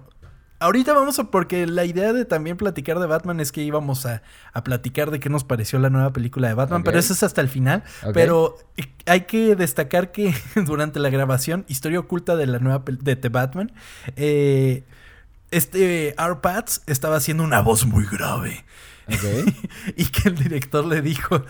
ahorita 0.60 0.94
vamos 0.94 1.18
a 1.20 1.26
porque 1.32 1.66
la 1.66 1.86
idea 1.86 2.14
de 2.14 2.24
también 2.26 2.56
platicar 2.58 3.00
de 3.00 3.08
Batman 3.08 3.40
es 3.40 3.52
que 3.52 3.62
íbamos 3.64 4.06
a, 4.06 4.22
a 4.54 4.64
platicar 4.64 5.10
de 5.10 5.20
qué 5.20 5.30
nos 5.30 5.44
pareció 5.44 5.80
la 5.80 5.90
nueva 5.90 6.14
película 6.14 6.48
de 6.48 6.54
Batman, 6.54 6.84
pero 6.84 7.00
eso 7.00 7.14
es 7.14 7.24
hasta 7.24 7.42
el 7.42 7.50
final. 7.50 7.84
Pero 8.14 8.58
eh, 8.78 8.84
hay 9.08 9.22
que 9.22 9.56
destacar 9.56 10.12
que 10.12 10.36
durante 10.66 11.00
la 11.00 11.10
grabación, 11.10 11.66
historia 11.68 12.00
oculta 12.00 12.36
de 12.36 12.46
la 12.48 12.60
nueva 12.60 12.84
de 12.86 13.16
The 13.16 13.30
Batman, 13.30 13.72
eh, 14.16 14.84
este 15.52 16.10
R. 16.22 16.36
Pats 16.42 16.84
estaba 16.86 17.16
haciendo 17.18 17.44
una 17.44 17.62
voz 17.62 17.86
muy 17.86 18.06
grave. 18.06 18.66
Y 19.96 20.06
que 20.06 20.30
el 20.30 20.36
director 20.36 20.86
le 20.86 21.02
dijo, 21.02 21.46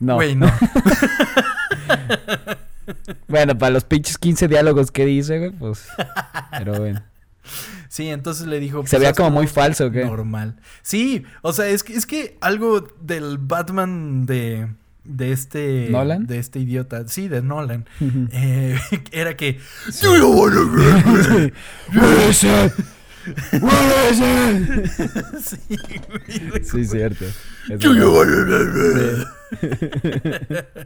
No. 0.00 0.14
güey, 0.16 0.34
no. 0.34 0.50
Bueno, 3.28 3.56
para 3.56 3.70
los 3.70 3.84
pinches 3.84 4.18
15 4.18 4.48
diálogos 4.48 4.90
que 4.90 5.06
dice, 5.06 5.38
güey, 5.38 5.50
pues. 5.52 5.86
Pero 6.50 6.74
bueno. 6.80 7.02
Sí, 7.88 8.08
entonces 8.08 8.46
le 8.46 8.58
dijo. 8.60 8.78
Se 8.78 8.90
pues, 8.90 9.00
veía 9.00 9.12
como 9.12 9.30
muy 9.30 9.46
falso. 9.46 9.90
Normal. 9.90 10.56
Sí, 10.82 11.24
o 11.42 11.52
sea, 11.52 11.68
es 11.68 11.82
que, 11.82 11.94
es 11.94 12.06
que 12.06 12.36
algo 12.40 12.80
del 13.00 13.38
Batman 13.38 14.26
de. 14.26 14.68
De 15.04 15.32
este. 15.32 15.88
¿Nolan? 15.90 16.26
De 16.26 16.38
este 16.38 16.60
idiota. 16.60 17.06
Sí, 17.08 17.28
de 17.28 17.42
Nolan. 17.42 17.86
Eh, 18.32 18.78
era 19.12 19.36
que. 19.36 19.58
"You 20.00 20.16
don't 23.26 23.62
wanna 23.62 24.12
get 24.12 24.18
me". 24.18 24.88
sí, 25.40 25.58
güey. 26.50 26.64
Sí, 26.64 26.84
cierto. 26.84 27.24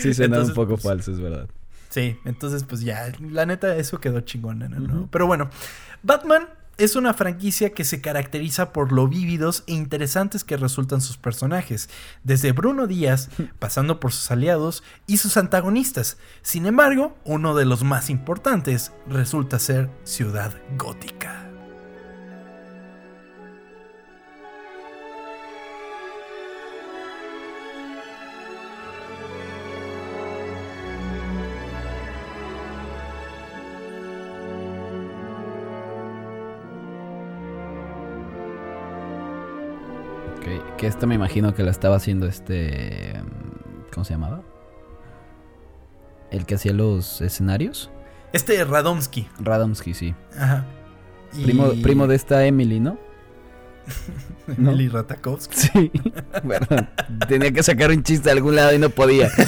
Sí, 0.00 0.12
suena 0.12 0.36
Entonces, 0.38 0.48
un 0.50 0.54
poco 0.54 0.70
pues, 0.74 0.82
falso, 0.82 1.12
es 1.12 1.20
verdad. 1.20 1.48
Sí, 1.90 2.16
entonces 2.24 2.64
pues 2.64 2.80
ya, 2.80 3.12
la 3.20 3.46
neta 3.46 3.76
eso 3.76 4.00
quedó 4.00 4.20
chingón 4.22 4.62
en 4.62 4.72
el 4.72 4.82
Ujú. 4.82 4.90
nuevo. 4.92 5.08
Pero 5.12 5.28
bueno, 5.28 5.50
Batman 6.02 6.48
es 6.78 6.96
una 6.96 7.14
franquicia 7.14 7.70
que 7.70 7.84
se 7.84 8.00
caracteriza 8.00 8.72
por 8.72 8.92
lo 8.92 9.08
vívidos 9.08 9.64
e 9.66 9.72
interesantes 9.72 10.44
que 10.44 10.56
resultan 10.56 11.00
sus 11.00 11.16
personajes, 11.16 11.88
desde 12.22 12.52
Bruno 12.52 12.86
Díaz, 12.86 13.28
pasando 13.58 14.00
por 14.00 14.12
sus 14.12 14.30
aliados 14.30 14.82
y 15.06 15.18
sus 15.18 15.36
antagonistas. 15.36 16.16
Sin 16.42 16.66
embargo, 16.66 17.16
uno 17.24 17.54
de 17.54 17.64
los 17.64 17.84
más 17.84 18.10
importantes 18.10 18.92
resulta 19.06 19.58
ser 19.58 19.90
Ciudad 20.04 20.52
Gótica. 20.76 21.43
Que 40.84 40.88
esto 40.88 41.06
me 41.06 41.14
imagino 41.14 41.54
que 41.54 41.62
la 41.62 41.70
estaba 41.70 41.96
haciendo 41.96 42.26
este. 42.26 43.14
¿Cómo 43.90 44.04
se 44.04 44.12
llamaba? 44.12 44.42
El 46.30 46.44
que 46.44 46.56
hacía 46.56 46.74
los 46.74 47.22
escenarios. 47.22 47.90
Este 48.34 48.62
Radomski. 48.62 49.26
Radomski, 49.40 49.94
sí. 49.94 50.14
Ajá. 50.38 50.66
Y- 51.32 51.44
Primo, 51.44 51.70
primo 51.82 52.06
de 52.06 52.16
esta 52.16 52.44
Emily, 52.44 52.80
¿no? 52.80 52.98
¿no? 54.58 54.72
Emily 54.72 54.88
Ratajkowski. 54.90 55.56
Sí. 55.56 55.90
Perdón. 56.46 56.90
Tenía 57.28 57.50
que 57.50 57.62
sacar 57.62 57.88
un 57.90 58.02
chiste 58.02 58.24
de 58.24 58.32
algún 58.32 58.54
lado 58.54 58.74
y 58.74 58.78
no 58.78 58.90
podía. 58.90 59.30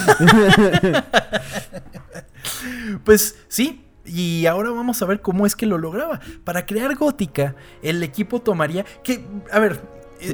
Pues 3.04 3.36
sí, 3.48 3.84
y 4.06 4.46
ahora 4.46 4.70
vamos 4.70 5.02
a 5.02 5.06
ver 5.06 5.20
cómo 5.20 5.44
es 5.46 5.54
que 5.54 5.66
lo 5.66 5.76
lograba. 5.78 6.20
Para 6.44 6.64
crear 6.64 6.94
Gótica, 6.96 7.54
el 7.82 8.02
equipo 8.02 8.40
tomaría. 8.40 8.84
Que, 9.04 9.26
a 9.52 9.58
ver, 9.60 9.80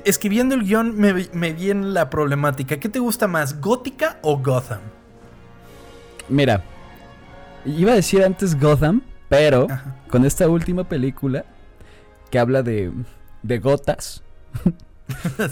escribiendo 0.04 0.54
el 0.54 0.64
guion 0.64 0.96
me, 0.96 1.28
me 1.32 1.52
vi 1.52 1.70
en 1.70 1.94
la 1.94 2.10
problemática. 2.10 2.78
¿Qué 2.78 2.88
te 2.88 2.98
gusta 2.98 3.26
más, 3.26 3.60
Gótica 3.60 4.18
o 4.22 4.38
Gotham? 4.38 4.80
Mira, 6.28 6.62
iba 7.64 7.92
a 7.92 7.96
decir 7.96 8.24
antes 8.24 8.58
Gotham, 8.58 9.02
pero 9.28 9.66
Ajá. 9.70 9.96
con 10.08 10.24
esta 10.24 10.48
última 10.48 10.88
película 10.88 11.44
que 12.30 12.38
habla 12.38 12.62
de, 12.62 12.92
de 13.42 13.58
gotas. 13.58 14.22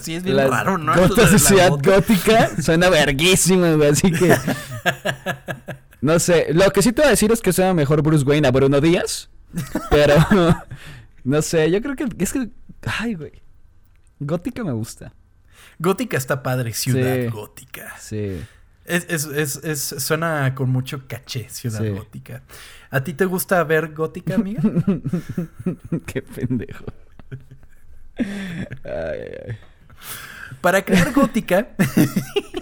Sí, 0.01 0.15
es 0.15 0.23
bien 0.23 0.37
las 0.37 0.49
raro, 0.49 0.79
¿no? 0.79 0.95
Gotas 0.95 1.33
de 1.33 1.39
Ciudad 1.39 1.69
gota. 1.71 1.97
Gótica 1.97 2.63
suena 2.63 2.89
verguísima, 2.89 3.73
güey, 3.73 3.91
así 3.91 4.11
que. 4.11 4.35
No 6.01 6.19
sé, 6.19 6.47
lo 6.55 6.71
que 6.71 6.81
sí 6.81 6.93
te 6.93 7.03
voy 7.03 7.09
a 7.09 7.11
decir 7.11 7.31
es 7.31 7.43
que 7.43 7.53
suena 7.53 7.75
mejor 7.75 8.01
Bruce 8.01 8.25
Wayne 8.25 8.49
a 8.49 8.53
Bruno 8.53 8.81
Díaz, 8.81 9.29
pero. 9.91 10.15
No 11.25 11.43
sé, 11.43 11.71
yo 11.71 11.83
creo 11.83 11.95
que 11.95 12.09
es 12.19 12.33
que. 12.33 12.49
Ay, 12.87 13.15
güey. 13.15 13.43
Gótica 14.21 14.63
me 14.65 14.73
gusta. 14.73 15.13
Gótica 15.79 16.17
está 16.17 16.43
padre, 16.43 16.73
Ciudad 16.73 17.17
Sí. 17.17 17.27
Gótica. 17.29 17.95
Sí. 17.99 18.41
Es, 18.85 19.07
es, 19.09 19.25
es, 19.27 19.57
es- 19.65 20.03
suena 20.03 20.55
con 20.55 20.71
mucho 20.71 21.07
caché, 21.07 21.49
Ciudad 21.49 21.81
Sí. 21.83 21.91
Gótica. 21.91 22.43
¿A 22.91 23.03
ti 23.05 23.15
te 23.15 23.25
gusta 23.25 23.63
ver 23.65 23.93
Gótica, 23.95 24.35
amiga? 24.37 24.63
Qué 26.07 26.23
pendejo. 26.23 26.85
Ay, 28.19 28.27
ay, 28.85 29.33
ay. 29.49 29.59
Para 30.61 30.83
crear 30.85 31.13
Gótica. 31.13 31.69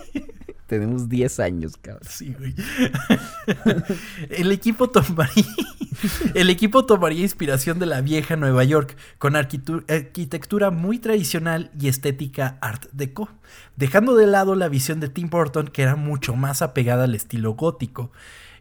Tenemos 0.69 1.09
10 1.09 1.41
años, 1.41 1.79
cabrón. 1.81 2.07
Sí, 2.07 2.37
güey. 2.39 2.55
El 4.29 4.53
equipo 4.53 4.91
tomaría. 4.91 5.47
El 6.35 6.51
equipo 6.51 6.85
tomaría 6.85 7.23
inspiración 7.23 7.79
de 7.79 7.87
la 7.87 8.03
vieja 8.03 8.37
Nueva 8.37 8.65
York, 8.65 8.95
con 9.17 9.35
arquitectura 9.35 10.71
muy 10.71 10.99
tradicional 10.99 11.71
y 11.81 11.89
estética 11.89 12.59
art 12.61 12.85
deco, 12.93 13.31
dejando 13.77 14.15
de 14.15 14.27
lado 14.27 14.55
la 14.57 14.69
visión 14.69 15.01
de 15.01 15.09
Tim 15.09 15.31
Burton 15.31 15.69
que 15.69 15.81
era 15.81 15.97
mucho 15.97 16.37
más 16.37 16.61
apegada 16.61 17.05
al 17.05 17.15
estilo 17.15 17.55
gótico. 17.55 18.13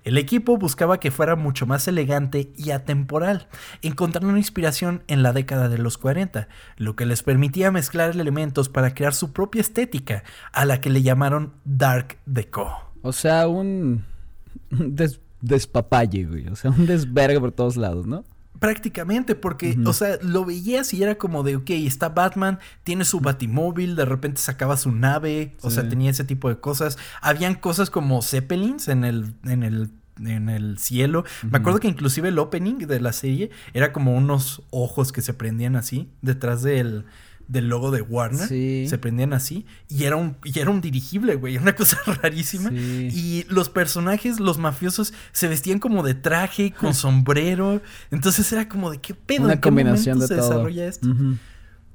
El 0.08 0.18
equipo 0.18 0.58
buscaba 0.58 1.02
que 1.02 1.12
fuera 1.12 1.36
mucho 1.36 1.66
más 1.66 1.86
elegante 1.90 2.54
y 2.56 2.72
atemporal, 2.72 3.50
encontrando 3.82 4.38
inspiración 4.38 5.04
en 5.08 5.22
la 5.22 5.34
década 5.34 5.68
de 5.68 5.78
los 5.78 5.98
40, 5.98 6.48
lo 6.78 6.96
que 6.96 7.06
les 7.06 7.24
permitía 7.24 7.72
mezclar 7.72 8.12
elementos 8.12 8.70
para 8.70 8.94
crear 8.94 9.14
su 9.14 9.34
propia 9.34 9.60
estética, 9.60 10.24
a 10.54 10.64
la 10.64 10.80
que 10.80 10.90
le 10.90 11.02
llamaron 11.02 11.52
Dark 11.66 12.20
Deco. 12.26 12.72
O 13.02 13.12
sea, 13.12 13.50
un. 13.50 14.06
des- 14.70 15.20
despapalle, 15.42 16.24
güey. 16.24 16.48
O 16.48 16.56
sea, 16.56 16.72
un 16.72 16.86
desvergue 16.86 17.42
por 17.42 17.52
todos 17.52 17.76
lados, 17.76 18.08
¿no? 18.08 18.24
Prácticamente, 18.60 19.36
porque, 19.36 19.78
o 19.86 19.94
sea, 19.94 20.18
lo 20.22 20.46
veías 20.46 20.94
y 20.94 21.04
era 21.04 21.18
como 21.18 21.44
de, 21.44 21.56
ok, 21.58 21.70
está 21.72 22.10
Batman, 22.10 22.60
tiene 22.84 23.06
su 23.06 23.20
batimóvil, 23.20 23.96
de 23.96 24.06
repente 24.06 24.42
sacaba 24.42 24.78
su 24.78 24.92
nave, 24.92 25.56
o 25.62 25.70
sea, 25.70 25.88
tenía 25.88 26.12
ese 26.12 26.24
tipo 26.24 26.50
de 26.50 26.60
cosas. 26.60 26.98
Habían 27.22 27.56
cosas 27.56 27.90
como 27.90 28.22
Zeppelins 28.22 28.88
en 28.88 29.04
el, 29.04 29.34
en 29.44 29.64
el, 29.64 29.92
en 30.20 30.50
el 30.50 30.78
cielo. 30.78 31.24
Me 31.50 31.58
acuerdo 31.60 31.80
que 31.80 31.88
inclusive 31.88 32.30
el 32.30 32.40
opening 32.40 32.80
de 32.80 33.00
la 33.00 33.14
serie 33.14 33.52
era 33.74 33.94
como 33.94 34.16
unos 34.16 34.64
ojos 34.72 35.12
que 35.12 35.22
se 35.22 35.34
prendían 35.34 35.76
así, 35.76 36.10
detrás 36.22 36.64
del, 36.64 37.06
del 37.48 37.70
logo 37.70 37.92
de 37.92 38.02
Warner. 38.02 38.48
Sí. 38.48 38.86
Se 38.90 38.98
prendían 38.98 39.34
así, 39.34 39.66
y 39.88 40.04
era 40.04 40.16
un, 40.16 40.38
y 40.44 40.60
era 40.60 40.70
un 40.70 40.82
dirigible, 40.82 41.36
güey, 41.36 41.58
una 41.58 41.76
cosa 41.76 41.98
rarísima. 42.22 42.70
Sí. 42.70 43.10
Y 43.14 43.46
los 43.50 43.70
personajes, 43.70 44.40
los 44.40 44.58
mafiosos, 44.58 45.14
se 45.32 45.48
vestían 45.48 45.80
como 45.80 46.04
de 46.04 46.14
traje, 46.14 46.72
con 46.72 46.94
sombrero. 46.94 47.82
Entonces 48.12 48.52
era 48.52 48.68
como 48.68 48.92
de 48.92 49.00
qué 49.00 49.14
pedo. 49.14 49.44
Una 49.46 49.54
¿En 49.54 49.60
qué 49.60 49.64
combinación 49.70 50.20
de 50.20 50.28
se 50.28 50.36
todo. 50.36 50.50
desarrolla 50.50 50.88
esto? 50.88 51.08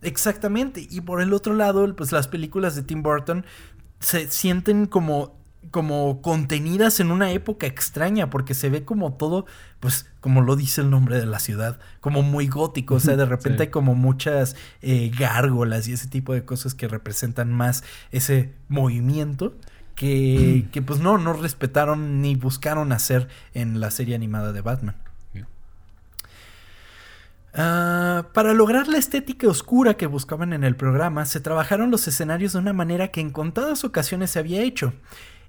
Exactamente. 0.02 0.86
Y 0.90 1.00
por 1.02 1.20
el 1.22 1.32
otro 1.32 1.54
lado, 1.54 1.94
pues 1.94 2.12
las 2.12 2.28
películas 2.28 2.74
de 2.74 2.82
Tim 2.82 3.02
Burton 3.02 3.44
se 4.00 4.28
sienten 4.30 4.86
como 4.86 5.41
como 5.70 6.20
contenidas 6.22 7.00
en 7.00 7.10
una 7.10 7.30
época 7.30 7.66
extraña 7.66 8.28
porque 8.30 8.52
se 8.54 8.68
ve 8.68 8.84
como 8.84 9.14
todo 9.14 9.46
pues 9.80 10.10
como 10.20 10.42
lo 10.42 10.56
dice 10.56 10.80
el 10.82 10.90
nombre 10.90 11.18
de 11.18 11.26
la 11.26 11.38
ciudad 11.38 11.78
como 12.00 12.22
muy 12.22 12.48
gótico 12.48 12.96
o 12.96 13.00
sea 13.00 13.16
de 13.16 13.24
repente 13.24 13.58
Sí. 13.58 13.62
hay 13.62 13.68
como 13.70 13.94
muchas 13.94 14.56
eh, 14.82 15.10
gárgolas 15.16 15.88
y 15.88 15.92
ese 15.92 16.08
tipo 16.08 16.34
de 16.34 16.44
cosas 16.44 16.74
que 16.74 16.88
representan 16.88 17.52
más 17.52 17.84
ese 18.10 18.52
movimiento 18.68 19.54
que, 19.94 20.66
que 20.72 20.82
pues 20.82 21.00
no 21.00 21.16
no 21.16 21.32
respetaron 21.32 22.20
ni 22.20 22.34
buscaron 22.34 22.92
hacer 22.92 23.28
en 23.54 23.78
la 23.80 23.90
serie 23.90 24.14
animada 24.14 24.52
de 24.52 24.60
Batman. 24.62 24.96
Ah, 27.54 28.28
para 28.32 28.54
lograr 28.54 28.88
la 28.88 28.96
estética 28.96 29.46
oscura 29.46 29.94
que 29.94 30.06
buscaban 30.06 30.54
en 30.54 30.64
el 30.64 30.74
programa, 30.74 31.26
se 31.26 31.38
trabajaron 31.38 31.90
los 31.90 32.08
escenarios 32.08 32.54
de 32.54 32.60
una 32.60 32.72
manera 32.72 33.08
que 33.08 33.20
en 33.20 33.28
contadas 33.30 33.84
ocasiones 33.84 34.30
se 34.30 34.38
había 34.38 34.62
hecho. 34.62 34.94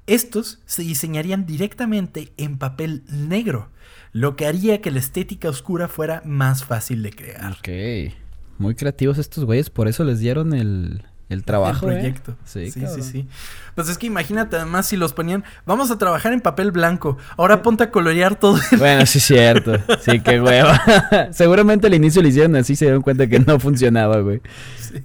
Estos 0.08 0.60
se 0.66 0.82
diseñarían 0.84 1.46
directamente 1.46 2.34
en 2.38 2.58
papel 2.58 3.04
negro, 3.10 3.70
lo 4.12 4.36
que 4.36 4.46
haría 4.46 4.82
que 4.82 4.92
la 4.92 5.00
estética 5.00 5.50
oscura 5.50 5.88
fuera 5.88 6.22
más 6.26 6.66
fácil 6.66 7.04
de 7.04 7.12
crear. 7.12 7.54
Ok. 7.54 8.14
Muy 8.58 8.76
creativos 8.76 9.18
estos 9.18 9.46
güeyes, 9.46 9.70
por 9.70 9.88
eso 9.88 10.04
les 10.04 10.20
dieron 10.20 10.54
el, 10.54 11.04
el 11.30 11.44
trabajo. 11.44 11.88
el 11.90 11.94
¿eh? 11.94 11.96
proyecto. 12.00 12.36
Sí, 12.46 12.66
Sí, 12.66 12.72
sí, 12.74 12.80
cabrón. 12.82 13.04
sí. 13.04 13.28
Pues 13.76 13.90
es 13.90 13.98
que 13.98 14.06
imagínate 14.06 14.58
además 14.58 14.86
si 14.88 14.98
los 14.98 15.14
ponían, 15.14 15.44
vamos 15.66 15.90
a 15.90 15.98
trabajar 15.98 16.34
en 16.34 16.42
papel 16.42 16.72
blanco, 16.72 17.18
ahora 17.38 17.62
ponte 17.64 17.84
a 17.86 17.90
colorear 17.92 18.38
todo. 18.38 18.60
el- 18.72 18.78
Bueno, 18.78 19.06
sí 19.06 19.18
es 19.20 19.24
cierto. 19.26 19.78
Sí, 20.02 20.20
qué 20.20 20.40
hueva. 20.40 20.82
Seguramente 21.32 21.88
al 21.88 21.94
inicio 21.96 22.22
lo 22.22 22.28
hicieron 22.28 22.56
así 22.58 22.76
se 22.76 22.86
dieron 22.86 23.02
cuenta 23.02 23.26
que 23.28 23.40
no 23.40 23.58
funcionaba, 23.60 24.20
güey. 24.20 24.42
Sí. 24.78 25.02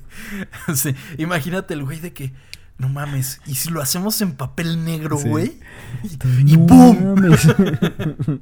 Sí. 0.74 0.94
Imagínate 1.18 1.72
el 1.72 1.82
güey 1.84 2.00
de 2.00 2.12
que, 2.12 2.32
no 2.78 2.88
mames, 2.88 3.40
¿y 3.44 3.56
si 3.56 3.70
lo 3.70 3.82
hacemos 3.82 4.20
en 4.22 4.32
papel 4.32 4.84
negro, 4.84 5.18
güey? 5.18 5.60
Y, 6.04 6.52
y 6.52 6.56
No 6.56 6.66
¡pum! 6.66 7.14
mames. 7.14 7.46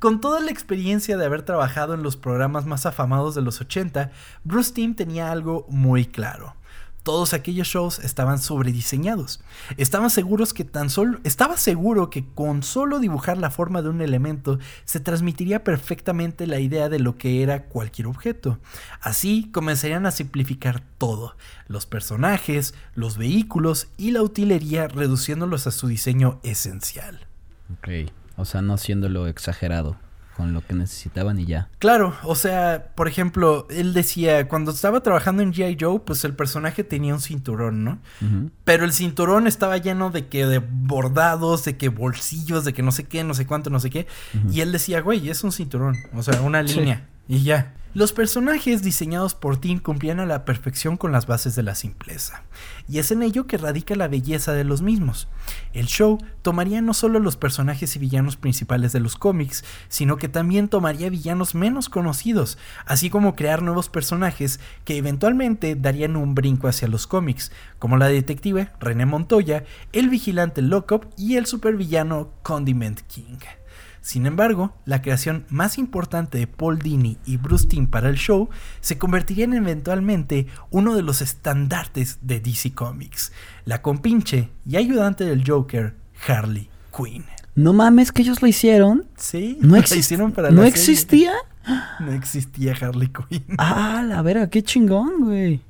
Con 0.00 0.20
toda 0.20 0.40
la 0.40 0.50
experiencia 0.50 1.16
de 1.16 1.24
haber 1.24 1.42
trabajado 1.42 1.94
en 1.94 2.02
los 2.02 2.16
programas 2.16 2.66
más 2.66 2.86
afamados 2.86 3.34
de 3.34 3.42
los 3.42 3.60
80, 3.60 4.10
Bruce 4.42 4.72
Timm 4.72 4.94
tenía 4.94 5.30
algo 5.30 5.66
muy 5.68 6.06
claro. 6.06 6.56
Todos 7.02 7.32
aquellos 7.32 7.66
shows 7.66 7.98
estaban 7.98 8.38
sobrediseñados. 8.38 9.40
Estaban 9.76 10.10
seguros 10.10 10.52
que 10.52 10.64
tan 10.64 10.90
solo 10.90 11.18
estaba 11.24 11.56
seguro 11.56 12.10
que 12.10 12.26
con 12.26 12.62
solo 12.62 12.98
dibujar 12.98 13.38
la 13.38 13.50
forma 13.50 13.82
de 13.82 13.88
un 13.88 14.02
elemento 14.02 14.58
se 14.84 15.00
transmitiría 15.00 15.64
perfectamente 15.64 16.46
la 16.46 16.60
idea 16.60 16.88
de 16.88 16.98
lo 16.98 17.16
que 17.16 17.42
era 17.42 17.64
cualquier 17.64 18.06
objeto. 18.06 18.58
Así 19.00 19.50
comenzarían 19.52 20.04
a 20.04 20.10
simplificar 20.10 20.82
todo, 20.98 21.36
los 21.68 21.86
personajes, 21.86 22.74
los 22.94 23.16
vehículos 23.16 23.88
y 23.96 24.10
la 24.10 24.22
utilería 24.22 24.88
reduciéndolos 24.88 25.66
a 25.66 25.70
su 25.70 25.88
diseño 25.88 26.40
esencial. 26.42 27.26
ok. 27.72 28.10
O 28.36 28.46
sea, 28.46 28.62
no 28.62 28.72
haciéndolo 28.72 29.26
exagerado 29.26 29.98
con 30.36 30.52
lo 30.52 30.64
que 30.66 30.74
necesitaban 30.74 31.38
y 31.38 31.44
ya. 31.44 31.68
Claro, 31.78 32.14
o 32.22 32.34
sea, 32.34 32.92
por 32.94 33.08
ejemplo, 33.08 33.66
él 33.70 33.92
decía, 33.92 34.48
cuando 34.48 34.70
estaba 34.70 35.02
trabajando 35.02 35.42
en 35.42 35.52
G.I. 35.52 35.76
Joe, 35.78 36.00
pues 36.00 36.24
el 36.24 36.34
personaje 36.34 36.84
tenía 36.84 37.14
un 37.14 37.20
cinturón, 37.20 37.84
¿no? 37.84 37.98
Pero 38.64 38.84
el 38.84 38.92
cinturón 38.92 39.46
estaba 39.46 39.76
lleno 39.76 40.10
de 40.10 40.28
que 40.28 40.46
de 40.46 40.58
bordados, 40.58 41.64
de 41.64 41.76
que 41.76 41.88
bolsillos, 41.88 42.64
de 42.64 42.72
que 42.72 42.82
no 42.82 42.92
sé 42.92 43.04
qué, 43.04 43.24
no 43.24 43.34
sé 43.34 43.46
cuánto, 43.46 43.70
no 43.70 43.80
sé 43.80 43.90
qué. 43.90 44.06
Y 44.50 44.60
él 44.60 44.72
decía, 44.72 45.00
güey, 45.00 45.28
es 45.28 45.44
un 45.44 45.52
cinturón, 45.52 45.96
o 46.14 46.22
sea, 46.22 46.40
una 46.40 46.62
línea. 46.62 47.06
Y 47.30 47.44
ya. 47.44 47.74
Los 47.94 48.12
personajes 48.12 48.82
diseñados 48.82 49.34
por 49.34 49.56
Tim 49.60 49.78
cumplían 49.78 50.18
a 50.18 50.26
la 50.26 50.44
perfección 50.44 50.96
con 50.96 51.12
las 51.12 51.28
bases 51.28 51.54
de 51.54 51.62
la 51.62 51.76
simpleza. 51.76 52.42
Y 52.88 52.98
es 52.98 53.12
en 53.12 53.22
ello 53.22 53.46
que 53.46 53.56
radica 53.56 53.94
la 53.94 54.08
belleza 54.08 54.52
de 54.52 54.64
los 54.64 54.82
mismos. 54.82 55.28
El 55.72 55.86
show 55.86 56.18
tomaría 56.42 56.80
no 56.80 56.92
solo 56.92 57.20
los 57.20 57.36
personajes 57.36 57.94
y 57.94 58.00
villanos 58.00 58.36
principales 58.36 58.90
de 58.90 58.98
los 58.98 59.14
cómics, 59.14 59.64
sino 59.88 60.16
que 60.16 60.28
también 60.28 60.66
tomaría 60.66 61.08
villanos 61.08 61.54
menos 61.54 61.88
conocidos, 61.88 62.58
así 62.84 63.10
como 63.10 63.36
crear 63.36 63.62
nuevos 63.62 63.88
personajes 63.88 64.58
que 64.84 64.96
eventualmente 64.96 65.76
darían 65.76 66.16
un 66.16 66.34
brinco 66.34 66.66
hacia 66.66 66.88
los 66.88 67.06
cómics, 67.06 67.52
como 67.78 67.96
la 67.96 68.08
detective 68.08 68.70
René 68.80 69.06
Montoya, 69.06 69.62
el 69.92 70.08
vigilante 70.08 70.62
Lockup 70.62 71.06
y 71.16 71.36
el 71.36 71.46
supervillano 71.46 72.32
Condiment 72.42 73.00
King. 73.02 73.38
Sin 74.02 74.26
embargo, 74.26 74.74
la 74.86 75.02
creación 75.02 75.44
más 75.50 75.76
importante 75.78 76.38
de 76.38 76.46
Paul 76.46 76.78
Dini 76.78 77.18
y 77.26 77.36
Bruce 77.36 77.68
Timm 77.68 77.86
para 77.86 78.08
el 78.08 78.16
show 78.16 78.48
se 78.80 78.96
convertiría 78.98 79.44
en 79.44 79.52
eventualmente 79.54 80.46
uno 80.70 80.94
de 80.96 81.02
los 81.02 81.20
estandartes 81.20 82.18
de 82.22 82.40
DC 82.40 82.72
Comics, 82.72 83.32
la 83.64 83.82
compinche 83.82 84.48
y 84.66 84.76
ayudante 84.76 85.24
del 85.24 85.44
Joker, 85.46 85.94
Harley 86.26 86.68
Quinn. 86.96 87.24
No 87.54 87.72
mames 87.72 88.10
que 88.12 88.22
ellos 88.22 88.40
lo 88.40 88.48
hicieron. 88.48 89.06
Sí, 89.16 89.58
No, 89.60 89.76
exist- 89.76 89.96
hicieron 89.98 90.32
para 90.32 90.50
¿No 90.50 90.62
serie. 90.62 90.68
existía. 90.70 91.32
No 92.00 92.12
existía 92.12 92.74
Harley 92.80 93.08
Quinn. 93.08 93.44
Ah, 93.58 94.02
la 94.06 94.22
verga, 94.22 94.48
qué 94.48 94.62
chingón, 94.62 95.24
güey. 95.24 95.60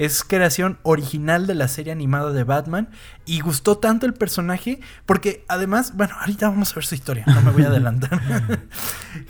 Es 0.00 0.24
creación 0.24 0.78
original 0.82 1.46
de 1.46 1.54
la 1.54 1.68
serie 1.68 1.92
animada 1.92 2.32
de 2.32 2.42
Batman 2.42 2.88
y 3.26 3.40
gustó 3.40 3.76
tanto 3.76 4.06
el 4.06 4.14
personaje 4.14 4.80
porque 5.04 5.44
además, 5.46 5.94
bueno, 5.94 6.14
ahorita 6.18 6.48
vamos 6.48 6.72
a 6.72 6.76
ver 6.76 6.86
su 6.86 6.94
historia, 6.94 7.22
no 7.26 7.42
me 7.42 7.50
voy 7.50 7.64
a 7.64 7.66
adelantar. 7.66 8.18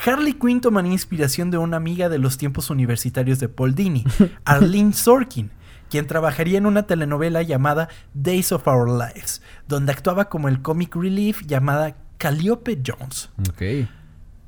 Harley 0.06 0.34
Quinn 0.34 0.60
tomaría 0.60 0.92
inspiración 0.92 1.50
de 1.50 1.58
una 1.58 1.76
amiga 1.76 2.08
de 2.08 2.18
los 2.18 2.38
tiempos 2.38 2.70
universitarios 2.70 3.40
de 3.40 3.48
Paul 3.48 3.74
Dini, 3.74 4.04
Arlene 4.44 4.92
Sorkin, 4.92 5.50
quien 5.88 6.06
trabajaría 6.06 6.58
en 6.58 6.66
una 6.66 6.84
telenovela 6.84 7.42
llamada 7.42 7.88
Days 8.14 8.52
of 8.52 8.68
Our 8.68 8.88
Lives, 8.88 9.42
donde 9.66 9.90
actuaba 9.90 10.28
como 10.28 10.46
el 10.46 10.62
comic 10.62 10.94
relief 10.94 11.44
llamada 11.46 11.96
Calliope 12.16 12.80
Jones. 12.86 13.30
Ok. 13.48 13.88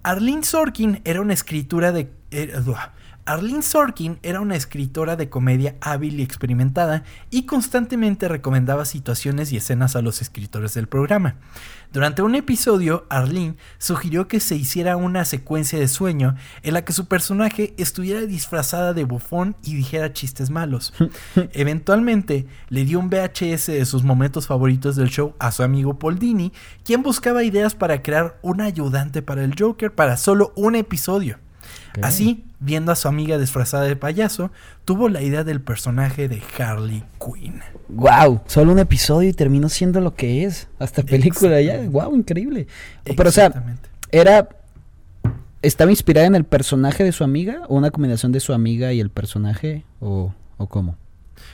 Arlene 0.04 0.44
Sorkin 0.44 1.00
era 1.04 1.20
una 1.20 1.34
escritura 1.34 1.90
de. 1.90 2.12
eh. 2.30 2.52
Arlene 3.24 3.62
Sorkin 3.62 4.18
era 4.24 4.40
una 4.40 4.56
escritora 4.56 5.14
de 5.14 5.28
comedia 5.28 5.76
hábil 5.80 6.18
y 6.18 6.24
experimentada 6.24 7.04
y 7.30 7.46
constantemente 7.46 8.26
recomendaba 8.26 8.84
situaciones 8.84 9.52
y 9.52 9.58
escenas 9.58 9.94
a 9.94 10.02
los 10.02 10.20
escritores 10.20 10.74
del 10.74 10.88
programa. 10.88 11.36
Durante 11.92 12.22
un 12.22 12.34
episodio, 12.34 13.06
Arlene 13.10 13.54
sugirió 13.78 14.26
que 14.26 14.40
se 14.40 14.56
hiciera 14.56 14.96
una 14.96 15.24
secuencia 15.24 15.78
de 15.78 15.86
sueño 15.86 16.34
en 16.64 16.74
la 16.74 16.84
que 16.84 16.92
su 16.92 17.06
personaje 17.06 17.74
estuviera 17.76 18.22
disfrazada 18.22 18.92
de 18.92 19.04
bufón 19.04 19.54
y 19.62 19.74
dijera 19.74 20.12
chistes 20.12 20.50
malos. 20.50 20.92
Eventualmente, 21.52 22.46
le 22.70 22.84
dio 22.84 22.98
un 22.98 23.08
VHS 23.08 23.66
de 23.66 23.84
sus 23.84 24.02
momentos 24.02 24.48
favoritos 24.48 24.96
del 24.96 25.10
show 25.10 25.34
a 25.38 25.52
su 25.52 25.62
amigo 25.62 25.96
Paul 25.96 26.18
Dini, 26.18 26.52
quien 26.82 27.04
buscaba 27.04 27.44
ideas 27.44 27.76
para 27.76 28.02
crear 28.02 28.40
un 28.42 28.60
ayudante 28.60 29.22
para 29.22 29.44
el 29.44 29.54
Joker 29.56 29.94
para 29.94 30.16
solo 30.16 30.52
un 30.56 30.74
episodio. 30.74 31.38
Así, 32.00 32.44
viendo 32.60 32.90
a 32.92 32.96
su 32.96 33.08
amiga 33.08 33.38
disfrazada 33.38 33.84
de 33.84 33.96
payaso, 33.96 34.50
tuvo 34.84 35.08
la 35.08 35.20
idea 35.20 35.44
del 35.44 35.60
personaje 35.60 36.28
de 36.28 36.42
Harley 36.58 37.04
Quinn. 37.18 37.60
Wow, 37.88 38.40
solo 38.46 38.72
un 38.72 38.78
episodio 38.78 39.28
y 39.28 39.32
terminó 39.32 39.68
siendo 39.68 40.00
lo 40.00 40.14
que 40.14 40.44
es. 40.44 40.68
Hasta 40.78 41.02
película 41.02 41.60
ya. 41.60 41.82
Wow, 41.88 42.16
increíble. 42.16 42.66
Pero 43.04 43.28
o 43.28 43.32
sea, 43.32 43.76
era 44.10 44.48
estaba 45.62 45.90
inspirada 45.90 46.26
en 46.26 46.34
el 46.34 46.44
personaje 46.44 47.04
de 47.04 47.12
su 47.12 47.24
amiga 47.24 47.62
o 47.68 47.76
una 47.76 47.90
combinación 47.90 48.32
de 48.32 48.40
su 48.40 48.52
amiga 48.52 48.92
y 48.92 49.00
el 49.00 49.10
personaje 49.10 49.84
o, 50.00 50.34
o 50.56 50.66
cómo? 50.66 50.96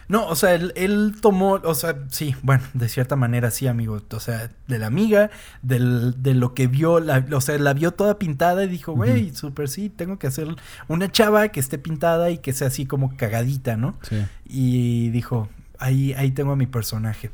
No, 0.09 0.27
o 0.27 0.37
sea, 0.37 0.55
él, 0.55 0.73
él 0.77 1.15
tomó, 1.21 1.61
o 1.63 1.75
sea, 1.75 1.97
sí, 2.09 2.35
bueno, 2.43 2.63
de 2.75 2.89
cierta 2.89 3.17
manera 3.17 3.51
sí, 3.51 3.67
amigo. 3.67 4.01
O 4.11 4.21
sea, 4.21 4.51
de 4.67 4.79
la 4.79 4.87
amiga, 4.87 5.31
del, 5.63 6.23
de 6.23 6.35
lo 6.35 6.55
que 6.55 6.67
vio, 6.67 7.01
la, 7.01 7.25
o 7.33 7.41
sea, 7.41 7.59
la 7.59 7.75
vio 7.75 7.93
toda 7.93 8.19
pintada 8.19 8.65
y 8.65 8.69
dijo, 8.69 8.93
güey, 8.93 9.35
súper 9.35 9.69
sí, 9.69 9.89
tengo 9.89 10.19
que 10.19 10.27
hacer 10.27 10.49
una 10.89 11.11
chava 11.11 11.49
que 11.49 11.61
esté 11.61 11.79
pintada 11.79 12.31
y 12.31 12.39
que 12.39 12.53
sea 12.53 12.69
así 12.69 12.87
como 12.87 13.17
cagadita, 13.17 13.77
¿no? 13.77 13.99
Sí. 14.09 14.25
Y 14.47 15.11
dijo, 15.11 15.49
ahí, 15.79 16.13
ahí 16.15 16.31
tengo 16.31 16.53
a 16.53 16.57
mi 16.57 16.67
personaje. 16.67 17.31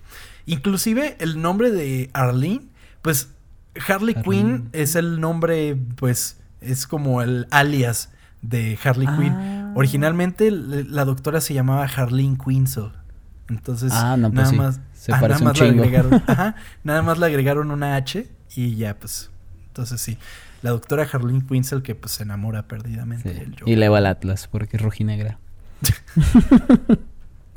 Inclusive 0.46 1.16
el 1.20 1.40
nombre 1.40 1.70
de 1.70 2.10
Arlene, 2.12 2.62
pues 3.02 3.30
Harley. 3.88 4.14
Quinn 4.14 4.68
es 4.72 4.94
el 4.94 5.20
nombre, 5.20 5.76
pues 5.96 6.38
es 6.60 6.86
como 6.86 7.22
el 7.22 7.46
alias 7.50 8.10
de 8.42 8.78
Harley 8.82 9.06
Quinn. 9.06 9.63
Ah. 9.74 9.78
Originalmente 9.78 10.50
la 10.50 11.04
doctora 11.04 11.40
se 11.40 11.54
llamaba 11.54 11.84
Harleen 11.84 12.36
Quinzel. 12.36 12.90
Entonces, 13.48 13.92
Ah, 13.94 14.16
no, 14.16 14.28
pues 14.30 14.34
nada 14.36 14.50
sí. 14.50 14.56
más, 14.56 14.80
Se 14.94 15.12
ah, 15.12 15.20
parece 15.20 15.40
nada 15.44 15.52
un 15.52 15.58
más 15.58 15.60
le 15.60 15.68
chingo. 15.70 15.82
agregaron, 15.82 16.22
ajá, 16.26 16.54
nada 16.82 17.02
más 17.02 17.18
le 17.18 17.26
agregaron 17.26 17.70
una 17.70 17.96
H 17.96 18.26
y 18.56 18.76
ya 18.76 18.96
pues. 18.98 19.30
Entonces 19.66 20.00
sí, 20.00 20.16
la 20.62 20.70
doctora 20.70 21.06
Harleen 21.12 21.42
Quinzel 21.46 21.82
que 21.82 21.94
pues 21.94 22.12
se 22.12 22.22
enamora 22.22 22.68
perdidamente 22.68 23.32
Sí. 23.34 23.38
del 23.40 23.52
Y 23.52 23.56
Joker. 23.58 23.78
le 23.78 23.88
va 23.88 23.98
al 23.98 24.06
Atlas 24.06 24.48
porque 24.48 24.76
es 24.78 24.82
rojinegra. 24.82 25.38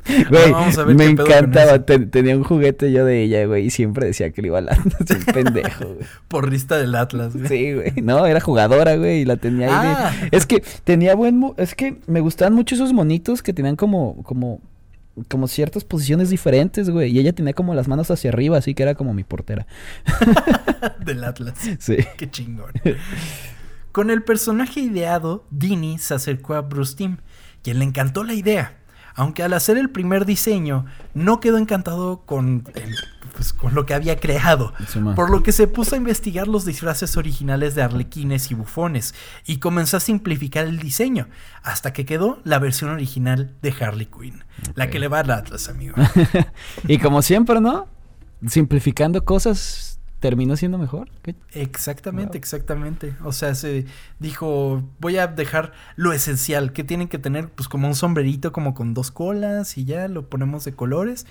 Güey, 0.30 0.94
me 0.94 1.04
encantaba. 1.06 1.84
tenía 1.84 2.36
un 2.36 2.44
juguete 2.44 2.90
yo 2.92 3.04
de 3.04 3.22
ella, 3.22 3.44
güey, 3.46 3.66
y 3.66 3.70
siempre 3.70 4.06
decía 4.06 4.30
que 4.30 4.42
le 4.42 4.48
iba 4.48 4.58
a 4.58 4.62
la... 4.62 4.72
Es 5.08 5.10
un 5.16 5.24
pendejo, 5.32 5.84
güey. 5.86 6.06
Porrista 6.28 6.76
del 6.78 6.94
Atlas, 6.94 7.34
güey. 7.36 7.48
Sí, 7.48 7.74
güey. 7.74 7.92
No, 8.02 8.24
era 8.26 8.40
jugadora, 8.40 8.96
güey, 8.96 9.20
y 9.20 9.24
la 9.24 9.36
tenía 9.36 9.66
ahí. 9.80 9.88
de- 9.88 9.94
Ah. 9.94 10.12
Es 10.30 10.46
que 10.46 10.62
tenía 10.84 11.14
buen... 11.14 11.36
mo- 11.38 11.54
Es 11.58 11.74
que 11.74 11.98
me 12.06 12.20
gustaban 12.20 12.54
mucho 12.54 12.74
esos 12.74 12.92
monitos 12.92 13.42
que 13.42 13.52
tenían 13.52 13.76
como... 13.76 14.22
como 14.22 14.60
como 15.26 15.48
ciertas 15.48 15.82
posiciones 15.82 16.30
diferentes, 16.30 16.90
güey. 16.90 17.10
Y 17.10 17.18
ella 17.18 17.32
tenía 17.32 17.52
como 17.52 17.74
las 17.74 17.88
manos 17.88 18.08
hacia 18.08 18.30
arriba, 18.30 18.56
así 18.56 18.72
que 18.74 18.84
era 18.84 18.94
como 18.94 19.12
mi 19.14 19.24
portera. 19.24 19.66
del 21.04 21.24
Atlas. 21.24 21.54
Sí. 21.80 21.96
Qué 22.16 22.30
chingón. 22.30 22.70
Con 23.90 24.10
el 24.10 24.22
personaje 24.22 24.78
ideado, 24.78 25.44
Dini 25.50 25.98
se 25.98 26.14
acercó 26.14 26.54
a 26.54 26.60
Bruce 26.60 26.94
Timm, 26.96 27.16
quien 27.64 27.80
le 27.80 27.84
encantó 27.84 28.22
la 28.22 28.34
idea. 28.34 28.77
Aunque 29.18 29.42
al 29.42 29.52
hacer 29.52 29.76
el 29.76 29.90
primer 29.90 30.24
diseño 30.24 30.86
no 31.12 31.40
quedó 31.40 31.58
encantado 31.58 32.22
con, 32.24 32.64
el- 32.74 32.94
pues, 33.34 33.52
con 33.52 33.74
lo 33.74 33.84
que 33.84 33.92
había 33.94 34.18
creado, 34.20 34.72
por 35.16 35.28
lo 35.30 35.42
que 35.42 35.50
se 35.52 35.66
puso 35.66 35.94
a 35.94 35.98
investigar 35.98 36.46
los 36.48 36.64
disfraces 36.64 37.16
originales 37.16 37.74
de 37.74 37.82
arlequines 37.82 38.50
y 38.50 38.54
bufones 38.54 39.14
y 39.44 39.58
comenzó 39.58 39.96
a 39.96 40.00
simplificar 40.00 40.66
el 40.66 40.78
diseño, 40.78 41.28
hasta 41.62 41.92
que 41.92 42.06
quedó 42.06 42.40
la 42.44 42.58
versión 42.58 42.90
original 42.90 43.54
de 43.60 43.74
Harley 43.80 44.06
Quinn, 44.06 44.44
la 44.74 44.88
que 44.88 44.98
le 45.00 45.08
va 45.08 45.20
al 45.20 45.30
Atlas, 45.32 45.68
amigo. 45.68 45.96
y 46.88 46.98
como 46.98 47.20
siempre, 47.22 47.60
¿no? 47.60 47.86
Simplificando 48.46 49.24
cosas 49.24 49.87
terminó 50.20 50.56
siendo 50.56 50.78
mejor. 50.78 51.08
¿Qué? 51.22 51.34
Exactamente, 51.52 52.32
Wow. 52.32 52.38
exactamente. 52.38 53.14
O 53.24 53.32
sea, 53.32 53.54
se 53.54 53.86
dijo, 54.18 54.82
voy 55.00 55.18
a 55.18 55.26
dejar 55.26 55.72
lo 55.96 56.12
esencial, 56.12 56.72
que 56.72 56.84
tienen 56.84 57.08
que 57.08 57.18
tener 57.18 57.48
pues 57.50 57.68
como 57.68 57.86
un 57.88 57.94
sombrerito 57.94 58.52
como 58.52 58.74
con 58.74 58.94
dos 58.94 59.10
colas 59.10 59.78
y 59.78 59.84
ya 59.84 60.08
lo 60.08 60.28
ponemos 60.28 60.64
de 60.64 60.72
colores 60.72 61.26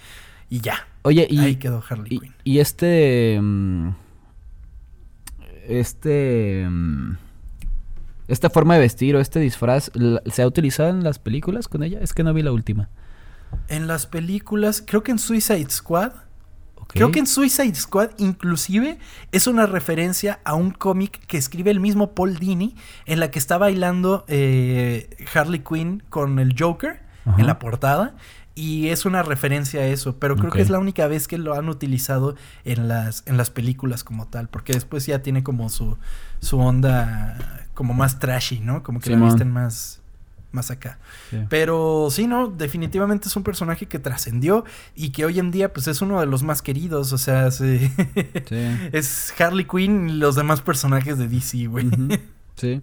y 0.50 0.62
ya. 0.62 0.88
Oye, 1.04 1.28
y, 1.30 1.40
Ahí 1.40 1.56
quedó 1.58 1.84
Harley 1.88 2.16
y, 2.16 2.20
Quinn. 2.20 2.34
y 2.44 2.60
este... 2.60 3.40
mm, 3.42 3.90
este... 5.68 6.66
mm, 6.70 7.18
esta 8.28 8.50
forma 8.50 8.74
de 8.74 8.82
vestir 8.82 9.16
o 9.16 9.22
este 9.22 9.40
disfraz, 9.40 9.90
¿se 10.26 10.42
ha 10.42 10.48
utilizado 10.48 10.90
en 10.90 11.02
las 11.02 11.18
películas 11.18 11.70
con 11.70 11.82
ella? 11.84 12.00
Es 12.02 12.14
que 12.14 12.24
no 12.24 12.34
vi 12.34 12.42
la 12.44 12.52
última. 12.52 12.90
En 13.70 13.88
las 13.88 14.06
películas, 14.06 14.84
creo 14.86 15.02
que 15.02 15.12
en 15.12 15.20
Suicide 15.20 15.70
Squad, 15.70 16.12
Creo 16.88 17.12
que 17.12 17.20
en 17.20 17.28
Suicide 17.28 17.76
Squad 17.76 18.12
inclusive 18.18 18.98
es 19.32 19.48
una 19.48 19.66
referencia 19.66 20.40
a 20.44 20.56
un 20.56 20.72
cómic 20.72 21.20
que 21.28 21.38
escribe 21.38 21.72
el 21.72 21.80
mismo 21.80 22.14
Paul 22.14 22.38
Dini 22.38 22.76
en 23.06 23.20
la 23.20 23.30
que 23.32 23.40
está 23.40 23.58
bailando 23.58 24.26
eh, 24.28 25.10
Harley 25.34 25.60
Quinn 25.60 26.04
con 26.10 26.40
el 26.40 26.56
Joker 26.58 27.02
Ajá. 27.26 27.40
en 27.40 27.48
la 27.48 27.60
portada. 27.60 28.16
Y 28.56 28.88
es 28.88 29.06
una 29.06 29.22
referencia 29.22 29.82
a 29.82 29.86
eso, 29.86 30.18
pero 30.18 30.36
creo 30.36 30.52
que 30.52 30.64
es 30.64 30.72
la 30.72 30.80
única 30.80 31.06
vez 31.06 31.28
que 31.28 31.38
lo 31.38 31.54
han 31.54 31.70
utilizado 31.70 32.36
en 32.66 32.88
las, 32.88 33.22
en 33.28 33.38
las 33.38 33.52
películas 33.52 34.04
como 34.04 34.28
tal, 34.28 34.50
porque 34.50 34.74
después 34.74 35.06
ya 35.06 35.22
tiene 35.22 35.44
como 35.44 35.70
su, 35.70 36.00
su 36.40 36.58
onda 36.58 37.68
como 37.76 37.94
más 37.94 38.18
trashy, 38.18 38.60
¿no? 38.60 38.82
Como 38.82 39.00
que 39.00 39.12
la 39.12 39.18
Simón. 39.18 39.30
visten 39.30 39.52
más, 39.52 40.02
más 40.58 40.72
acá. 40.72 41.00
Sí. 41.30 41.38
Pero 41.50 42.10
sí, 42.12 42.28
no, 42.28 42.48
definitivamente 42.48 43.30
es 43.30 43.36
un 43.38 43.44
personaje 43.44 43.86
que 43.86 44.00
trascendió 44.00 44.66
y 44.96 45.12
que 45.12 45.24
hoy 45.26 45.40
en 45.40 45.52
día 45.52 45.72
pues 45.72 45.88
es 45.88 46.02
uno 46.02 46.20
de 46.20 46.26
los 46.26 46.44
más 46.44 46.62
queridos, 46.62 47.14
o 47.14 47.18
sea, 47.18 47.50
sí. 47.52 47.90
Sí. 48.50 48.68
es 48.92 49.34
Harley 49.40 49.66
Quinn 49.66 50.10
y 50.10 50.14
los 50.14 50.36
demás 50.36 50.62
personajes 50.62 51.18
de 51.18 51.28
DC, 51.28 51.68
güey. 51.68 51.88
Sí. 52.56 52.82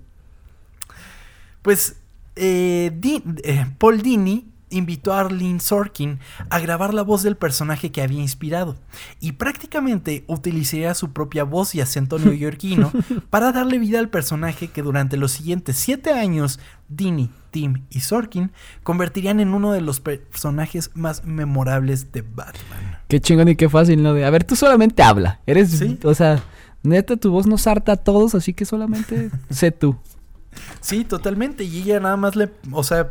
Pues 1.63 1.97
eh, 2.37 2.93
Di- 2.97 3.23
eh, 3.43 3.67
Paul 3.79 4.03
Dini 4.03 4.47
invitó 4.77 5.13
a 5.13 5.21
Arlene 5.21 5.61
Sorkin 5.61 6.19
a 6.51 6.59
grabar 6.59 6.93
la 6.95 7.03
voz 7.03 7.23
del 7.23 7.37
personaje 7.37 7.91
que 7.93 8.03
había 8.03 8.21
inspirado 8.21 8.77
y 9.21 9.33
prácticamente 9.33 10.25
utilizaría 10.27 10.95
su 10.95 11.13
propia 11.13 11.45
voz 11.45 11.75
y 11.75 11.81
acento 11.81 12.19
neoyorquino 12.19 12.93
para 13.31 13.53
darle 13.53 13.79
vida 13.79 13.99
al 13.99 14.09
personaje 14.09 14.69
que 14.69 14.83
durante 14.83 15.17
los 15.17 15.33
siguientes 15.33 15.77
siete 15.77 16.13
años 16.13 16.59
Dini, 16.89 17.31
Tim 17.51 17.83
y 17.91 18.01
Sorkin 18.01 18.51
convertirían 18.83 19.41
en 19.41 19.55
uno 19.55 19.73
de 19.73 19.81
los 19.81 20.01
personajes 20.01 20.91
más 20.95 21.25
memorables 21.25 22.13
de 22.13 22.23
Batman. 22.23 22.99
Qué 23.09 23.21
chingón 23.21 23.49
y 23.49 23.57
qué 23.57 23.69
fácil, 23.69 24.03
¿no? 24.03 24.13
De, 24.15 24.25
a 24.25 24.31
ver, 24.31 24.45
tú 24.45 24.55
solamente 24.57 25.03
habla. 25.03 25.41
Eres, 25.47 25.71
Sí. 25.71 25.99
o 26.05 26.15
sea, 26.15 26.43
neta, 26.83 27.17
tu 27.17 27.31
voz 27.31 27.47
nos 27.47 27.67
harta 27.67 27.93
a 27.93 27.97
todos, 27.97 28.35
así 28.35 28.53
que 28.53 28.65
solamente 28.65 29.31
sé 29.51 29.71
tú. 29.71 29.97
Sí, 30.81 31.05
totalmente. 31.05 31.65
Y 31.65 31.83
ella 31.83 32.01
nada 32.01 32.17
más 32.17 32.37
le, 32.37 32.51
o 32.71 32.85
sea, 32.85 33.11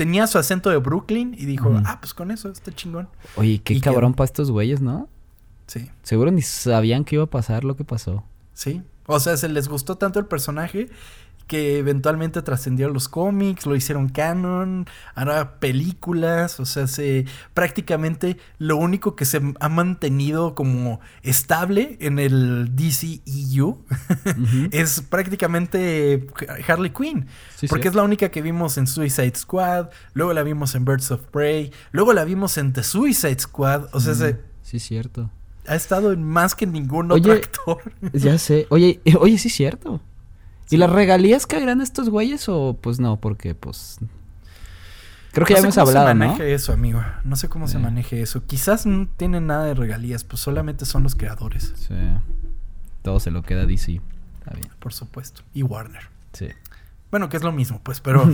tenía 0.00 0.26
su 0.26 0.38
acento 0.38 0.70
de 0.70 0.78
Brooklyn 0.78 1.34
y 1.36 1.44
dijo, 1.44 1.78
ah, 1.84 1.98
pues 2.00 2.14
con 2.14 2.30
eso 2.30 2.48
está 2.48 2.72
chingón. 2.72 3.10
Oye, 3.36 3.60
qué 3.62 3.74
Y 3.74 3.82
cabrón 3.82 4.14
para 4.14 4.24
estos 4.24 4.50
güeyes, 4.50 4.80
¿no? 4.80 5.10
Sí. 5.66 5.90
Seguro 6.02 6.30
ni 6.30 6.40
sabían 6.40 7.04
que 7.04 7.16
iba 7.16 7.24
a 7.24 7.26
pasar 7.28 7.64
lo 7.64 7.76
que 7.76 7.84
pasó. 7.84 8.24
Sí. 8.54 8.80
O 9.04 9.20
sea, 9.20 9.36
se 9.36 9.50
les 9.50 9.68
gustó 9.68 9.98
tanto 9.98 10.18
el 10.18 10.24
personaje 10.24 10.88
que 11.50 11.78
eventualmente 11.78 12.40
trascendió 12.42 12.86
a 12.86 12.90
los 12.90 13.08
cómics, 13.08 13.66
lo 13.66 13.74
hicieron 13.74 14.08
canon, 14.08 14.86
ahora 15.16 15.58
películas, 15.58 16.60
o 16.60 16.64
sea, 16.64 16.86
se 16.86 17.24
prácticamente 17.54 18.36
lo 18.58 18.76
único 18.76 19.16
que 19.16 19.24
se 19.24 19.40
ha 19.58 19.68
mantenido 19.68 20.54
como 20.54 21.00
estable 21.22 21.96
en 22.00 22.20
el 22.20 22.70
DCEU 22.76 23.66
Ujú. 23.68 23.84
es 24.70 25.00
prácticamente 25.00 26.24
Harley 26.68 26.90
Quinn, 26.92 27.26
Sí, 27.56 27.66
porque 27.66 27.82
sí. 27.84 27.88
es 27.88 27.94
la 27.96 28.04
única 28.04 28.30
que 28.30 28.42
vimos 28.42 28.78
en 28.78 28.86
Suicide 28.86 29.32
Squad, 29.34 29.88
luego 30.14 30.32
la 30.32 30.44
vimos 30.44 30.76
en 30.76 30.84
Birds 30.84 31.10
of 31.10 31.22
Prey, 31.32 31.72
luego 31.90 32.12
la 32.12 32.22
vimos 32.24 32.56
en 32.58 32.72
The 32.72 32.84
Suicide 32.84 33.40
Squad, 33.40 33.88
o 33.92 33.98
sea, 33.98 34.14
se- 34.14 34.38
Sí, 34.62 34.76
es 34.76 34.84
cierto. 34.84 35.28
ha 35.66 35.74
estado 35.74 36.12
en 36.12 36.22
más 36.22 36.54
que 36.54 36.64
ningún 36.66 37.10
otro 37.10 37.32
actor. 37.42 37.78
Ya 38.12 38.38
sé. 38.38 38.68
Oye, 38.70 39.00
eh, 39.04 39.16
oye, 39.18 39.36
sí 39.36 39.48
es 39.48 39.54
cierto. 39.54 40.00
¿Y 40.70 40.76
las 40.76 40.90
regalías 40.90 41.46
caerán 41.46 41.80
estos 41.80 42.08
güeyes 42.10 42.48
o 42.48 42.78
pues 42.80 43.00
no? 43.00 43.18
Porque 43.20 43.54
pues... 43.54 43.98
Creo 45.32 45.46
que 45.46 45.54
no 45.54 45.58
ya 45.58 45.60
sé 45.62 45.66
hemos 45.66 45.74
cómo 45.76 45.88
hablado, 45.88 46.08
se 46.08 46.14
¿no? 46.14 46.26
maneje 46.26 46.54
eso, 46.54 46.72
amigo. 46.72 47.04
No 47.24 47.36
sé 47.36 47.48
cómo 47.48 47.68
se 47.68 47.78
maneje 47.78 48.20
eso. 48.20 48.44
Quizás 48.46 48.84
no 48.84 49.06
tienen 49.16 49.46
nada 49.46 49.64
de 49.64 49.74
regalías, 49.74 50.24
pues 50.24 50.40
solamente 50.40 50.84
son 50.86 51.04
los 51.04 51.14
creadores, 51.14 51.72
Sí. 51.76 51.94
Todo 53.02 53.20
se 53.20 53.30
lo 53.30 53.42
queda 53.42 53.64
DC. 53.64 54.00
Está 54.40 54.54
bien. 54.54 54.68
por 54.80 54.92
supuesto. 54.92 55.42
Y 55.54 55.62
Warner. 55.62 56.02
Sí. 56.32 56.48
Bueno, 57.10 57.28
que 57.28 57.36
es 57.36 57.42
lo 57.42 57.50
mismo, 57.50 57.80
pues, 57.82 58.00
pero 58.00 58.24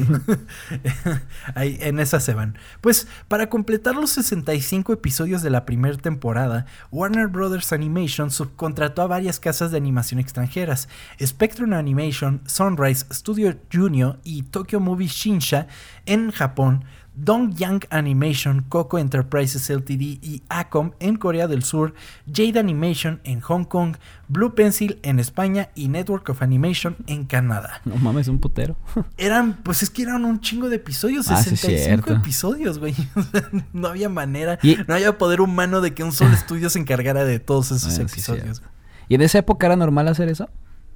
ahí, 1.54 1.78
en 1.80 1.98
esa 1.98 2.20
se 2.20 2.34
van. 2.34 2.58
Pues 2.80 3.08
para 3.28 3.48
completar 3.48 3.94
los 3.94 4.10
65 4.10 4.92
episodios 4.92 5.42
de 5.42 5.50
la 5.50 5.64
primera 5.64 5.96
temporada, 5.96 6.66
Warner 6.90 7.28
Brothers 7.28 7.72
Animation 7.72 8.30
subcontrató 8.30 9.02
a 9.02 9.06
varias 9.06 9.40
casas 9.40 9.70
de 9.70 9.78
animación 9.78 10.20
extranjeras, 10.20 10.88
Spectrum 11.20 11.72
Animation, 11.72 12.42
Sunrise 12.46 13.06
Studio 13.10 13.56
Junior 13.72 14.18
y 14.24 14.42
Tokyo 14.42 14.80
Movie 14.80 15.08
Shinsha 15.08 15.66
en 16.04 16.30
Japón, 16.30 16.84
Dongyang 17.16 17.80
Animation, 17.90 18.64
Coco 18.68 18.98
Enterprises 18.98 19.68
Ltd 19.70 20.02
y 20.22 20.42
Acom 20.48 20.92
en 21.00 21.16
Corea 21.16 21.48
del 21.48 21.62
Sur, 21.64 21.94
Jade 22.30 22.58
Animation 22.58 23.20
en 23.24 23.40
Hong 23.40 23.64
Kong, 23.64 23.96
Blue 24.28 24.54
Pencil 24.54 24.98
en 25.02 25.18
España 25.18 25.70
y 25.74 25.88
Network 25.88 26.28
of 26.28 26.42
Animation 26.42 26.96
en 27.06 27.24
Canadá. 27.24 27.80
No 27.86 27.96
mames, 27.96 28.28
un 28.28 28.38
putero. 28.38 28.76
Eran, 29.16 29.54
pues 29.62 29.82
es 29.82 29.88
que 29.90 30.02
eran 30.02 30.24
un 30.26 30.40
chingo 30.40 30.68
de 30.68 30.76
episodios, 30.76 31.30
Ah, 31.30 31.42
sí, 31.42 31.50
65 31.56 31.84
cierto. 32.04 32.12
episodios, 32.14 32.78
güey. 32.78 32.94
No 33.72 33.88
había 33.88 34.08
manera, 34.08 34.58
Y- 34.62 34.76
no 34.86 34.94
había 34.94 35.16
poder 35.18 35.40
humano 35.40 35.80
de 35.80 35.94
que 35.94 36.04
un 36.04 36.12
solo 36.12 36.34
estudio 36.34 36.68
se 36.70 36.78
encargara 36.78 37.24
de 37.24 37.38
todos 37.40 37.70
esos 37.72 37.88
Bueno, 37.96 38.10
episodios. 38.10 38.62
¿Y 39.08 39.14
en 39.14 39.22
esa 39.22 39.38
época 39.38 39.66
era 39.66 39.76
normal 39.76 40.08
hacer 40.08 40.28
eso? 40.28 40.48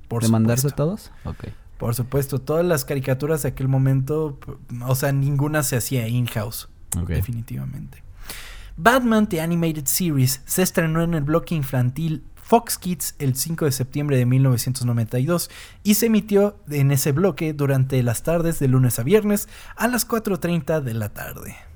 por 0.09 0.23
¿De 0.23 0.29
mandarse 0.29 0.69
todos? 0.71 1.13
Ok. 1.25 1.45
Por 1.81 1.95
supuesto, 1.95 2.43
todas 2.43 2.63
las 2.63 2.85
caricaturas 2.85 3.43
de 3.43 3.49
aquel 3.49 3.67
momento, 3.67 4.39
o 4.87 4.95
sea, 4.95 5.13
ninguna 5.13 5.63
se 5.63 5.77
hacía 5.77 6.07
in-house, 6.09 6.69
definitivamente. 7.07 8.05
Batman 8.77 9.27
The 9.27 9.41
Animated 9.41 9.87
Series 9.87 10.43
se 10.45 10.61
estrenó 10.61 11.03
en 11.03 11.15
el 11.15 11.23
bloque 11.23 11.55
infantil 11.55 12.23
Fox 12.35 12.77
Kids 12.77 13.15
el 13.19 13.35
5 13.35 13.65
de 13.65 13.73
septiembre 13.73 14.19
de 14.19 14.27
1992 14.27 15.51
y 15.83 15.95
se 15.95 16.07
emitió 16.07 16.59
en 16.69 16.91
ese 16.91 17.13
bloque 17.13 17.55
durante 17.55 18.03
las 18.03 18.25
tardes 18.25 18.59
de 18.59 18.69
lunes 18.69 18.99
a 18.99 19.03
viernes 19.03 19.49
a 19.75 19.89
las 19.89 20.07
4.30 20.07 20.83
de 20.83 20.93
la 20.93 21.09
tarde. 21.09 21.70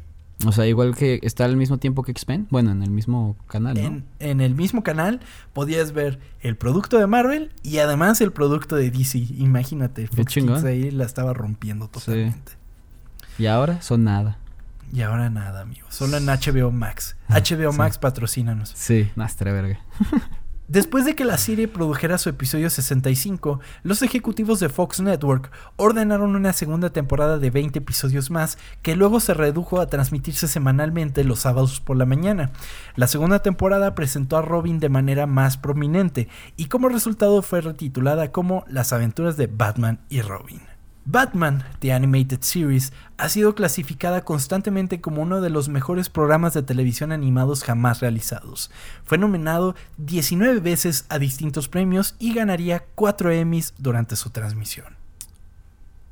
O 0.46 0.52
sea, 0.52 0.66
igual 0.66 0.94
que 0.96 1.20
está 1.22 1.44
al 1.44 1.56
mismo 1.56 1.78
tiempo 1.78 2.02
que 2.02 2.10
X-Men. 2.12 2.48
Bueno, 2.50 2.70
en 2.72 2.82
el 2.82 2.90
mismo 2.90 3.36
canal, 3.46 3.74
¿no? 3.74 3.80
En, 3.80 4.04
en 4.18 4.40
el 4.40 4.54
mismo 4.54 4.82
canal 4.82 5.20
podías 5.52 5.92
ver 5.92 6.18
el 6.40 6.56
producto 6.56 6.98
de 6.98 7.06
Marvel 7.06 7.52
y 7.62 7.78
además 7.78 8.20
el 8.20 8.32
producto 8.32 8.76
de 8.76 8.90
DC. 8.90 9.18
Imagínate, 9.38 10.06
Fox. 10.08 10.34
Kids 10.34 10.64
ahí 10.64 10.90
la 10.90 11.04
estaba 11.04 11.32
rompiendo 11.34 11.88
totalmente. 11.88 12.52
Y 13.38 13.46
ahora 13.46 13.80
son 13.80 14.04
nada. 14.04 14.38
Y 14.92 15.02
ahora 15.02 15.30
nada, 15.30 15.62
amigo. 15.62 15.86
Solo 15.90 16.18
en 16.18 16.26
HBO 16.26 16.70
Max. 16.70 17.16
HBO 17.28 17.72
Sí. 17.72 17.78
Max 17.78 17.98
patrocínanos. 17.98 18.70
Sí, 18.74 19.10
no, 19.16 19.24
estaría 19.24 19.52
verga. 19.54 19.80
Después 20.66 21.04
de 21.04 21.14
que 21.14 21.26
la 21.26 21.36
serie 21.36 21.68
produjera 21.68 22.16
su 22.16 22.30
episodio 22.30 22.70
65, 22.70 23.60
los 23.82 24.00
ejecutivos 24.00 24.60
de 24.60 24.70
Fox 24.70 24.98
Network 25.00 25.52
ordenaron 25.76 26.34
una 26.34 26.54
segunda 26.54 26.88
temporada 26.88 27.38
de 27.38 27.50
20 27.50 27.80
episodios 27.80 28.30
más, 28.30 28.56
que 28.80 28.96
luego 28.96 29.20
se 29.20 29.34
redujo 29.34 29.78
a 29.78 29.88
transmitirse 29.88 30.48
semanalmente 30.48 31.22
los 31.22 31.40
sábados 31.40 31.80
por 31.80 31.98
la 31.98 32.06
mañana. 32.06 32.50
La 32.96 33.08
segunda 33.08 33.40
temporada 33.40 33.94
presentó 33.94 34.38
a 34.38 34.42
Robin 34.42 34.80
de 34.80 34.88
manera 34.88 35.26
más 35.26 35.58
prominente 35.58 36.28
y 36.56 36.66
como 36.66 36.88
resultado 36.88 37.42
fue 37.42 37.60
retitulada 37.60 38.32
como 38.32 38.64
Las 38.66 38.94
aventuras 38.94 39.36
de 39.36 39.48
Batman 39.48 40.00
y 40.08 40.22
Robin. 40.22 40.73
Batman, 41.06 41.62
The 41.80 41.92
Animated 41.92 42.40
Series, 42.40 42.92
ha 43.18 43.28
sido 43.28 43.54
clasificada 43.54 44.24
constantemente 44.24 45.00
como 45.00 45.20
uno 45.22 45.40
de 45.40 45.50
los 45.50 45.68
mejores 45.68 46.08
programas 46.08 46.54
de 46.54 46.62
televisión 46.62 47.12
animados 47.12 47.62
jamás 47.62 48.00
realizados. 48.00 48.70
Fue 49.04 49.18
nominado 49.18 49.74
19 49.98 50.60
veces 50.60 51.04
a 51.10 51.18
distintos 51.18 51.68
premios 51.68 52.14
y 52.18 52.32
ganaría 52.34 52.84
4 52.94 53.30
Emmys 53.32 53.74
durante 53.78 54.16
su 54.16 54.30
transmisión. 54.30 54.96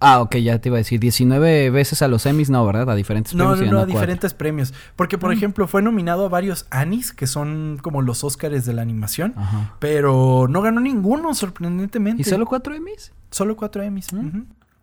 Ah, 0.05 0.21
ok, 0.21 0.35
ya 0.39 0.59
te 0.61 0.69
iba 0.69 0.77
a 0.77 0.79
decir. 0.79 0.99
19 0.99 1.71
veces 1.71 2.03
a 2.03 2.09
los 2.09 2.27
Emmys, 2.27 2.51
no, 2.51 2.67
¿verdad? 2.67 2.91
A 2.91 2.97
diferentes 2.97 3.35
No, 3.37 3.51
premios. 3.53 3.61
no, 3.61 3.65
no, 3.67 3.79
a 3.79 3.81
cuatro. 3.83 3.95
diferentes 4.01 4.35
premios. 4.35 4.75
Porque, 4.97 5.17
por 5.17 5.31
Mm. 5.31 5.37
ejemplo, 5.37 5.69
fue 5.69 5.81
nominado 5.81 6.27
a 6.27 6.29
varios 6.29 6.67
Annies, 6.71 7.13
que 7.13 7.29
son 7.29 7.79
como 7.81 8.03
los 8.03 8.25
Óscares 8.25 8.65
de 8.67 8.73
la 8.73 8.83
animación, 8.83 9.33
Ajá. 9.37 9.77
pero 9.79 10.49
no 10.51 10.61
ganó 10.61 10.81
ninguno, 10.81 11.33
sorprendentemente. 11.37 12.21
¿Y 12.21 12.25
solo 12.25 12.47
cuatro 12.47 12.75
Emmys? 12.75 13.13
Solo 13.31 13.55
cuatro 13.57 13.81
Emmys. 13.81 14.13
¿Mm? 14.13 14.41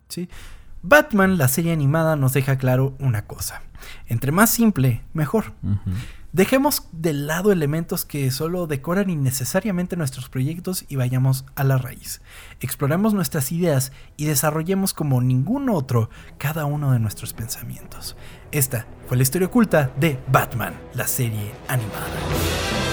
Sí. 0.09 0.29
Batman, 0.81 1.37
la 1.37 1.47
serie 1.47 1.73
animada, 1.73 2.15
nos 2.15 2.33
deja 2.33 2.57
claro 2.57 2.95
una 2.99 3.25
cosa. 3.25 3.61
Entre 4.07 4.31
más 4.31 4.49
simple, 4.49 5.03
mejor. 5.13 5.53
Dejemos 6.31 6.87
de 6.91 7.13
lado 7.13 7.51
elementos 7.51 8.05
que 8.05 8.29
solo 8.29 8.67
decoran 8.67 9.09
innecesariamente 9.09 9.97
nuestros 9.97 10.29
proyectos 10.29 10.85
y 10.87 10.95
vayamos 10.95 11.45
a 11.55 11.63
la 11.63 11.77
raíz. 11.77 12.21
Exploremos 12.59 13.13
nuestras 13.13 13.51
ideas 13.51 13.91
y 14.15 14.25
desarrollemos 14.25 14.93
como 14.93 15.21
ningún 15.21 15.69
otro 15.69 16.09
cada 16.37 16.65
uno 16.65 16.91
de 16.91 16.99
nuestros 16.99 17.33
pensamientos. 17.33 18.15
Esta 18.51 18.85
fue 19.07 19.17
la 19.17 19.23
historia 19.23 19.47
oculta 19.47 19.91
de 19.99 20.19
Batman, 20.31 20.75
la 20.93 21.07
serie 21.07 21.51
animada. 21.67 22.88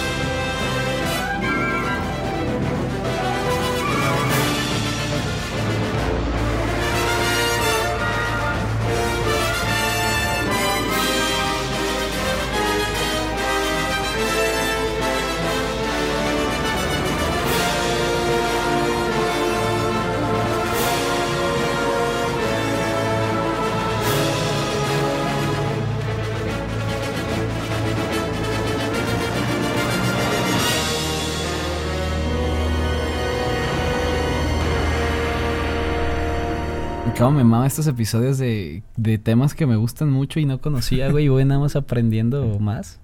Cómo 37.18 37.32
me 37.32 37.44
mama 37.44 37.66
estos 37.66 37.86
episodios 37.86 38.38
de, 38.38 38.82
de 38.96 39.18
temas 39.18 39.54
que 39.54 39.66
me 39.66 39.76
gustan 39.76 40.10
mucho 40.10 40.40
y 40.40 40.44
no 40.44 40.60
conocía, 40.60 41.10
güey. 41.10 41.26
Y 41.26 41.28
voy 41.28 41.44
nada 41.44 41.60
más 41.60 41.76
aprendiendo 41.76 42.58
más. 42.60 42.98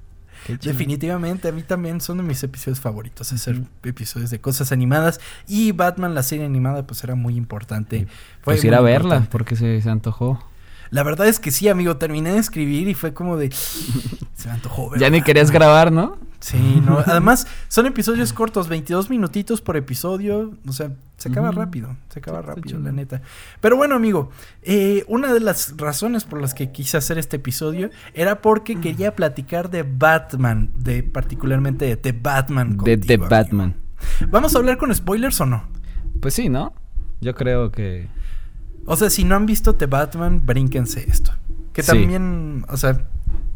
Definitivamente, 0.61 1.47
a 1.49 1.53
mí 1.53 1.63
también 1.63 2.01
son 2.01 2.17
de 2.17 2.25
mis 2.25 2.43
episodios 2.43 2.81
favoritos, 2.81 3.33
hacer 3.33 3.63
episodios 3.85 4.31
de 4.31 4.41
cosas 4.41 4.73
animadas. 4.73 5.21
Y 5.47 5.71
Batman, 5.71 6.15
la 6.17 6.25
serie 6.25 6.45
animada, 6.45 6.85
pues 6.85 7.05
era 7.05 7.15
muy 7.15 7.37
importante. 7.37 8.07
Fue 8.43 8.55
Pues 8.55 8.65
ir 8.65 8.75
a 8.75 8.81
verla, 8.81 9.17
importante. 9.17 9.29
porque 9.31 9.55
se, 9.57 9.81
se 9.81 9.89
antojó. 9.89 10.43
La 10.93 11.03
verdad 11.03 11.27
es 11.27 11.41
que 11.41 11.51
sí, 11.51 11.69
amigo, 11.69 11.97
terminé 11.97 12.33
de 12.35 12.39
escribir 12.39 12.87
y 12.87 12.93
fue 12.93 13.15
como 13.15 13.39
de... 13.39 13.51
Se 14.35 14.49
me 14.49 14.55
antojó 14.55 14.95
Ya 14.97 15.09
ni 15.09 15.23
querías 15.23 15.51
grabar, 15.51 15.91
¿no? 15.91 16.19
Sí, 16.39 16.83
no. 16.85 16.99
Además, 17.07 17.47
son 17.69 17.87
episodios 17.87 18.35
cortos, 18.35 18.69
22 18.69 19.09
minutitos 19.09 19.63
por 19.63 19.79
episodio. 19.79 20.53
O 20.69 20.73
sea, 20.73 20.91
se 21.17 21.31
acaba 21.31 21.51
rápido. 21.51 21.97
Se 22.11 22.19
acaba 22.19 22.43
Sí, 22.43 22.47
rápido, 22.47 22.79
la 22.81 22.93
neta. 22.93 23.23
Pero 23.63 23.79
bueno, 23.79 23.95
amigo, 23.95 24.31
eh, 24.63 25.05
una 25.09 25.33
de 25.33 25.41
las 25.41 25.79
razones 25.79 26.25
por 26.25 26.43
las 26.43 26.53
que 26.53 26.73
quise 26.73 26.99
hacer 26.99 27.17
este 27.17 27.37
episodio 27.37 27.89
era 28.13 28.43
porque 28.43 28.79
quería 28.79 29.17
platicar 29.17 29.71
de 29.71 29.85
Batman, 29.85 30.73
de 30.77 31.03
particularmente 31.03 31.87
de 31.87 31.97
The 31.97 32.13
Batman. 32.13 32.77
De 32.77 32.99
The 32.99 32.99
contigo, 32.99 33.15
amigo. 33.15 33.29
Batman. 33.31 33.77
¿Vamos 34.29 34.55
a 34.55 34.59
hablar 34.59 34.77
con 34.77 34.95
spoilers 34.95 35.41
o 35.41 35.47
no? 35.47 35.65
Pues 36.21 36.35
sí, 36.35 36.51
¿no? 36.51 36.75
Yo 37.23 37.35
creo 37.35 37.71
que... 37.71 38.09
O 38.87 38.97
sea, 38.97 39.11
si 39.11 39.25
no 39.25 39.37
han 39.37 39.47
visto 39.47 39.75
The 39.75 39.87
Batman, 39.87 40.43
brínquense 40.45 41.05
esto. 41.09 41.33
Que 41.73 41.83
Sí. 41.83 41.89
también, 41.93 42.65
o 42.69 42.77
sea, 42.77 43.05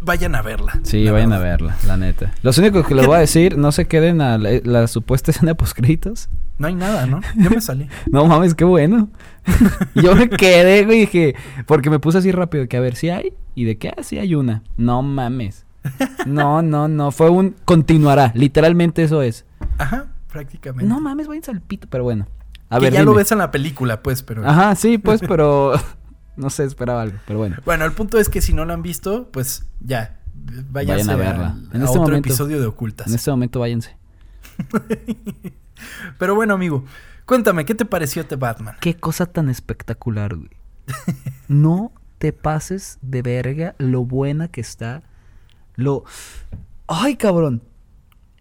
vayan 0.00 0.34
a 0.34 0.42
verla. 0.42 0.78
Sí, 0.84 1.08
vayan 1.10 1.32
a 1.32 1.38
verla, 1.38 1.76
la 1.86 1.96
neta. 1.96 2.32
Los 2.42 2.56
únicos 2.58 2.86
que 2.86 2.94
les 2.94 3.06
voy 3.06 3.16
a 3.16 3.20
decir, 3.20 3.58
no 3.58 3.72
se 3.72 3.86
queden 3.86 4.20
a 4.20 4.38
la, 4.38 4.50
la 4.64 4.86
supuesta 4.86 5.30
escena 5.32 5.50
de 5.52 5.54
postcréditos. 5.56 6.28
No 6.58 6.68
hay 6.68 6.74
nada, 6.74 7.06
¿no? 7.06 7.20
Yo 7.36 7.50
me 7.50 7.60
salí. 7.60 7.88
No 8.10 8.24
mames, 8.26 8.54
qué 8.54 8.64
bueno. 8.64 9.10
Yo 9.94 10.14
me 10.16 10.28
quedé, 10.30 10.84
güey, 10.84 11.00
dije, 11.00 11.34
porque 11.66 11.90
me 11.90 11.98
puse 11.98 12.18
así 12.18 12.32
rápido, 12.32 12.66
que 12.68 12.76
a 12.76 12.80
ver 12.80 12.96
si 12.96 13.10
hay, 13.10 13.34
y 13.54 13.64
de 13.64 13.76
qué, 13.78 13.92
ah, 13.96 14.02
sí 14.02 14.18
hay 14.18 14.34
una. 14.34 14.62
No 14.76 15.02
mames. 15.02 15.64
No, 16.26 16.62
no, 16.62 16.88
no, 16.88 17.10
fue 17.12 17.30
un 17.30 17.54
continuará, 17.64 18.32
literalmente 18.34 19.02
eso 19.04 19.22
es. 19.22 19.44
Ajá, 19.78 20.06
prácticamente. 20.32 20.88
No 20.88 20.98
mames, 21.00 21.28
váyanse 21.28 21.50
al 21.52 21.60
pito, 21.60 21.86
pero 21.90 22.02
bueno. 22.04 22.26
A 22.68 22.78
que 22.78 22.86
ver, 22.86 22.92
ya 22.94 23.02
lo 23.04 23.14
ves 23.14 23.30
en 23.32 23.38
la 23.38 23.50
película, 23.50 24.02
pues, 24.02 24.22
pero... 24.22 24.46
Ajá, 24.48 24.74
sí, 24.74 24.98
pues, 25.04 25.20
pero 25.20 25.72
no 26.36 26.50
sé, 26.50 26.64
esperaba 26.64 27.02
algo, 27.02 27.18
pero 27.26 27.38
bueno. 27.38 27.56
Bueno, 27.64 27.84
el 27.84 27.92
punto 27.92 28.18
es 28.18 28.28
que 28.28 28.40
si 28.42 28.52
no 28.52 28.64
lo 28.64 28.72
han 28.72 28.82
visto, 28.82 29.28
pues 29.32 29.66
ya, 29.80 30.20
váyanse 30.70 31.06
Vayan 31.06 31.10
a 31.10 31.16
verla. 31.16 31.46
al- 31.50 31.68
En 31.72 31.82
a 31.82 31.84
este 31.84 31.98
otro 31.98 32.02
momento- 32.02 32.28
episodio 32.28 32.60
de 32.60 32.66
Ocultas. 32.66 33.06
En 33.08 33.14
este 33.14 33.30
momento 33.30 33.60
váyanse. 33.60 33.96
Pero 36.18 36.34
bueno, 36.34 36.54
amigo, 36.54 36.84
cuéntame, 37.26 37.64
¿qué 37.64 37.74
te 37.74 37.84
pareció 37.84 38.26
The 38.26 38.36
Batman? 38.36 38.76
Qué 38.80 38.96
cosa 38.96 39.26
tan 39.26 39.48
espectacular, 39.48 40.34
güey. 40.34 40.50
No 41.48 41.92
te 42.18 42.32
pases 42.32 42.98
de 43.02 43.22
verga 43.22 43.74
lo 43.78 44.04
buena 44.04 44.48
que 44.48 44.60
está. 44.60 45.02
Lo. 45.74 46.04
Ay, 46.86 47.16
cabrón. 47.16 47.62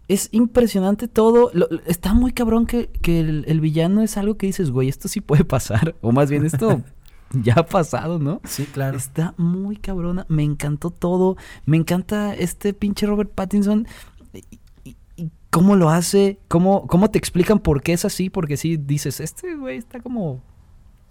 Es 0.08 0.28
impresionante 0.32 1.08
todo. 1.08 1.50
lo- 1.52 1.68
está 1.86 2.14
muy 2.14 2.32
cabrón 2.32 2.66
que, 2.66 2.88
que 3.02 3.20
el, 3.20 3.44
el 3.48 3.60
villano 3.60 4.02
es 4.02 4.16
algo 4.16 4.36
que 4.36 4.46
dices, 4.46 4.70
güey, 4.70 4.88
esto 4.88 5.08
sí 5.08 5.20
puede 5.20 5.44
pasar. 5.44 5.94
O 6.00 6.12
más 6.12 6.30
bien, 6.30 6.44
esto 6.46 6.80
ya 7.32 7.54
ha 7.54 7.66
pasado, 7.66 8.18
¿no? 8.20 8.40
Sí, 8.44 8.66
claro. 8.66 8.96
Está 8.96 9.34
muy 9.36 9.76
cabrona. 9.76 10.24
Me 10.28 10.44
encantó 10.44 10.90
todo. 10.90 11.36
Me 11.64 11.76
encanta 11.76 12.34
este 12.34 12.72
pinche 12.72 13.06
Robert 13.06 13.30
Pattinson. 13.34 13.86
Y, 14.32 14.44
y- 14.84 14.96
y 15.16 15.30
cómo 15.50 15.74
lo 15.74 15.90
hace. 15.90 16.38
Cómo, 16.48 16.86
cómo 16.86 17.10
te 17.10 17.18
explican 17.18 17.58
por 17.58 17.82
qué 17.82 17.92
es 17.94 18.04
así. 18.04 18.30
Porque 18.30 18.56
sí 18.56 18.76
dices, 18.76 19.18
este 19.18 19.56
güey 19.56 19.76
está 19.78 19.98
como 20.00 20.40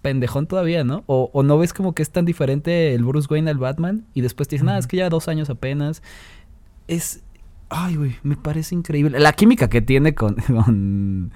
pendejón 0.00 0.46
todavía, 0.46 0.84
¿no? 0.84 1.02
O, 1.06 1.28
o 1.34 1.42
no 1.42 1.58
ves 1.58 1.74
como 1.74 1.92
que 1.94 2.02
es 2.02 2.10
tan 2.10 2.24
diferente 2.24 2.94
el 2.94 3.04
Bruce 3.04 3.26
Wayne 3.30 3.50
al 3.50 3.58
Batman. 3.58 4.06
Y 4.14 4.22
después 4.22 4.48
te 4.48 4.54
dicen, 4.56 4.70
ah, 4.70 4.78
es 4.78 4.86
que 4.86 4.96
ya 4.96 5.10
dos 5.10 5.28
años 5.28 5.50
apenas. 5.50 6.02
Es. 6.88 7.22
Ay, 7.68 7.96
güey, 7.96 8.16
me 8.22 8.36
parece 8.36 8.74
increíble. 8.74 9.18
La 9.18 9.32
química 9.32 9.68
que 9.68 9.82
tiene 9.82 10.14
con. 10.14 10.34
con 10.46 11.32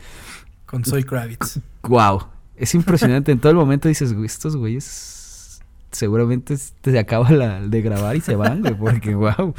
Con 0.67 0.85
Zoe 0.85 1.05
Kravitz. 1.05 1.61
Wow. 1.83 2.27
Es 2.57 2.75
impresionante. 2.75 3.33
en 3.33 3.41
todo 3.41 3.51
el 3.51 3.57
momento 3.57 3.89
dices, 3.89 4.13
güey, 4.13 4.27
estos 4.27 4.57
güeyes 4.57 5.63
seguramente 5.91 6.57
se 6.57 6.99
acaba 6.99 7.31
la, 7.31 7.61
de 7.61 7.83
grabar 7.83 8.17
y 8.17 8.21
se 8.21 8.37
van, 8.37 8.61
güey, 8.61 8.75
porque 8.75 9.15
wow. 9.15 9.55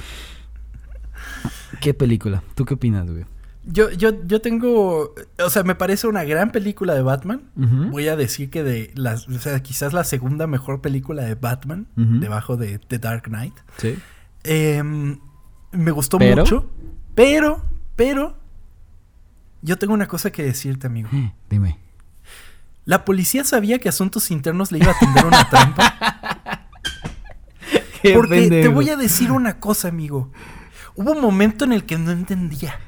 ¿Qué 1.79 1.93
película? 1.93 2.43
¿Tú 2.55 2.65
qué 2.65 2.75
opinas, 2.75 3.09
güey? 3.09 3.25
Yo, 3.63 3.91
yo, 3.91 4.25
yo 4.25 4.41
tengo, 4.41 5.13
o 5.37 5.49
sea, 5.49 5.63
me 5.63 5.75
parece 5.75 6.07
una 6.07 6.23
gran 6.23 6.51
película 6.51 6.95
de 6.95 7.03
Batman. 7.03 7.43
Voy 7.55 8.07
a 8.07 8.15
decir 8.15 8.49
que 8.49 8.63
de 8.63 8.91
las, 8.95 9.27
o 9.27 9.39
sea, 9.39 9.61
quizás 9.61 9.93
la 9.93 10.03
segunda 10.03 10.47
mejor 10.47 10.81
película 10.81 11.23
de 11.23 11.35
Batman, 11.35 11.87
debajo 11.95 12.57
de 12.57 12.79
The 12.79 12.97
Dark 12.97 13.23
Knight. 13.23 13.53
Sí. 13.77 13.97
Em, 14.43 15.19
me 15.71 15.91
gustó 15.91 16.17
¿Pero? 16.17 16.43
mucho, 16.43 16.69
pero, 17.15 17.63
pero, 17.95 18.35
yo 19.61 19.77
tengo 19.77 19.93
una 19.93 20.07
cosa 20.07 20.31
que 20.31 20.43
decirte, 20.43 20.87
amigo. 20.87 21.09
Eh, 21.13 21.33
Dime. 21.49 21.77
La 22.85 23.05
policía 23.05 23.43
sabía 23.43 23.79
que 23.79 23.89
Asuntos 23.89 24.31
Internos 24.31 24.71
le 24.71 24.79
iba 24.79 24.91
a 24.91 24.99
tender 24.99 25.25
una 25.25 25.49
trampa. 25.49 26.67
Qué 28.01 28.13
Porque 28.15 28.49
te 28.49 28.67
voy 28.67 28.89
a 28.89 28.97
decir 28.97 29.31
una 29.31 29.59
cosa, 29.59 29.87
amigo. 29.87 30.31
Hubo 30.95 31.11
un 31.11 31.21
momento 31.21 31.65
en 31.65 31.73
el 31.73 31.85
que 31.85 31.97
no 31.97 32.11
entendía. 32.11 32.79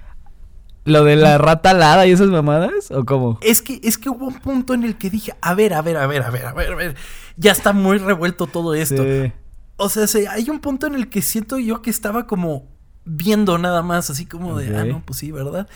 ¿Lo 0.86 1.04
de 1.04 1.16
la 1.16 1.38
rata 1.38 1.70
alada 1.70 2.06
y 2.08 2.12
esas 2.12 2.28
mamadas? 2.28 2.90
¿O 2.92 3.06
cómo? 3.06 3.38
Es 3.42 3.62
que, 3.62 3.80
es 3.84 3.98
que 3.98 4.10
hubo 4.10 4.26
un 4.28 4.40
punto 4.40 4.74
en 4.74 4.84
el 4.84 4.98
que 4.98 5.10
dije, 5.10 5.34
a 5.40 5.54
ver, 5.54 5.74
a 5.76 5.82
ver, 5.82 5.96
a 5.98 6.08
ver, 6.08 6.24
a 6.24 6.30
ver, 6.32 6.46
a 6.46 6.54
ver, 6.54 6.72
a 6.74 6.76
ver. 6.76 6.96
Ya 7.38 7.52
está 7.52 7.72
muy 7.72 8.00
revuelto 8.00 8.48
todo 8.48 8.74
esto. 8.74 9.04
Sí. 9.04 9.32
O 9.78 9.88
sea, 9.90 10.08
se- 10.08 10.28
hay 10.28 10.50
un 10.50 10.60
punto 10.60 10.88
en 10.88 10.96
el 10.96 11.10
que 11.10 11.22
siento 11.22 11.58
yo 11.60 11.82
que 11.82 11.90
estaba 11.90 12.28
como 12.28 12.68
viendo 13.06 13.58
nada 13.58 13.82
más, 13.82 14.10
así 14.10 14.26
como 14.26 14.58
de, 14.58 14.76
ah, 14.78 14.86
no, 14.86 15.04
pues 15.06 15.20
sí, 15.20 15.32
¿verdad? 15.32 15.68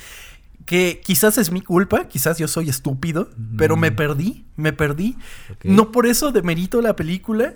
que 0.66 1.00
quizás 1.02 1.38
es 1.38 1.50
mi 1.52 1.62
culpa, 1.62 2.10
quizás 2.10 2.38
yo 2.40 2.48
soy 2.50 2.68
estúpido, 2.70 3.30
pero 3.58 3.78
me 3.78 3.90
perdí, 3.94 4.46
me 4.58 4.74
perdí. 4.74 5.16
No 5.64 5.94
por 5.94 6.06
eso 6.06 6.34
demerito 6.34 6.82
la 6.82 6.94
película. 6.96 7.54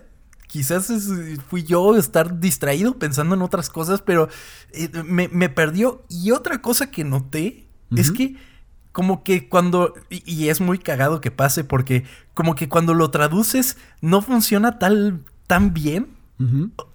Quizás 0.48 0.90
es- 0.90 1.10
fui 1.50 1.64
yo 1.64 1.98
estar 1.98 2.40
distraído 2.40 2.98
pensando 3.00 3.36
en 3.36 3.42
otras 3.42 3.70
cosas, 3.70 4.02
pero 4.02 4.30
eh, 4.72 4.90
me, 5.04 5.28
me 5.28 5.50
perdió. 5.50 6.04
Y 6.10 6.32
otra 6.32 6.62
cosa 6.62 6.90
que 6.90 7.04
noté 7.04 7.66
es 7.98 8.12
que 8.14 8.36
como 8.94 9.24
que 9.24 9.50
cuando, 9.50 9.94
y, 10.10 10.24
y 10.32 10.48
es 10.48 10.62
muy 10.62 10.78
cagado 10.78 11.20
que 11.20 11.32
pase 11.32 11.66
porque 11.66 12.06
como 12.34 12.56
que 12.56 12.70
cuando 12.70 12.94
lo 12.94 13.12
traduces 13.12 13.76
no 14.00 14.22
funciona 14.22 14.80
tal, 14.80 15.26
tan 15.48 15.74
bien. 15.74 16.08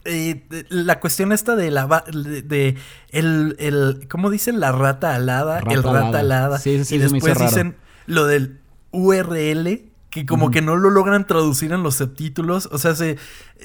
Eh, 0.05 0.47
la 0.68 1.01
cuestión 1.01 1.32
esta 1.32 1.57
de 1.57 1.70
la 1.70 2.05
de, 2.12 2.42
de 2.42 2.76
el, 3.11 3.57
el 3.59 4.07
¿cómo 4.09 4.30
dicen? 4.30 4.61
La 4.61 4.72
rata 4.72 5.14
alada, 5.14 5.61
Rata 5.61 5.74
el 5.74 5.82
rata 5.82 5.99
alada. 5.99 6.18
alada. 6.20 6.59
Sí, 6.59 6.78
sí, 6.78 6.84
sí, 6.84 6.94
y 6.97 6.99
después 6.99 7.34
raro. 7.34 7.49
dicen 7.49 7.76
lo 8.07 8.26
del 8.26 8.61
URL 8.92 9.84
que 10.23 10.27
como 10.27 10.51
que 10.51 10.62
no 10.62 10.77
lo 10.77 10.91
logran 10.91 11.27
traducir 11.27 11.73
en 11.73 11.83
los 11.83 11.97
subtítulos, 11.97 12.69
o 12.73 12.79
sea, 12.79 12.95
se 12.95 13.17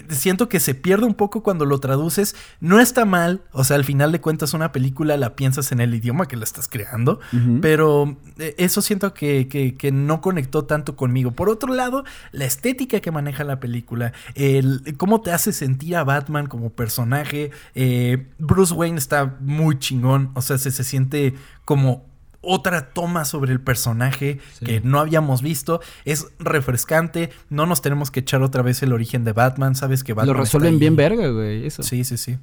siento 0.09 0.47
que 0.49 0.59
se 0.59 0.73
pierde 0.75 1.05
un 1.05 1.13
poco 1.15 1.43
cuando 1.43 1.65
lo 1.65 1.79
traduces. 1.79 2.35
No 2.59 2.79
está 2.79 3.05
mal, 3.05 3.41
o 3.51 3.63
sea, 3.63 3.75
al 3.77 3.83
final 3.85 4.11
de 4.11 4.21
cuentas 4.21 4.53
una 4.53 4.71
película 4.71 5.17
la 5.17 5.35
piensas 5.35 5.71
en 5.71 5.79
el 5.81 5.93
idioma 5.93 6.27
que 6.27 6.35
la 6.37 6.43
estás 6.43 6.67
creando, 6.67 7.19
pero 7.61 8.17
eh, 8.37 8.55
eso 8.57 8.81
siento 8.81 9.13
que, 9.13 9.47
que- 9.47 9.75
que 9.75 9.91
no 9.91 10.21
conectó 10.21 10.65
tanto 10.65 10.95
conmigo. 10.95 11.31
Por 11.31 11.49
otro 11.49 11.73
lado, 11.73 12.03
la 12.31 12.45
estética 12.45 12.99
que 12.99 13.11
maneja 13.11 13.43
la 13.43 13.59
película, 13.59 14.13
el 14.35 14.95
cómo 14.97 15.21
te 15.21 15.31
hace 15.31 15.53
sentir 15.53 15.95
a 15.95 16.03
Batman 16.03 16.47
como 16.47 16.69
personaje. 16.71 17.51
eh, 17.75 18.27
Bruce 18.39 18.73
Wayne 18.73 18.97
está 18.97 19.37
muy 19.39 19.79
chingón, 19.79 20.31
o 20.35 20.41
sea, 20.41 20.57
se, 20.57 20.71
se 20.71 20.83
siente 20.83 21.33
como 21.65 22.10
otra 22.41 22.89
toma 22.93 23.23
sobre 23.25 23.51
el 23.53 23.61
personaje 23.61 24.39
Sí. 24.53 24.65
que 24.65 24.81
no 24.81 24.99
habíamos 24.99 25.41
visto. 25.41 25.79
Es 26.05 26.27
refrescante, 26.39 27.29
no 27.49 27.65
nos 27.65 27.81
tenemos 27.81 28.11
que 28.11 28.21
echar 28.21 28.41
otra 28.41 28.61
vez 28.63 28.81
el 28.83 28.93
origen 28.93 29.23
de 29.23 29.33
Batman, 29.33 29.75
sabes 29.75 30.03
que 30.03 30.13
Batman 30.13 30.35
Lo 30.35 30.41
resuelven 30.41 30.79
bien 30.79 30.95
verga, 30.95 31.27
güey. 31.29 31.65
Eso. 31.65 31.83
Sí, 31.83 32.03
sí, 32.03 32.17
sí. 32.17 32.37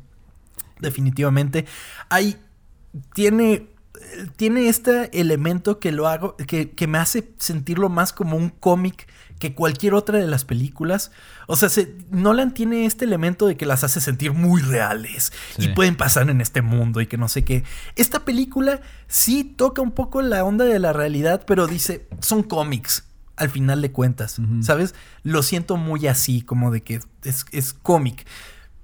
Definitivamente. 0.80 1.66
Hay. 2.08 2.36
Tiene. 3.14 3.66
Tiene 4.36 4.68
este 4.68 5.18
elemento 5.20 5.80
que 5.80 5.90
lo 5.92 6.06
hago. 6.06 6.36
Que, 6.36 6.70
que 6.70 6.86
me 6.86 6.98
hace 6.98 7.32
sentirlo 7.38 7.88
más 7.88 8.12
como 8.12 8.36
un 8.36 8.50
cómic 8.50 9.08
que 9.38 9.54
cualquier 9.54 9.94
otra 9.94 10.18
de 10.18 10.26
las 10.26 10.44
películas. 10.44 11.10
O 11.46 11.56
sea, 11.56 11.68
se- 11.68 11.94
Nolan 12.10 12.52
tiene 12.54 12.86
este 12.86 13.04
elemento 13.04 13.46
de 13.46 13.56
que 13.56 13.66
las 13.66 13.84
hace 13.84 14.00
sentir 14.00 14.32
muy 14.32 14.60
reales. 14.62 15.32
Sí. 15.56 15.66
Y 15.66 15.68
pueden 15.74 15.96
pasar 15.96 16.28
en 16.30 16.40
este 16.40 16.60
mundo 16.62 17.00
y 17.00 17.06
que 17.06 17.16
no 17.18 17.28
sé 17.28 17.44
qué. 17.44 17.64
Esta 17.96 18.24
película 18.24 18.80
sí 19.06 19.44
toca 19.44 19.80
un 19.82 19.92
poco 19.92 20.22
la 20.22 20.44
onda 20.44 20.64
de 20.64 20.78
la 20.78 20.92
realidad, 20.92 21.44
pero 21.46 21.66
dice, 21.66 22.08
son 22.20 22.42
cómics. 22.42 23.04
Al 23.36 23.50
final 23.50 23.80
de 23.82 23.92
cuentas. 23.92 24.40
¿sabes? 24.62 24.96
Lo 25.22 25.44
siento 25.44 25.76
muy 25.76 26.08
así, 26.08 26.42
como 26.42 26.72
de 26.72 26.80
que 26.82 26.98
es, 27.22 27.46
es 27.52 27.72
cómic. 27.72 28.26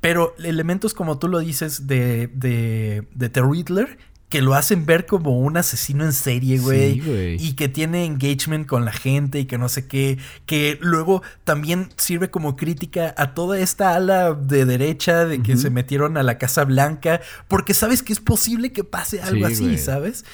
Pero 0.01 0.35
elementos 0.39 0.95
como 0.95 1.19
tú 1.19 1.27
lo 1.27 1.41
dices 1.41 1.89
de, 1.89 2.29
de, 2.29 3.09
de 3.15 3.29
The 3.31 3.43
Riddler, 3.43 3.99
que 4.35 4.43
lo 4.43 4.55
hacen 4.57 4.85
ver 4.85 5.07
como 5.07 5.39
un 5.39 5.57
asesino 5.57 6.03
en 6.05 6.13
serie, 6.13 6.59
güey. 6.59 7.01
Sí, 7.01 7.37
y 7.39 7.53
que 7.53 7.69
tiene 7.69 8.05
engagement 8.05 8.67
con 8.67 8.85
la 8.85 8.91
gente 8.91 9.39
y 9.39 9.45
que 9.45 9.59
no 9.59 9.69
sé 9.69 9.87
qué. 9.87 10.19
Que 10.45 10.77
luego 10.81 11.23
también 11.45 11.91
sirve 11.97 12.31
como 12.33 12.57
crítica 12.57 13.15
a 13.17 13.33
toda 13.33 13.61
esta 13.61 13.95
ala 13.95 14.35
de 14.35 14.65
derecha 14.65 15.25
de 15.25 15.41
que 15.41 15.57
se 15.57 15.71
metieron 15.71 16.17
a 16.17 16.25
la 16.25 16.37
Casa 16.37 16.65
Blanca. 16.65 17.21
Porque 17.47 17.75
sabes 17.75 18.03
que 18.03 18.13
es 18.13 18.19
posible 18.19 18.73
que 18.73 18.83
pase 18.83 19.23
algo 19.23 19.47
Sí, 19.47 19.53
así, 19.53 19.65
güey. 19.67 19.79
¿sabes? 19.79 20.25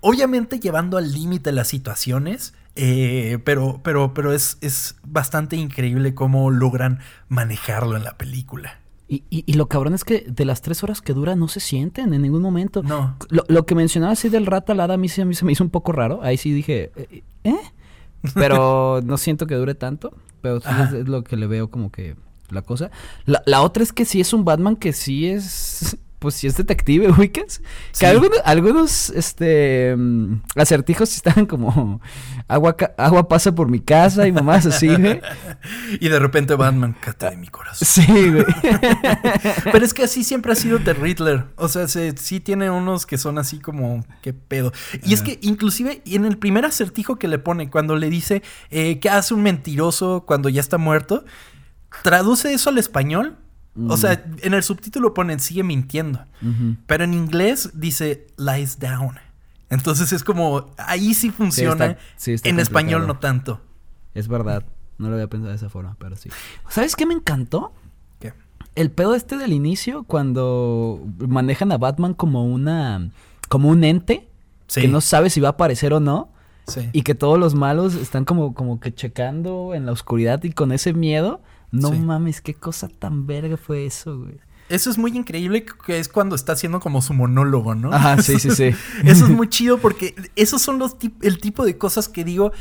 Obviamente 0.00 0.58
llevando 0.58 0.96
al 0.96 1.12
límite 1.12 1.52
las 1.52 1.68
situaciones. 1.68 2.54
eh, 2.76 3.40
pero, 3.44 3.82
pero, 3.84 4.14
pero 4.14 4.32
es, 4.32 4.56
es 4.62 4.94
bastante 5.02 5.56
increíble 5.56 6.14
cómo 6.14 6.50
logran 6.50 7.00
manejarlo 7.28 7.94
en 7.98 8.04
la 8.04 8.16
película. 8.16 8.79
Y, 9.12 9.24
y, 9.28 9.42
y 9.44 9.54
lo 9.54 9.66
cabrón 9.68 9.92
es 9.94 10.04
que 10.04 10.20
de 10.28 10.44
las 10.44 10.62
tres 10.62 10.84
horas 10.84 11.00
que 11.02 11.12
dura 11.14 11.34
no 11.34 11.48
se 11.48 11.58
sienten 11.58 12.14
en 12.14 12.22
ningún 12.22 12.42
momento. 12.42 12.84
No. 12.84 13.16
Lo, 13.28 13.42
lo 13.48 13.66
que 13.66 13.74
mencionaba 13.74 14.12
así 14.12 14.28
del 14.28 14.46
rata 14.46 14.72
alada 14.72 14.94
a 14.94 14.96
mí, 14.98 15.08
sí- 15.08 15.20
a 15.20 15.24
mí 15.24 15.34
se 15.34 15.44
me 15.44 15.50
hizo 15.50 15.64
un 15.64 15.70
poco 15.70 15.90
raro. 15.90 16.20
Ahí 16.22 16.36
sí 16.36 16.52
dije, 16.52 16.92
eh, 16.94 17.24
¿eh? 17.42 17.56
Pero 18.34 19.00
no 19.04 19.18
siento 19.18 19.48
que 19.48 19.56
dure 19.56 19.74
tanto. 19.74 20.12
Pero 20.42 20.60
sí 20.60 20.68
es, 20.86 20.92
es 20.92 21.08
lo 21.08 21.24
que 21.24 21.36
le 21.36 21.48
veo 21.48 21.68
como 21.70 21.90
que 21.90 22.14
la 22.50 22.62
cosa. 22.62 22.92
La, 23.26 23.42
la 23.46 23.62
otra 23.62 23.82
es 23.82 23.92
que 23.92 24.04
sí 24.04 24.20
es 24.20 24.32
un 24.32 24.44
Batman 24.44 24.76
que 24.76 24.92
sí 24.92 25.26
es... 25.26 25.96
Pues 26.20 26.34
sí 26.36 26.46
es 26.46 26.56
detective, 26.56 27.08
ubicas. 27.10 27.60
Sí. 27.92 28.00
Que 28.00 28.06
algunos, 28.06 28.38
algunos 28.44 29.10
este, 29.10 29.96
mm, 29.96 30.42
acertijos 30.54 31.16
están 31.16 31.46
como... 31.46 32.00
Agua, 32.46 32.76
agua 32.98 33.26
pasa 33.28 33.54
por 33.54 33.68
mi 33.68 33.80
casa 33.80 34.28
y 34.28 34.32
mamás 34.32 34.66
así, 34.66 34.86
güey. 34.88 35.20
Y 36.00 36.08
de 36.08 36.18
repente 36.18 36.54
Batman, 36.54 36.94
cata 37.00 37.30
de 37.30 37.36
mi 37.36 37.48
corazón. 37.48 37.86
Sí, 37.88 38.04
güey. 38.30 38.44
Pero 39.72 39.84
es 39.84 39.94
que 39.94 40.04
así 40.04 40.22
siempre 40.24 40.52
ha 40.52 40.56
sido 40.56 40.78
The 40.80 40.94
Riddler. 40.94 41.46
O 41.56 41.68
sea, 41.68 41.88
se- 41.88 42.16
sí 42.16 42.38
tiene 42.40 42.70
unos 42.70 43.06
que 43.06 43.18
son 43.18 43.38
así 43.38 43.58
como, 43.58 44.04
qué 44.22 44.32
pedo. 44.32 44.72
Y 45.04 45.14
es 45.14 45.22
que 45.22 45.38
inclusive 45.42 46.02
en 46.06 46.24
el 46.26 46.38
primer 46.38 46.64
acertijo 46.64 47.16
que 47.16 47.28
le 47.28 47.38
pone, 47.38 47.70
cuando 47.70 47.96
le 47.96 48.10
dice 48.10 48.42
eh, 48.70 49.00
que 49.00 49.08
hace 49.10 49.32
un 49.34 49.42
mentiroso 49.42 50.24
cuando 50.26 50.48
ya 50.48 50.60
está 50.60 50.76
muerto, 50.78 51.24
traduce 52.02 52.52
eso 52.52 52.70
al 52.70 52.78
español. 52.78 53.36
O 53.76 53.94
Mm. 53.94 53.96
sea, 53.96 54.24
en 54.42 54.52
el 54.54 54.62
subtítulo 54.62 55.14
ponen 55.14 55.38
sigue 55.40 55.62
mintiendo. 55.62 56.20
Pero 56.86 57.04
en 57.04 57.14
inglés 57.14 57.70
dice 57.74 58.26
lies 58.36 58.78
down. 58.78 59.16
Entonces 59.68 60.12
es 60.12 60.24
como, 60.24 60.70
ahí 60.78 61.14
sí 61.14 61.30
funciona. 61.30 61.86
está- 61.86 62.00
sí 62.16 62.32
está 62.32 62.48
en 62.48 62.58
español 62.58 63.06
no 63.06 63.18
tanto. 63.18 63.60
Es 64.14 64.26
verdad. 64.26 64.64
No 64.98 65.08
lo 65.08 65.14
había 65.14 65.28
pensado 65.28 65.50
de 65.50 65.56
esa 65.56 65.68
forma, 65.70 65.96
pero 65.98 66.16
sí. 66.16 66.28
¿Sabes 66.68 66.96
qué 66.96 67.06
me 67.06 67.14
encantó? 67.14 67.72
¿Qué? 68.18 68.34
El 68.74 68.90
pedo 68.90 69.14
este 69.14 69.38
del 69.38 69.52
inicio, 69.52 70.02
cuando 70.02 71.00
manejan 71.18 71.72
a 71.72 71.78
Batman 71.78 72.12
como 72.14 72.44
una. 72.44 73.10
como 73.48 73.68
un 73.68 73.82
ente 73.84 74.28
Sí. 74.66 74.82
que 74.82 74.88
no 74.88 75.00
sabe 75.00 75.30
si 75.30 75.40
va 75.40 75.48
a 75.48 75.52
aparecer 75.52 75.92
o 75.92 76.00
no. 76.00 76.28
Sí. 76.68 76.88
Y 76.92 77.02
que 77.02 77.14
todos 77.16 77.36
los 77.38 77.54
malos 77.54 77.94
están 77.94 78.24
como, 78.24 78.54
como 78.54 78.78
que 78.78 78.94
checando 78.94 79.74
en 79.74 79.86
la 79.86 79.92
oscuridad 79.92 80.42
y 80.44 80.52
con 80.52 80.70
ese 80.72 80.92
miedo. 80.92 81.40
No 81.72 81.90
Sí. 81.90 81.98
mames, 81.98 82.40
qué 82.40 82.54
cosa 82.54 82.88
tan 82.88 83.26
verga 83.26 83.56
fue 83.56 83.86
eso, 83.86 84.18
güey. 84.18 84.38
Eso 84.68 84.88
es 84.90 84.98
muy 84.98 85.16
increíble, 85.16 85.64
que 85.84 85.98
es 85.98 86.08
cuando 86.08 86.36
está 86.36 86.52
haciendo 86.52 86.78
como 86.78 87.02
su 87.02 87.12
monólogo, 87.12 87.74
¿no? 87.74 87.92
Ajá, 87.92 88.22
sí, 88.22 88.38
sí, 88.38 88.50
sí. 88.52 88.70
Eso 89.04 89.24
es 89.24 89.30
muy 89.30 89.48
chido 89.48 89.78
porque 89.78 90.14
esos 90.36 90.62
son 90.62 90.78
los 90.78 90.96
tip- 90.96 91.18
el 91.22 91.38
tipo 91.40 91.64
de 91.64 91.76
cosas 91.76 92.08
que 92.08 92.22
digo, 92.24 92.52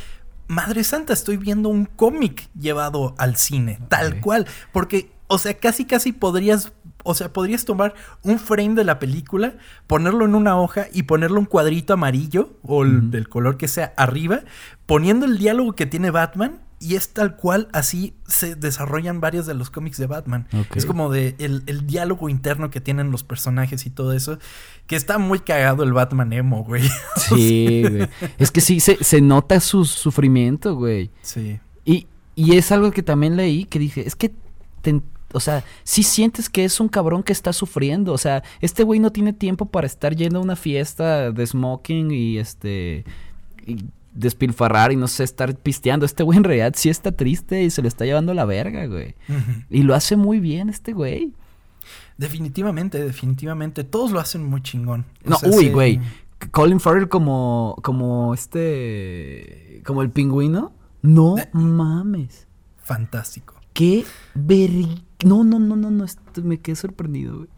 Madre 0.48 0.84
Santa, 0.84 1.14
estoy 1.14 1.38
viendo 1.38 1.70
un 1.70 1.86
cómic 1.86 2.50
llevado 2.60 3.14
al 3.20 3.36
cine, 3.36 3.80
tal 3.90 4.20
cual. 4.22 4.48
Porque, 4.72 5.12
o 5.28 5.38
sea, 5.38 5.54
casi 5.60 5.86
casi 5.86 6.12
podrías, 6.12 6.74
o 7.04 7.14
sea, 7.14 7.32
podrías 7.32 7.64
tomar 7.66 7.94
un 8.24 8.40
frame 8.40 8.74
de 8.74 8.84
la 8.86 8.98
película, 8.98 9.54
ponerlo 9.86 10.26
en 10.26 10.34
una 10.34 10.58
hoja 10.60 10.88
y 10.92 11.04
ponerle 11.04 11.38
un 11.38 11.46
cuadrito 11.46 11.94
amarillo 11.94 12.58
o 12.64 12.82
el, 12.84 13.12
del 13.12 13.30
color 13.30 13.58
que 13.58 13.68
sea 13.68 13.94
arriba, 13.98 14.40
poniendo 14.88 15.28
el 15.28 15.38
diálogo 15.38 15.74
que 15.76 15.86
tiene 15.86 16.10
Batman. 16.10 16.60
Y 16.82 16.96
es 16.96 17.10
tal 17.10 17.36
cual, 17.36 17.68
así 17.74 18.14
se 18.26 18.56
desarrollan 18.56 19.20
varios 19.20 19.46
de 19.46 19.54
los 19.54 19.70
cómics 19.70 19.98
de 19.98 20.08
Batman. 20.08 20.48
Es 20.74 20.86
como 20.86 21.12
de 21.12 21.36
el, 21.38 21.64
el 21.66 21.86
diálogo 21.86 22.30
interno 22.30 22.70
que 22.70 22.80
tienen 22.80 23.12
los 23.12 23.24
personajes 23.24 23.86
y 23.86 23.90
todo 23.90 24.14
eso. 24.14 24.40
Que 24.88 24.96
está 24.96 25.18
muy 25.18 25.40
cagado 25.40 25.84
el 25.84 25.92
Batman 25.92 26.32
emo, 26.32 26.64
güey. 26.64 26.84
Sí, 27.18 27.84
güey. 27.88 28.08
Es 28.38 28.52
que 28.52 28.62
sí, 28.62 28.80
se, 28.80 29.04
se 29.04 29.20
nota 29.20 29.60
su 29.60 29.84
sufrimiento, 29.84 30.76
güey. 30.76 31.12
Sí. 31.22 31.60
Y, 31.84 32.08
y 32.36 32.56
es 32.56 32.72
algo 32.72 32.92
que 32.92 33.04
también 33.04 33.36
leí 33.36 33.66
que 33.66 33.78
dije, 33.78 34.08
es 34.08 34.16
que, 34.16 34.32
te- 34.82 35.02
o 35.34 35.42
sea, 35.42 35.66
sí 35.84 36.02
sientes 36.04 36.50
que 36.50 36.64
es 36.64 36.80
un 36.80 36.88
cabrón 36.88 37.24
que 37.24 37.34
está 37.34 37.52
sufriendo. 37.52 38.14
O 38.14 38.18
sea, 38.18 38.42
este 38.62 38.84
güey 38.84 39.02
no 39.02 39.12
tiene 39.12 39.34
tiempo 39.34 39.66
para 39.66 39.86
estar 39.86 40.16
yendo 40.16 40.40
a 40.40 40.44
una 40.44 40.56
fiesta 40.56 41.32
de 41.32 41.46
smoking 41.46 42.10
y 42.12 42.38
este... 42.38 43.04
y 43.68 43.84
despilfarrar 44.14 44.92
y 44.92 44.96
no 44.96 45.08
sé, 45.08 45.24
estar 45.24 45.56
pisteando. 45.56 46.06
Este 46.06 46.24
güey 46.24 46.38
en 46.38 46.44
realidad 46.44 46.74
sí 46.76 46.90
está 46.90 47.12
triste 47.12 47.64
y 47.64 47.70
se 47.70 47.82
lo 47.82 47.88
está 47.88 48.06
llevando 48.06 48.34
la 48.34 48.46
verga, 48.46 48.86
güey. 48.88 49.16
Y 49.70 49.84
lo 49.84 49.96
hace 49.96 50.16
muy 50.16 50.40
bien 50.40 50.70
este 50.70 50.94
güey. 50.94 51.34
Definitivamente, 52.18 53.04
definitivamente. 53.04 53.84
Todos 53.84 54.12
lo 54.12 54.20
hacen 54.20 54.44
muy 54.44 54.62
chingón. 54.62 55.06
O 55.26 55.30
No, 55.30 55.36
sea, 55.38 55.50
uy, 55.50 55.66
sí. 55.66 55.70
güey. 55.70 56.00
Colin 56.52 56.80
Farrell 56.80 57.10
como, 57.10 57.78
como 57.84 58.34
este, 58.34 59.82
como 59.86 60.02
el 60.02 60.10
pingüino. 60.10 60.74
No 61.02 61.38
Eh. 61.38 61.50
mames. 61.54 62.48
Fantástico. 62.78 63.56
Qué 63.74 64.06
veri... 64.36 65.04
No, 65.26 65.44
no, 65.44 65.60
no, 65.60 65.76
no, 65.76 65.92
no, 65.92 66.06
me 66.44 66.60
quedé 66.60 66.76
sorprendido, 66.78 67.36
güey. 67.38 67.50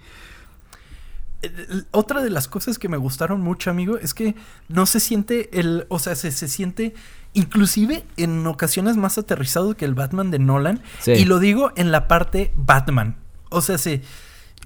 Otra 1.91 2.21
de 2.21 2.29
las 2.29 2.47
cosas 2.47 2.77
que 2.77 2.87
me 2.89 2.97
gustaron 2.97 3.41
mucho, 3.41 3.69
amigo, 3.71 3.97
es 3.97 4.13
que 4.13 4.35
no 4.67 4.85
se 4.85 4.99
siente 4.99 5.49
el, 5.59 5.85
o 5.89 5.99
sea, 5.99 6.15
se, 6.15 6.31
se 6.31 6.47
siente 6.47 6.93
inclusive 7.33 8.03
en 8.17 8.45
ocasiones 8.45 8.97
más 8.97 9.17
aterrizado 9.17 9.75
que 9.75 9.85
el 9.85 9.93
Batman 9.95 10.31
de 10.31 10.39
Nolan. 10.39 10.81
Sí. 10.99 11.11
Y 11.13 11.25
lo 11.25 11.39
digo 11.39 11.71
en 11.75 11.91
la 11.91 12.07
parte 12.07 12.51
Batman. 12.55 13.15
O 13.49 13.61
sea, 13.61 13.77
se, 13.77 14.01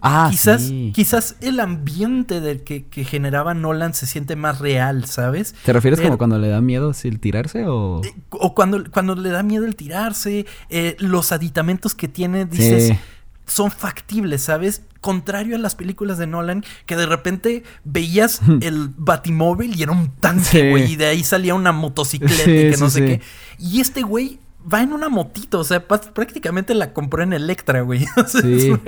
Ah, 0.02 0.28
quizás, 0.30 0.64
sí. 0.64 0.92
quizás 0.94 1.36
el 1.42 1.60
ambiente 1.60 2.42
del 2.42 2.64
que, 2.64 2.86
que 2.86 3.06
generaba 3.06 3.54
Nolan 3.54 3.94
se 3.94 4.06
siente 4.06 4.36
más 4.36 4.60
real, 4.60 5.06
¿sabes? 5.06 5.56
¿Te 5.64 5.72
refieres 5.74 6.02
como 6.02 6.18
cuando 6.18 6.38
le 6.38 6.50
da 6.50 6.60
miedo 6.62 6.92
el 7.04 7.20
tirarse 7.20 7.66
o...? 7.66 8.02
Eh, 8.04 8.14
O 8.30 8.54
cuando, 8.54 8.84
cuando 8.92 9.16
le 9.16 9.30
da 9.30 9.42
miedo 9.42 9.66
el 9.66 9.76
tirarse, 9.76 10.46
eh, 10.70 10.96
los 11.00 11.32
aditamentos 11.32 11.96
que 11.96 12.08
tiene, 12.10 12.46
dices, 12.46 12.90
Sí. 12.90 13.00
Son 13.46 13.72
factibles, 13.72 14.42
¿sabes? 14.44 14.82
Contrario 15.02 15.56
a 15.56 15.60
las 15.60 15.76
películas 15.76 16.18
de 16.18 16.28
Nolan, 16.28 16.64
que 16.86 16.96
de 16.96 17.06
repente 17.06 17.64
veías 17.84 18.42
el 18.62 18.90
batimóvil 18.98 19.76
y 19.80 19.84
era 19.84 19.92
un 19.92 20.10
tanque, 20.16 20.44
Sí. 20.44 20.70
güey, 20.70 20.94
y 20.94 20.96
de 20.96 21.06
ahí 21.08 21.24
salía 21.24 21.54
una 21.56 21.72
motocicleta 21.72 22.44
Sí, 22.44 22.52
y 22.52 22.72
que 22.72 22.78
no 22.78 22.90
sí, 22.90 23.00
sé 23.00 23.06
qué. 23.06 23.22
Y 23.60 23.82
este 23.82 24.02
güey 24.02 24.40
va 24.74 24.82
en 24.82 24.94
una 24.94 25.10
motito, 25.10 25.60
o 25.60 25.64
sea, 25.64 25.88
prácticamente 25.88 26.74
la 26.74 26.92
compró 26.92 27.22
en 27.22 27.34
Electra, 27.34 27.82
güey. 27.82 28.04
O 28.18 28.28
sea, 28.28 28.42
Sí. 28.42 28.56
es, 28.58 28.66
una, 28.70 28.82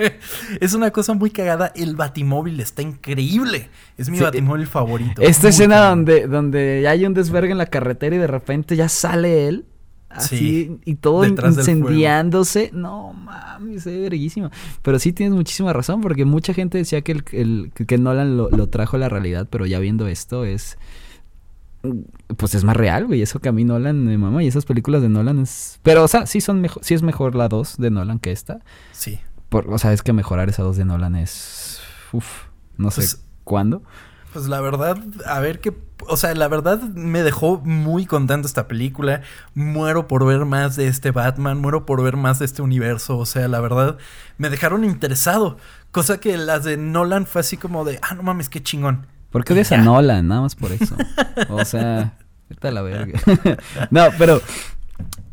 es 0.60 0.74
una 0.74 0.90
cosa 0.90 1.12
muy 1.14 1.30
cagada. 1.30 1.72
El 1.76 1.94
batimóvil 1.94 2.58
está 2.58 2.82
increíble. 2.82 3.70
Es 3.96 4.08
mi 4.10 4.18
Sí. 4.18 4.24
batimóvil 4.24 4.66
favorito. 4.66 5.22
Esta 5.22 5.42
Muy 5.42 5.50
escena 5.50 5.88
donde, 5.88 6.26
donde 6.26 6.88
hay 6.88 7.06
un 7.06 7.14
desvergue 7.14 7.52
en 7.52 7.58
la 7.58 7.66
carretera 7.66 8.16
y 8.16 8.18
de 8.18 8.26
repente 8.26 8.74
ya 8.74 8.88
sale 8.88 9.46
él. 9.46 9.66
Así, 10.10 10.36
Sí, 10.38 10.78
y 10.86 10.94
todo 10.94 11.24
incendiándose. 11.26 12.70
No 12.72 13.12
mames, 13.12 13.82
se 13.82 13.90
ve 13.90 14.00
verguísima. 14.00 14.50
Pero 14.82 14.98
sí 14.98 15.12
tienes 15.12 15.34
muchísima 15.34 15.72
razón, 15.72 16.00
porque 16.00 16.24
mucha 16.24 16.54
gente 16.54 16.78
decía 16.78 17.02
que, 17.02 17.12
el, 17.12 17.24
el- 17.32 17.72
que 17.86 17.98
Nolan 17.98 18.36
lo, 18.36 18.48
lo 18.50 18.68
trajo 18.68 18.96
a 18.96 19.00
la 19.00 19.08
realidad, 19.08 19.46
pero 19.50 19.66
ya 19.66 19.78
viendo 19.78 20.06
esto 20.08 20.44
es. 20.44 20.78
Pues 22.36 22.54
es 22.54 22.64
más 22.64 22.76
real, 22.76 23.06
güey. 23.06 23.22
Eso 23.22 23.38
que 23.40 23.48
a 23.48 23.52
mí 23.52 23.64
Nolan 23.64 24.04
me 24.04 24.18
mama. 24.18 24.42
Y 24.42 24.48
esas 24.48 24.64
películas 24.64 25.00
de 25.02 25.08
Nolan 25.08 25.38
es. 25.38 25.78
Pero, 25.82 26.02
o 26.04 26.08
sea, 26.08 26.26
sí 26.26 26.40
son 26.40 26.60
mejor, 26.60 26.84
sí 26.84 26.94
es 26.94 27.02
mejor 27.02 27.34
la 27.34 27.48
2 27.48 27.76
de 27.78 27.90
Nolan 27.90 28.18
que 28.18 28.32
esta. 28.32 28.60
Sí. 28.92 29.18
Por, 29.48 29.72
o 29.72 29.78
sea, 29.78 29.92
es 29.92 30.02
que 30.02 30.12
mejorar 30.12 30.48
esa 30.48 30.62
2 30.62 30.76
de 30.76 30.84
Nolan 30.84 31.14
es. 31.16 31.80
Uf, 32.12 32.44
no 32.76 32.90
sé 32.90 32.96
Pues, 33.02 33.22
cuándo. 33.44 33.82
Pues 34.38 34.48
la 34.48 34.60
verdad, 34.60 34.96
a 35.26 35.40
ver 35.40 35.58
qué. 35.58 35.72
O 36.06 36.16
sea, 36.16 36.32
la 36.32 36.46
verdad 36.46 36.80
me 36.80 37.24
dejó 37.24 37.60
muy 37.64 38.06
contento 38.06 38.46
esta 38.46 38.68
película. 38.68 39.22
Muero 39.56 40.06
por 40.06 40.24
ver 40.24 40.44
más 40.44 40.76
de 40.76 40.86
este 40.86 41.10
Batman, 41.10 41.58
muero 41.58 41.84
por 41.84 42.04
ver 42.04 42.16
más 42.16 42.38
de 42.38 42.44
este 42.44 42.62
universo. 42.62 43.18
O 43.18 43.26
sea, 43.26 43.48
la 43.48 43.58
verdad, 43.58 43.98
me 44.36 44.48
dejaron 44.48 44.84
interesado. 44.84 45.56
Cosa 45.90 46.20
que 46.20 46.36
las 46.36 46.62
de 46.62 46.76
Nolan 46.76 47.26
fue 47.26 47.40
así 47.40 47.56
como 47.56 47.84
de, 47.84 47.98
ah, 48.00 48.14
no 48.14 48.22
mames, 48.22 48.48
qué 48.48 48.62
chingón. 48.62 49.08
¿Por 49.30 49.44
qué 49.44 49.54
odias 49.54 49.72
a. 49.72 49.78
Nolan? 49.78 50.28
Nada 50.28 50.42
más 50.42 50.54
por 50.54 50.70
eso. 50.70 50.94
O 51.48 51.64
sea, 51.64 52.12
vete 52.48 52.68
a 52.68 52.70
la 52.70 52.82
verga. 52.82 53.18
no, 53.90 54.04
pero. 54.18 54.40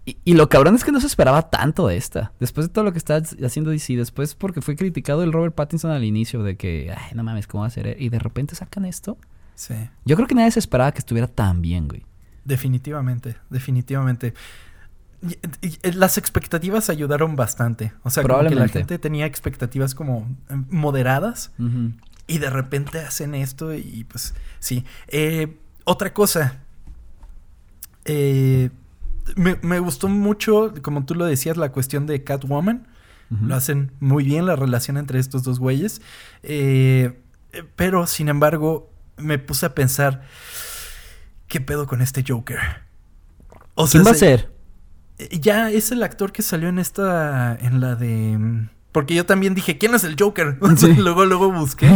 Y, 0.05 0.17
y 0.23 0.33
lo 0.35 0.47
cabrón 0.49 0.75
es 0.75 0.83
que 0.83 0.91
no 0.91 1.01
se 1.01 1.07
esperaba 1.07 1.49
tanto 1.49 1.87
de 1.87 1.97
esta. 1.97 2.31
Después 2.39 2.67
de 2.67 2.73
todo 2.73 2.83
lo 2.83 2.91
que 2.91 2.99
está 2.99 3.21
haciendo 3.43 3.71
DC, 3.71 3.95
después 3.95 4.35
porque 4.35 4.61
fue 4.61 4.75
criticado 4.75 5.23
el 5.23 5.33
Robert 5.33 5.55
Pattinson 5.55 5.89
al 5.91 6.03
inicio 6.03 6.43
de 6.43 6.57
que, 6.57 6.93
ay, 6.95 7.11
no 7.15 7.23
mames, 7.23 7.47
¿cómo 7.47 7.61
va 7.61 7.67
a 7.67 7.71
ser? 7.71 7.95
Y 7.99 8.09
de 8.09 8.19
repente 8.19 8.55
sacan 8.55 8.85
esto. 8.85 9.17
Sí, 9.55 9.73
Yo 10.03 10.15
creo 10.15 10.27
que 10.27 10.35
nadie 10.35 10.51
se 10.51 10.59
esperaba 10.59 10.91
que 10.91 10.99
estuviera 10.99 11.27
tan 11.27 11.61
bien, 11.61 11.87
güey. 11.87 12.05
definitivamente, 12.43 13.37
definitivamente. 13.49 14.33
Y- 15.23 15.39
y- 15.67 15.79
y 15.81 15.91
las 15.93 16.19
expectativas 16.19 16.91
ayudaron 16.91 17.35
bastante. 17.35 17.93
O 18.03 18.11
sea, 18.11 18.21
como 18.21 18.35
que 18.35 18.43
la 18.43 18.49
Probablemente. 18.49 18.79
gente 18.79 18.99
tenía 18.99 19.25
expectativas 19.25 19.95
como 19.95 20.27
eh, 20.49 20.55
moderadas. 20.69 21.51
Y 22.27 22.37
de 22.37 22.49
repente 22.51 22.99
hacen 22.99 23.33
esto 23.33 23.73
y 23.73 24.03
pues 24.03 24.35
sí. 24.59 24.85
Eh, 25.07 25.57
otra 25.85 26.13
cosa. 26.13 26.59
Eh, 28.05 28.69
me, 29.35 29.57
me 29.61 29.79
gustó 29.79 30.07
mucho, 30.07 30.73
como 30.81 31.05
tú 31.05 31.15
lo 31.15 31.25
decías, 31.25 31.57
la 31.57 31.71
cuestión 31.71 32.05
de 32.07 32.23
Catwoman. 32.23 32.87
Lo 33.41 33.55
hacen 33.55 33.91
muy 33.99 34.23
bien 34.23 34.45
la 34.45 34.55
relación 34.55 34.97
entre 34.97 35.17
estos 35.19 35.41
dos 35.43 35.57
güeyes. 35.59 35.99
Eh, 36.43 37.19
pero, 37.75 38.05
sin 38.05 38.29
embargo, 38.29 38.91
me 39.17 39.39
puse 39.39 39.65
a 39.65 39.73
pensar, 39.73 40.21
¿qué 41.47 41.59
pedo 41.59 41.87
con 41.87 42.01
este 42.03 42.23
Joker? 42.25 42.59
O 43.73 43.87
¿Quién 43.87 44.05
va 44.05 44.11
a 44.11 44.13
se- 44.13 44.19
ser? 44.19 44.51
eh, 45.17 45.39
Ya 45.41 45.71
es 45.71 45.91
el 45.91 46.03
actor 46.03 46.31
que 46.31 46.43
salió 46.43 46.69
en 46.69 46.77
esta, 46.77 47.55
en 47.59 47.81
la 47.81 47.95
de... 47.95 48.67
Porque 48.91 49.15
yo 49.15 49.25
también 49.25 49.55
dije, 49.55 49.77
¿quién 49.79 49.95
es 49.95 50.03
el 50.03 50.15
Joker? 50.19 50.57
Sí. 50.77 50.93
luego, 50.93 51.25
luego 51.25 51.51
busqué. 51.51 51.89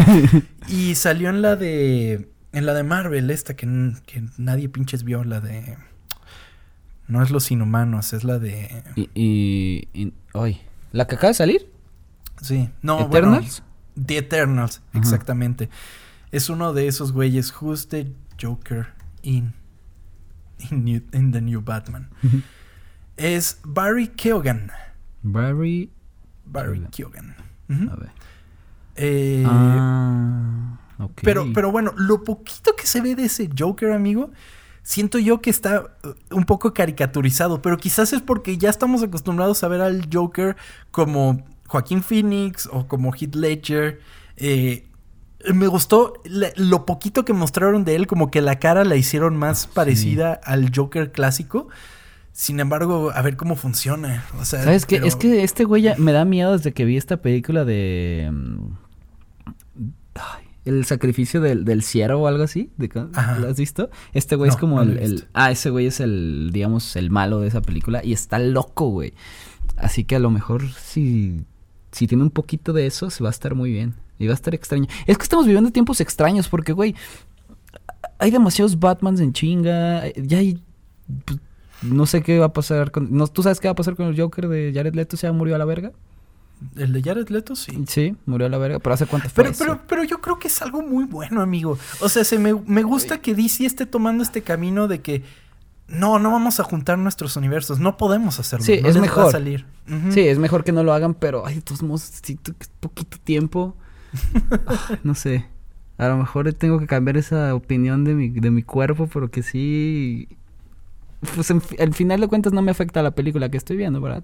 y 0.67 0.95
salió 0.95 1.29
en 1.29 1.41
la 1.43 1.55
de... 1.55 2.27
En 2.51 2.65
la 2.65 2.73
de 2.73 2.81
Marvel, 2.81 3.29
esta 3.29 3.55
que, 3.55 3.67
que 4.07 4.23
nadie 4.39 4.67
pinches 4.67 5.03
vio, 5.03 5.23
la 5.23 5.39
de... 5.41 5.77
No 7.09 7.21
es 7.21 7.29
Los 7.31 7.51
Inhumanos, 7.51 8.13
es 8.13 8.23
la 8.23 8.39
de... 8.39 8.83
Y, 8.95 9.09
y, 9.13 9.87
y- 9.93 10.13
ay, 10.33 10.61
¿La 10.93 11.05
que 11.07 11.15
acaba 11.15 11.29
de 11.29 11.33
salir? 11.33 11.69
Sí, 12.41 12.69
no, 12.81 13.01
¿Eternals? 13.07 13.61
bueno, 13.61 14.05
The 14.07 14.17
Eternals, 14.19 14.81
Ajá. 14.91 14.99
exactamente. 14.99 15.69
Es 16.31 16.49
uno 16.49 16.71
de 16.73 16.87
esos 16.87 17.11
güeyes, 17.11 17.53
who's 17.59 17.87
the 17.89 18.13
Joker 18.41 18.87
in, 19.23 19.53
in, 20.71 20.85
new- 20.85 21.03
in 21.11 21.31
the 21.33 21.41
new 21.41 21.61
Batman. 21.61 22.09
Es 23.17 23.59
Barry 23.65 24.07
Keoghan. 24.07 24.71
Barry. 25.23 25.91
Barry 26.45 26.85
Keoghan. 26.91 27.35
A 27.91 27.95
ver. 27.95 28.09
Eh, 28.95 29.43
Ah, 29.47 30.77
pero, 31.23 31.47
pero 31.53 31.71
bueno, 31.71 31.93
lo 31.97 32.23
poquito 32.23 32.75
que 32.75 32.85
se 32.85 33.01
ve 33.01 33.15
de 33.15 33.25
ese 33.25 33.49
Joker, 33.57 33.91
amigo, 33.91 34.31
siento 34.89 35.19
yo 35.19 35.39
que 35.39 35.51
está 35.51 35.83
uh, 36.03 36.35
un 36.35 36.45
poco 36.45 36.73
caricaturizado, 36.73 37.61
pero 37.61 37.77
quizás 37.77 38.11
es 38.11 38.23
porque 38.23 38.57
ya 38.57 38.71
estamos 38.71 39.03
acostumbrados 39.03 39.63
a 39.63 39.67
ver 39.67 39.81
al 39.81 40.09
Joker 40.11 40.55
como 40.89 41.45
Joaquín 41.67 42.01
Phoenix 42.01 42.67
o 42.71 42.87
como 42.87 43.13
Heath 43.13 43.35
Ledger. 43.35 43.99
Eh, 44.37 44.87
me 45.53 45.67
gustó 45.67 46.13
lo 46.55 46.87
poquito 46.87 47.23
que 47.23 47.33
mostraron 47.33 47.85
de 47.85 47.95
él, 47.97 48.07
como 48.07 48.31
que 48.31 48.41
la 48.41 48.57
cara 48.57 48.83
la 48.83 48.95
hicieron 48.95 49.37
más 49.37 49.67
parecida 49.67 50.33
al 50.43 50.71
Joker 50.75 51.11
clásico. 51.11 51.67
Sin 52.31 52.59
embargo, 52.59 53.11
a 53.13 53.21
ver 53.21 53.37
cómo 53.37 53.55
funciona. 53.55 54.25
O 54.39 54.45
sea, 54.45 54.63
¿Sabes 54.63 54.87
qué? 54.87 54.95
pero- 54.95 55.07
Es 55.07 55.15
que 55.15 55.43
este 55.43 55.65
güey 55.65 55.83
ya 55.83 55.95
me 55.99 56.13
da 56.13 56.25
miedo 56.25 56.53
desde 56.53 56.73
que 56.73 56.85
vi 56.85 56.97
esta 56.97 57.17
película 57.17 57.63
de. 57.63 58.31
El 60.69 60.85
sacrificio 60.85 61.41
del, 61.41 61.65
del 61.65 61.83
ciervo 61.83 62.21
o 62.23 62.27
algo 62.27 62.43
así. 62.43 62.69
de 62.77 62.87
ca- 62.89 63.09
Ajá. 63.13 63.37
¿Lo 63.39 63.47
has 63.49 63.57
visto? 63.57 63.89
Este 64.13 64.35
güey 64.35 64.49
es 64.49 64.55
como 64.57 64.83
no 64.83 64.91
el. 64.93 65.25
Ah, 65.33 65.51
ese 65.51 65.69
güey 65.69 65.87
es 65.87 65.99
el, 65.99 66.51
digamos, 66.53 66.95
el 66.95 67.09
malo 67.11 67.39
de 67.41 67.47
esa 67.49 67.61
película. 67.61 68.03
Y 68.03 68.13
está 68.13 68.39
loco, 68.39 68.89
güey. 68.89 69.13
Así 69.77 70.03
que 70.05 70.15
a 70.15 70.19
lo 70.19 70.29
mejor 70.29 70.69
si, 70.73 71.45
si 71.91 72.07
tiene 72.07 72.23
un 72.23 72.31
poquito 72.31 72.71
de 72.73 72.85
eso, 72.85 73.09
se 73.09 73.23
va 73.23 73.29
a 73.29 73.31
estar 73.31 73.55
muy 73.55 73.71
bien. 73.71 73.95
Y 74.17 74.25
va 74.27 74.31
a 74.33 74.35
estar 74.35 74.53
extraño. 74.53 74.87
Es 75.07 75.17
que 75.17 75.23
estamos 75.23 75.45
viviendo 75.45 75.71
tiempos 75.71 76.01
extraños 76.01 76.47
porque, 76.49 76.73
güey, 76.73 76.95
hay 78.17 78.31
demasiados 78.31 78.79
Batmans 78.79 79.19
en 79.21 79.33
chinga. 79.33 80.03
Ya 80.15 80.39
hay. 80.39 80.61
pues, 81.25 81.39
no 81.81 82.05
sé 82.05 82.21
qué 82.21 82.37
va 82.39 82.47
a 82.47 82.53
pasar 82.53 82.91
con. 82.91 83.07
No, 83.15 83.27
¿Tú 83.27 83.41
sabes 83.43 83.59
qué 83.61 83.69
va 83.69 83.71
a 83.71 83.75
pasar 83.75 83.95
con 83.95 84.07
el 84.07 84.19
Joker 84.19 84.49
de 84.49 84.71
Jared 84.75 84.93
Leto? 84.95 85.15
¿Se 85.15 85.31
murió 85.31 85.55
a 85.55 85.57
la 85.57 85.63
verga? 85.65 85.93
El 86.75 86.93
de 86.93 87.01
Jared 87.01 87.29
Leto, 87.29 87.55
sí. 87.55 87.83
Sí, 87.87 88.15
murió 88.25 88.47
a 88.47 88.49
la 88.49 88.57
verga. 88.57 88.79
¿Pero 88.79 88.93
hace 88.93 89.05
cuánto 89.05 89.29
fue 89.29 89.43
Pero, 89.43 89.51
eso? 89.51 89.63
pero, 89.63 89.81
pero 89.87 90.03
yo 90.03 90.19
creo 90.21 90.39
que 90.39 90.47
es 90.49 90.61
algo 90.61 90.81
muy 90.81 91.05
bueno, 91.05 91.41
amigo. 91.41 91.77
O 92.01 92.09
sea, 92.09 92.23
se 92.23 92.37
me, 92.37 92.53
me 92.53 92.83
gusta 92.83 93.21
que 93.21 93.33
DC 93.33 93.65
esté 93.65 93.85
tomando 93.85 94.23
este 94.23 94.41
camino 94.41 94.87
de 94.87 95.01
que 95.01 95.23
no, 95.87 96.19
no 96.19 96.31
vamos 96.31 96.59
a 96.59 96.63
juntar 96.63 96.97
nuestros 96.97 97.35
universos. 97.35 97.79
No 97.79 97.97
podemos 97.97 98.39
hacerlo. 98.39 98.65
Sí, 98.65 98.79
no 98.81 98.89
es 98.89 98.95
les 98.95 98.95
va 98.95 98.99
a 98.99 99.01
mejor. 99.01 99.31
salir. 99.31 99.65
Sí, 100.11 100.21
es 100.21 100.37
mejor 100.37 100.63
que 100.63 100.71
no 100.71 100.83
lo 100.83 100.93
hagan, 100.93 101.13
pero 101.15 101.45
ay, 101.47 101.55
de 101.55 101.61
todos 101.61 101.81
modos, 101.81 102.21
que 102.21 102.37
poquito 102.79 103.17
tiempo. 103.23 103.75
Ay, 104.67 104.97
no 105.03 105.15
sé. 105.15 105.45
A 105.97 106.07
lo 106.07 106.17
mejor 106.17 106.53
tengo 106.53 106.79
que 106.79 106.87
cambiar 106.87 107.17
esa 107.17 107.53
opinión 107.55 108.03
de 108.03 108.13
mi, 108.13 108.29
de 108.29 108.51
mi 108.51 108.63
cuerpo, 108.63 109.07
porque 109.07 109.43
sí. 109.43 110.27
Pues 111.35 111.49
en 111.51 111.61
al 111.79 111.93
final 111.93 112.21
de 112.21 112.27
cuentas 112.27 112.53
no 112.53 112.61
me 112.61 112.71
afecta 112.71 113.01
la 113.01 113.11
película 113.11 113.49
que 113.49 113.57
estoy 113.57 113.75
viendo, 113.75 113.99
¿verdad? 113.99 114.23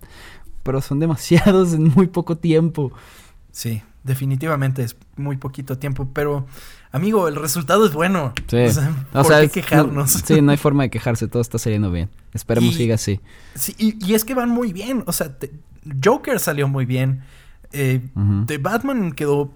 Pero 0.65 0.81
son 0.81 0.99
demasiados 0.99 1.73
en 1.73 1.83
muy 1.89 2.07
poco 2.07 2.35
tiempo. 2.37 2.91
Sí, 3.51 3.81
definitivamente 4.03 4.81
es 4.83 4.97
muy 5.15 5.37
poquito 5.37 5.77
tiempo. 5.77 6.09
Pero, 6.11 6.47
amigo, 6.91 7.27
el 7.27 7.35
resultado 7.35 7.85
es 7.85 7.93
bueno. 7.93 8.33
Sí. 8.47 8.57
O 8.57 8.71
sea, 8.71 9.05
O 9.13 9.21
¿por 9.21 9.25
sea, 9.27 9.41
qué 9.41 9.49
quejarnos? 9.49 9.93
no- 9.93 10.07
sí, 10.27 10.41
no 10.41 10.51
hay 10.51 10.57
forma 10.57 10.83
de 10.83 10.89
quejarse, 10.89 11.27
todo 11.27 11.41
está 11.41 11.59
saliendo 11.59 11.91
bien. 11.91 12.09
Esperemos 12.33 12.73
Y- 12.73 12.77
siga 12.77 12.95
así. 12.95 13.21
Sí, 13.53 13.75
y, 13.77 14.03
y 14.05 14.15
es 14.15 14.25
que 14.25 14.33
van 14.33 14.49
muy 14.49 14.73
bien. 14.73 15.03
O 15.05 15.13
sea, 15.13 15.37
te- 15.37 15.51
Joker 16.03 16.39
salió 16.39 16.67
muy 16.67 16.85
bien. 16.85 17.21
Eh. 17.71 18.01
The 18.47 18.57
Batman 18.57 19.11
quedó 19.11 19.53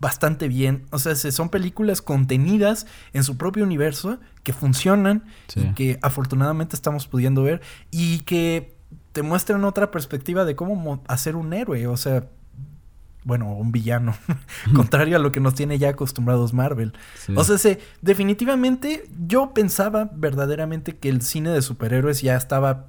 bastante 0.00 0.48
bien. 0.48 0.84
O 0.90 0.98
sea, 0.98 1.14
se- 1.16 1.32
son 1.32 1.48
películas 1.48 2.02
contenidas 2.02 2.86
en 3.12 3.24
su 3.24 3.36
propio 3.36 3.64
universo 3.64 4.20
que 4.42 4.52
funcionan 4.52 5.24
Sí. 5.48 5.60
y 5.60 5.74
que 5.74 5.98
afortunadamente 6.02 6.76
estamos 6.76 7.06
pudiendo 7.08 7.42
ver 7.42 7.62
y 7.90 8.20
que 8.20 8.71
te 9.12 9.22
muestran 9.22 9.64
otra 9.64 9.90
perspectiva 9.90 10.44
de 10.44 10.56
cómo 10.56 10.74
mo- 10.76 11.02
hacer 11.06 11.36
un 11.36 11.52
héroe. 11.52 11.86
O 11.86 11.96
sea, 11.96 12.24
bueno, 13.24 13.52
un 13.52 13.70
villano. 13.72 14.14
Contrario 14.74 15.16
a 15.16 15.20
lo 15.20 15.30
que 15.32 15.40
nos 15.40 15.54
tiene 15.54 15.78
ya 15.78 15.90
acostumbrados 15.90 16.52
Marvel. 16.52 16.92
Sí. 17.18 17.34
O 17.36 17.44
sea, 17.44 17.58
se- 17.58 17.78
definitivamente 18.00 19.04
yo 19.26 19.52
pensaba 19.54 20.10
verdaderamente 20.14 20.96
que 20.96 21.08
el 21.08 21.22
cine 21.22 21.50
de 21.50 21.62
superhéroes 21.62 22.22
ya 22.22 22.36
estaba 22.36 22.86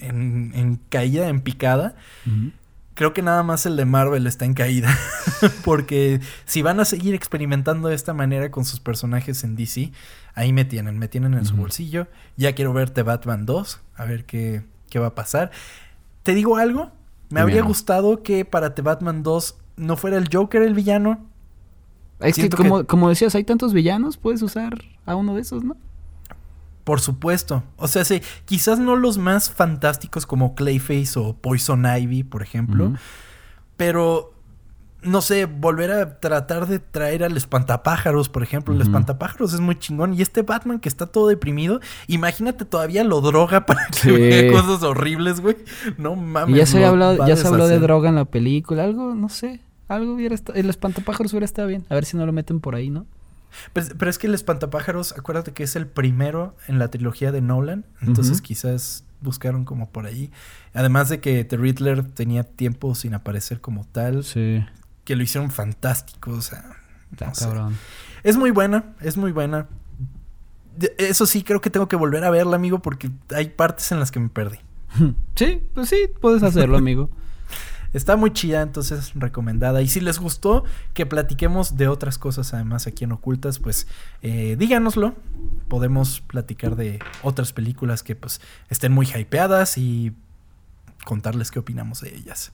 en, 0.00 0.52
en 0.54 0.76
caída, 0.88 1.28
en 1.28 1.40
picada. 1.40 1.96
Creo 2.94 3.12
que 3.14 3.22
nada 3.22 3.42
más 3.44 3.64
el 3.64 3.76
de 3.76 3.84
Marvel 3.84 4.26
está 4.26 4.44
en 4.44 4.54
caída. 4.54 4.96
Porque 5.64 6.20
si 6.46 6.62
van 6.62 6.80
a 6.80 6.84
seguir 6.84 7.14
experimentando 7.14 7.88
de 7.88 7.94
esta 7.94 8.12
manera 8.12 8.50
con 8.50 8.64
sus 8.64 8.80
personajes 8.80 9.44
en 9.44 9.54
DC, 9.54 9.92
ahí 10.34 10.52
me 10.52 10.64
tienen, 10.64 10.98
me 10.98 11.06
tienen 11.08 11.34
en 11.34 11.44
su 11.44 11.54
bolsillo. 11.56 12.08
Ya 12.36 12.54
quiero 12.54 12.72
verte 12.72 13.02
Batman 13.02 13.46
2, 13.46 13.80
a 13.96 14.04
ver 14.04 14.24
qué, 14.24 14.64
qué 14.88 14.98
va 14.98 15.08
a 15.08 15.14
pasar. 15.14 15.50
¿Te 16.22 16.34
digo 16.34 16.56
algo? 16.56 16.90
Me 17.30 17.40
habría 17.40 17.62
gustado 17.62 18.22
que 18.22 18.44
para 18.44 18.74
The 18.74 18.82
Batman 18.82 19.22
2 19.22 19.56
no 19.76 19.96
fuera 19.96 20.16
el 20.16 20.28
Joker 20.32 20.62
el 20.62 20.74
villano. 20.74 21.26
Es 22.20 22.34
que 22.34 22.42
Siento 22.42 22.56
como, 22.56 22.78
que- 22.80 22.86
como 22.86 23.08
decías, 23.08 23.34
hay 23.34 23.44
tantos 23.44 23.72
villanos, 23.72 24.16
puedes 24.16 24.42
usar 24.42 24.78
a 25.06 25.14
uno 25.14 25.34
de 25.34 25.42
esos, 25.42 25.62
¿no? 25.62 25.76
Por 26.84 27.00
supuesto. 27.00 27.62
O 27.76 27.86
sea, 27.86 28.04
sí, 28.04 28.22
quizás 28.46 28.78
no 28.78 28.96
los 28.96 29.18
más 29.18 29.50
fantásticos 29.50 30.24
como 30.26 30.54
Clayface 30.54 31.18
o 31.18 31.34
Poison 31.36 31.84
Ivy, 31.86 32.24
por 32.24 32.42
ejemplo. 32.42 32.94
Pero, 33.76 34.32
no 35.02 35.20
sé, 35.20 35.44
volver 35.46 35.92
a 35.92 36.18
tratar 36.18 36.66
de 36.66 36.78
traer 36.80 37.22
al 37.22 37.36
espantapájaros, 37.36 38.28
por 38.28 38.42
ejemplo. 38.42 38.74
El 38.74 38.80
espantapájaros 38.82 39.52
es 39.52 39.60
muy 39.60 39.78
chingón. 39.78 40.14
Y 40.14 40.22
este 40.22 40.42
Batman 40.42 40.80
que 40.80 40.88
está 40.88 41.06
todo 41.06 41.28
deprimido, 41.28 41.80
imagínate 42.08 42.64
todavía 42.64 43.04
lo 43.04 43.20
droga 43.20 43.64
para 43.66 43.86
que 43.86 43.98
Sí. 43.98 44.10
vea 44.10 44.50
cosas 44.52 44.82
horribles, 44.82 45.40
güey. 45.40 45.56
No 45.98 46.16
mames. 46.16 46.54
Y 46.56 46.58
ya 46.58 46.66
se, 46.66 46.80
lo 46.80 46.86
hablado, 46.88 47.26
ya 47.26 47.36
se 47.36 47.46
habló 47.46 47.68
de 47.68 47.78
droga 47.78 48.08
en 48.08 48.16
la 48.16 48.24
película, 48.24 48.84
algo, 48.84 49.14
no 49.14 49.28
sé. 49.28 49.60
Algo 49.86 50.14
hubiera 50.14 50.34
estado. 50.34 50.58
El 50.58 50.68
espantapájaros 50.68 51.32
hubiera 51.32 51.44
estado 51.46 51.68
bien. 51.68 51.84
A 51.88 51.94
ver 51.94 52.04
si 52.04 52.16
no 52.16 52.26
lo 52.26 52.32
meten 52.32 52.60
por 52.60 52.74
ahí, 52.74 52.90
¿no? 52.90 53.06
Pero, 53.72 53.86
pero 53.96 54.10
es 54.10 54.18
que 54.18 54.26
el 54.26 54.34
espantapájaros, 54.34 55.12
acuérdate 55.16 55.52
que 55.52 55.62
es 55.62 55.76
el 55.76 55.86
primero 55.86 56.54
en 56.66 56.78
la 56.78 56.88
trilogía 56.88 57.32
de 57.32 57.40
Nolan. 57.40 57.84
Entonces 58.02 58.42
quizás 58.42 59.04
buscaron 59.20 59.64
como 59.64 59.88
por 59.90 60.06
ahí. 60.06 60.30
Además 60.74 61.08
de 61.08 61.20
que 61.20 61.44
The 61.44 61.56
Riddler 61.56 62.02
tenía 62.04 62.44
tiempo 62.44 62.94
sin 62.94 63.14
aparecer 63.14 63.60
como 63.60 63.84
tal. 63.90 64.24
Sí. 64.24 64.62
Que 65.08 65.16
lo 65.16 65.22
hicieron 65.22 65.50
fantástico. 65.50 66.32
O 66.32 66.42
sea, 66.42 66.62
no 67.18 67.34
sé. 67.34 67.48
Es 68.22 68.36
muy 68.36 68.50
buena, 68.50 68.92
es 69.00 69.16
muy 69.16 69.32
buena. 69.32 69.66
Eso 70.98 71.24
sí, 71.24 71.42
creo 71.42 71.62
que 71.62 71.70
tengo 71.70 71.88
que 71.88 71.96
volver 71.96 72.24
a 72.24 72.30
verla, 72.30 72.56
amigo, 72.56 72.80
porque 72.80 73.10
hay 73.34 73.48
partes 73.48 73.90
en 73.90 74.00
las 74.00 74.10
que 74.10 74.20
me 74.20 74.28
perdí. 74.28 74.58
Sí, 75.34 75.62
pues 75.72 75.88
sí, 75.88 76.10
puedes 76.20 76.42
hacerlo, 76.42 76.76
amigo. 76.84 77.08
Está 77.94 78.16
muy 78.16 78.34
chida, 78.34 78.60
entonces 78.60 79.12
recomendada. 79.14 79.80
Y 79.80 79.88
si 79.88 80.00
les 80.00 80.18
gustó 80.18 80.64
que 80.92 81.06
platiquemos 81.06 81.78
de 81.78 81.88
otras 81.88 82.18
cosas, 82.18 82.52
además 82.52 82.86
aquí 82.86 83.04
en 83.04 83.12
Ocultas, 83.12 83.60
pues 83.60 83.86
eh, 84.20 84.56
díganoslo. 84.58 85.14
Podemos 85.68 86.20
platicar 86.20 86.76
de 86.76 86.98
otras 87.22 87.54
películas 87.54 88.02
que 88.02 88.14
pues 88.14 88.42
estén 88.68 88.92
muy 88.92 89.06
hypeadas 89.06 89.78
y 89.78 90.12
contarles 91.06 91.50
qué 91.50 91.60
opinamos 91.60 92.02
de 92.02 92.14
ellas. 92.14 92.52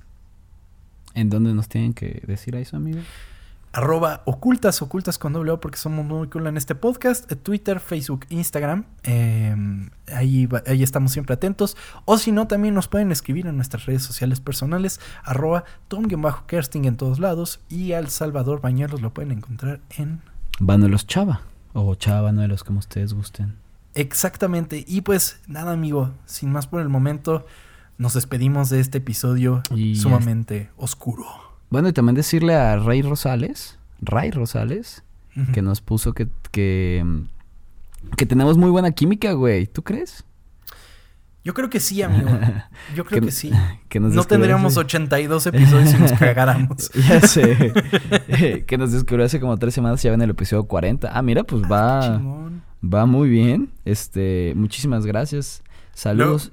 ¿En 1.15 1.31
dónde 1.31 1.55
nos 1.55 1.69
tienen 1.69 1.95
que 1.95 2.23
decir 2.27 2.57
a 2.57 2.61
eso, 2.61 2.77
amigo? 2.77 3.01
Arroba 3.73 4.23
ocultas, 4.25 4.83
ocultas 4.83 5.19
con 5.19 5.33
doble 5.33 5.51
O 5.51 5.59
porque 5.61 5.79
somos 5.79 6.05
muy 6.05 6.29
cool 6.29 6.47
en 6.47 6.57
este 6.57 6.77
podcast. 6.77 7.31
eh, 7.33 7.35
Twitter, 7.35 7.81
Facebook, 7.81 8.25
Instagram. 8.29 8.85
eh, 9.03 9.57
ahí, 10.15 10.47
va- 10.47 10.62
ahí 10.67 10.83
estamos 10.85 11.11
siempre 11.11 11.35
atentos. 11.35 11.77
O 12.05 12.17
si 12.19 12.31
no, 12.31 12.47
también 12.47 12.75
nos 12.75 12.87
pueden 12.87 13.11
escribir 13.11 13.49
en 13.49 13.57
nuestras 13.57 13.87
redes 13.87 14.03
sociales 14.05 14.39
personales. 14.41 15.01
Arroba 15.25 15.65
Tom-Kersting 15.89 16.85
en 16.85 16.97
todos 16.97 17.19
lados. 17.19 17.59
Y 17.69 17.93
al 17.95 18.09
Salvador 18.11 18.61
Bañuelos 18.61 19.01
lo 19.03 19.12
pueden 19.12 19.33
encontrar 19.33 19.81
en... 19.99 20.21
Vanuelos 20.61 21.07
Chava. 21.09 21.41
O 21.73 21.97
Chava 21.97 22.21
Vanuelos, 22.21 22.62
como 22.62 22.79
ustedes 22.79 23.12
gusten. 23.12 23.57
Exactamente. 23.95 24.85
Y 24.87 25.01
pues 25.01 25.41
nada, 25.49 25.73
amigo. 25.73 26.12
Sin 26.27 26.53
más 26.53 26.69
por 26.69 26.81
el 26.81 26.89
momento, 26.89 27.45
nos 27.99 28.14
despedimos 28.14 28.70
de 28.70 28.80
este 28.80 28.99
episodio 28.99 29.62
Y 29.74 29.97
sumamente 29.97 30.70
oscuro. 30.76 31.24
Bueno, 31.70 31.88
y 31.88 31.92
también 31.92 32.14
decirle 32.14 32.55
a 32.55 32.76
Ray 32.76 33.03
Rosales, 33.03 33.78
Ray 34.01 34.30
Rosales, 34.30 35.03
que 35.53 35.62
nos 35.62 35.80
puso 35.80 36.12
que, 36.12 36.28
que, 36.53 37.05
que 38.16 38.26
tenemos 38.26 38.57
muy 38.57 38.70
buena 38.70 38.92
química, 38.92 39.32
güey. 39.32 39.66
¿Tú 39.66 39.82
crees? 39.82 40.24
Yo 41.42 41.53
creo 41.53 41.68
que 41.68 41.78
sí, 41.80 42.01
amigo. 42.03 42.30
Yo 42.95 43.05
creo 43.05 43.20
Que- 43.20 43.26
que 43.26 43.32
sí. 43.32 43.51
Que 43.88 44.01
nos 44.01 44.12
No 44.14 44.24
tendríamos 44.24 44.72
hace- 44.74 44.80
82 44.80 45.47
episodios 45.49 45.90
si 45.90 45.97
nos 45.99 46.12
cagáramos. 46.18 46.90
Ya 46.92 47.20
sé. 47.20 47.72
que 48.66 48.78
nos 48.78 48.92
descubrió 48.92 49.26
hace 49.26 49.40
como 49.40 49.57
tres 49.59 49.74
semanas, 49.74 50.03
ya 50.03 50.12
en 50.12 50.22
el 50.22 50.30
episodio 50.30 50.64
40. 50.64 51.11
Ah, 51.16 51.22
mira, 51.22 51.45
pues 51.45 51.62
va, 51.70 52.16
Chingón. 52.18 52.62
va 52.82 53.07
muy 53.07 53.28
bien. 53.28 53.70
Este, 53.84 54.53
muchísimas 54.57 55.05
gracias. 55.07 55.62
Saludos. 55.92 56.53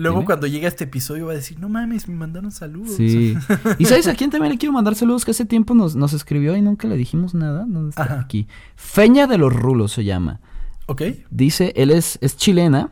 Luego 0.00 0.18
Dime. 0.18 0.26
cuando 0.26 0.46
llegue 0.46 0.66
este 0.66 0.84
episodio 0.84 1.26
va 1.26 1.32
a 1.32 1.34
decir, 1.34 1.60
no 1.60 1.68
mames, 1.68 2.08
me 2.08 2.14
mandaron 2.14 2.50
saludos. 2.50 2.96
Sí. 2.96 3.36
¿Y 3.78 3.84
sabes 3.84 4.08
a 4.08 4.14
quién 4.14 4.30
también 4.30 4.52
le 4.52 4.58
quiero 4.58 4.72
mandar 4.72 4.94
saludos? 4.94 5.24
Que 5.24 5.32
hace 5.32 5.44
tiempo 5.44 5.74
nos, 5.74 5.94
nos 5.94 6.14
escribió 6.14 6.56
y 6.56 6.62
nunca 6.62 6.88
le 6.88 6.96
dijimos 6.96 7.34
nada. 7.34 7.66
¿Dónde 7.68 7.90
está? 7.90 8.02
Ajá. 8.02 8.20
Aquí. 8.20 8.48
Feña 8.76 9.26
de 9.26 9.36
los 9.36 9.52
Rulos 9.52 9.92
se 9.92 10.04
llama. 10.04 10.40
¿Ok? 10.86 11.02
Dice, 11.30 11.72
él 11.76 11.90
es, 11.90 12.18
es 12.22 12.36
chilena. 12.36 12.90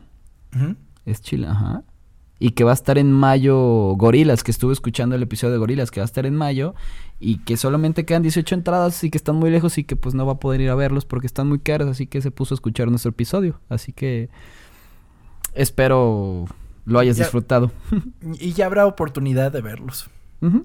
Ujú. 0.55 0.75
Es 1.05 1.21
chilena, 1.21 1.51
ajá. 1.51 1.83
Y 2.37 2.51
que 2.51 2.63
va 2.63 2.71
a 2.71 2.73
estar 2.75 2.97
en 2.97 3.11
mayo 3.11 3.57
Gorilas, 3.95 4.43
que 4.43 4.51
estuve 4.51 4.71
escuchando 4.71 5.15
el 5.15 5.23
episodio 5.23 5.53
de 5.53 5.57
Gorilas, 5.57 5.91
que 5.91 5.99
va 5.99 6.03
a 6.03 6.05
estar 6.05 6.25
en 6.25 6.35
mayo. 6.35 6.75
Y 7.19 7.39
que 7.39 7.57
solamente 7.57 8.05
quedan 8.05 8.21
18 8.21 8.55
entradas 8.55 9.03
y 9.03 9.09
que 9.09 9.17
están 9.17 9.35
muy 9.35 9.49
lejos 9.49 9.77
y 9.77 9.83
que 9.83 9.95
pues 9.95 10.15
no 10.15 10.25
va 10.25 10.33
a 10.33 10.39
poder 10.39 10.61
ir 10.61 10.69
a 10.69 10.75
verlos 10.75 11.05
porque 11.05 11.27
están 11.27 11.49
muy 11.49 11.59
caros. 11.59 11.89
Así 11.89 12.05
que 12.07 12.21
se 12.21 12.29
puso 12.31 12.53
a 12.53 12.55
escuchar 12.55 12.87
nuestro 12.89 13.09
episodio. 13.09 13.59
Así 13.67 13.91
que 13.91 14.29
espero 15.53 16.45
lo 16.89 16.99
hayas 16.99 17.17
Ya- 17.17 17.23
disfrutado. 17.25 17.71
Y 18.39 18.53
ya 18.53 18.65
habrá 18.65 18.85
oportunidad 18.85 19.51
de 19.51 19.61
verlos, 19.61 20.09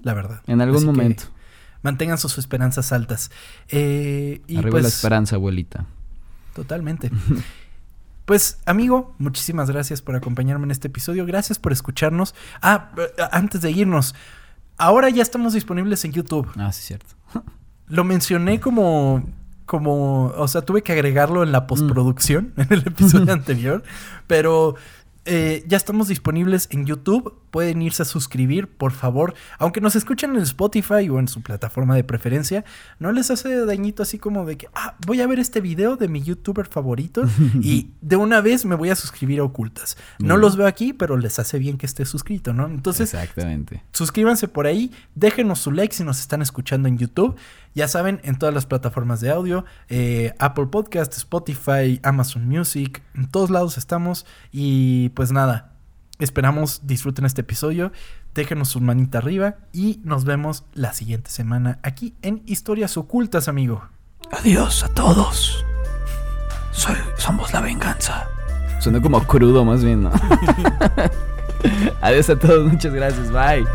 la 0.03 0.13
verdad. 0.13 0.41
En 0.47 0.61
algún 0.61 0.77
Así 0.77 0.85
momento. 0.85 1.23
Mantengan 1.81 2.17
sus 2.17 2.37
esperanzas 2.37 2.91
altas. 2.91 3.29
Eh, 3.69 4.41
y 4.47 4.57
Arriba 4.57 4.71
pues, 4.71 4.83
la 4.83 4.89
esperanza, 4.89 5.35
abuelita. 5.35 5.85
Totalmente. 6.53 7.11
Pues, 8.25 8.57
amigo, 8.65 9.13
muchísimas 9.19 9.69
gracias 9.69 10.01
por 10.01 10.15
acompañarme 10.15 10.65
en 10.65 10.71
este 10.71 10.87
episodio. 10.87 11.27
Gracias 11.27 11.59
por 11.59 11.71
escucharnos. 11.71 12.33
Ah, 12.59 12.89
eh, 12.97 13.21
antes 13.31 13.61
de 13.61 13.69
irnos, 13.69 14.15
ahora 14.77 15.11
ya 15.11 15.21
estamos 15.21 15.53
disponibles 15.53 16.03
en 16.05 16.11
YouTube. 16.11 16.49
Ah, 16.57 16.71
sí, 16.71 16.81
cierto. 16.81 17.13
Lo 17.87 18.03
mencioné 18.03 18.59
como. 18.59 19.23
como. 19.67 20.29
O 20.37 20.47
sea, 20.47 20.63
tuve 20.63 20.81
que 20.81 20.91
agregarlo 20.93 21.43
en 21.43 21.51
la 21.51 21.67
postproducción 21.67 22.51
en 22.57 22.65
el 22.71 22.79
episodio 22.87 23.31
anterior. 23.31 23.83
Pero 24.25 24.73
eh, 25.25 25.63
ya 25.67 25.77
estamos 25.77 26.07
disponibles 26.07 26.67
en 26.71 26.85
YouTube. 26.85 27.33
Pueden 27.49 27.81
irse 27.81 28.03
a 28.03 28.05
suscribir, 28.05 28.67
por 28.67 28.91
favor. 28.91 29.33
Aunque 29.57 29.81
nos 29.81 29.95
escuchen 29.95 30.35
en 30.35 30.41
Spotify 30.41 31.09
o 31.09 31.19
en 31.19 31.27
su 31.27 31.41
plataforma 31.41 31.95
de 31.95 32.03
preferencia, 32.03 32.65
no 32.99 33.11
les 33.11 33.31
hace 33.31 33.65
dañito 33.65 34.03
así 34.03 34.19
como 34.19 34.45
de 34.45 34.57
que, 34.57 34.67
ah, 34.75 34.95
voy 35.05 35.21
a 35.21 35.27
ver 35.27 35.39
este 35.39 35.61
video 35.61 35.95
de 35.95 36.07
mi 36.07 36.21
youtuber 36.21 36.67
favorito 36.67 37.23
y 37.61 37.91
de 38.01 38.15
una 38.15 38.41
vez 38.41 38.65
me 38.65 38.75
voy 38.75 38.89
a 38.89 38.95
suscribir 38.95 39.39
a 39.39 39.43
Ocultas. 39.43 39.97
No 40.19 40.37
los 40.37 40.57
veo 40.57 40.67
aquí, 40.67 40.93
pero 40.93 41.17
les 41.17 41.39
hace 41.39 41.57
bien 41.59 41.77
que 41.77 41.85
esté 41.85 42.05
suscrito, 42.05 42.53
¿no? 42.53 42.67
Entonces, 42.67 43.13
Exactamente. 43.13 43.83
suscríbanse 43.93 44.47
por 44.47 44.67
ahí, 44.67 44.91
déjenos 45.15 45.59
su 45.59 45.71
like 45.71 45.95
si 45.95 46.03
nos 46.03 46.19
están 46.19 46.41
escuchando 46.41 46.87
en 46.87 46.97
YouTube. 46.97 47.35
Ya 47.75 47.89
saben, 47.89 48.21
en 48.23 48.39
todas 48.39 48.55
las 48.55 48.65
plataformas 48.65 49.19
de 49.19 49.29
audio, 49.29 49.65
eh, 49.89 50.33
Apple 50.39 50.67
Podcast, 50.67 51.13
Spotify, 51.17 51.99
Amazon 52.03 52.47
Music, 52.47 53.03
en 53.13 53.29
todos 53.29 53.49
lados 53.49 53.77
estamos. 53.77 54.25
Y 54.53 55.09
pues 55.09 55.33
nada, 55.33 55.73
esperamos 56.19 56.87
disfruten 56.87 57.25
este 57.25 57.41
episodio, 57.41 57.91
déjenos 58.33 58.69
su 58.69 58.79
manita 58.79 59.17
arriba 59.17 59.57
y 59.73 59.99
nos 60.05 60.23
vemos 60.23 60.63
la 60.73 60.93
siguiente 60.93 61.29
semana 61.29 61.79
aquí 61.83 62.15
en 62.21 62.43
Historias 62.45 62.95
Ocultas, 62.95 63.49
amigo. 63.49 63.83
Adiós 64.31 64.85
a 64.85 64.87
todos. 64.93 65.65
Soy, 66.71 66.95
somos 67.17 67.51
la 67.51 67.59
venganza. 67.59 68.25
Suena 68.79 69.01
como 69.01 69.21
crudo 69.27 69.65
más 69.65 69.83
bien, 69.83 70.03
¿no? 70.03 70.11
Adiós 72.01 72.29
a 72.29 72.39
todos, 72.39 72.71
muchas 72.71 72.93
gracias, 72.93 73.31
bye. 73.31 73.65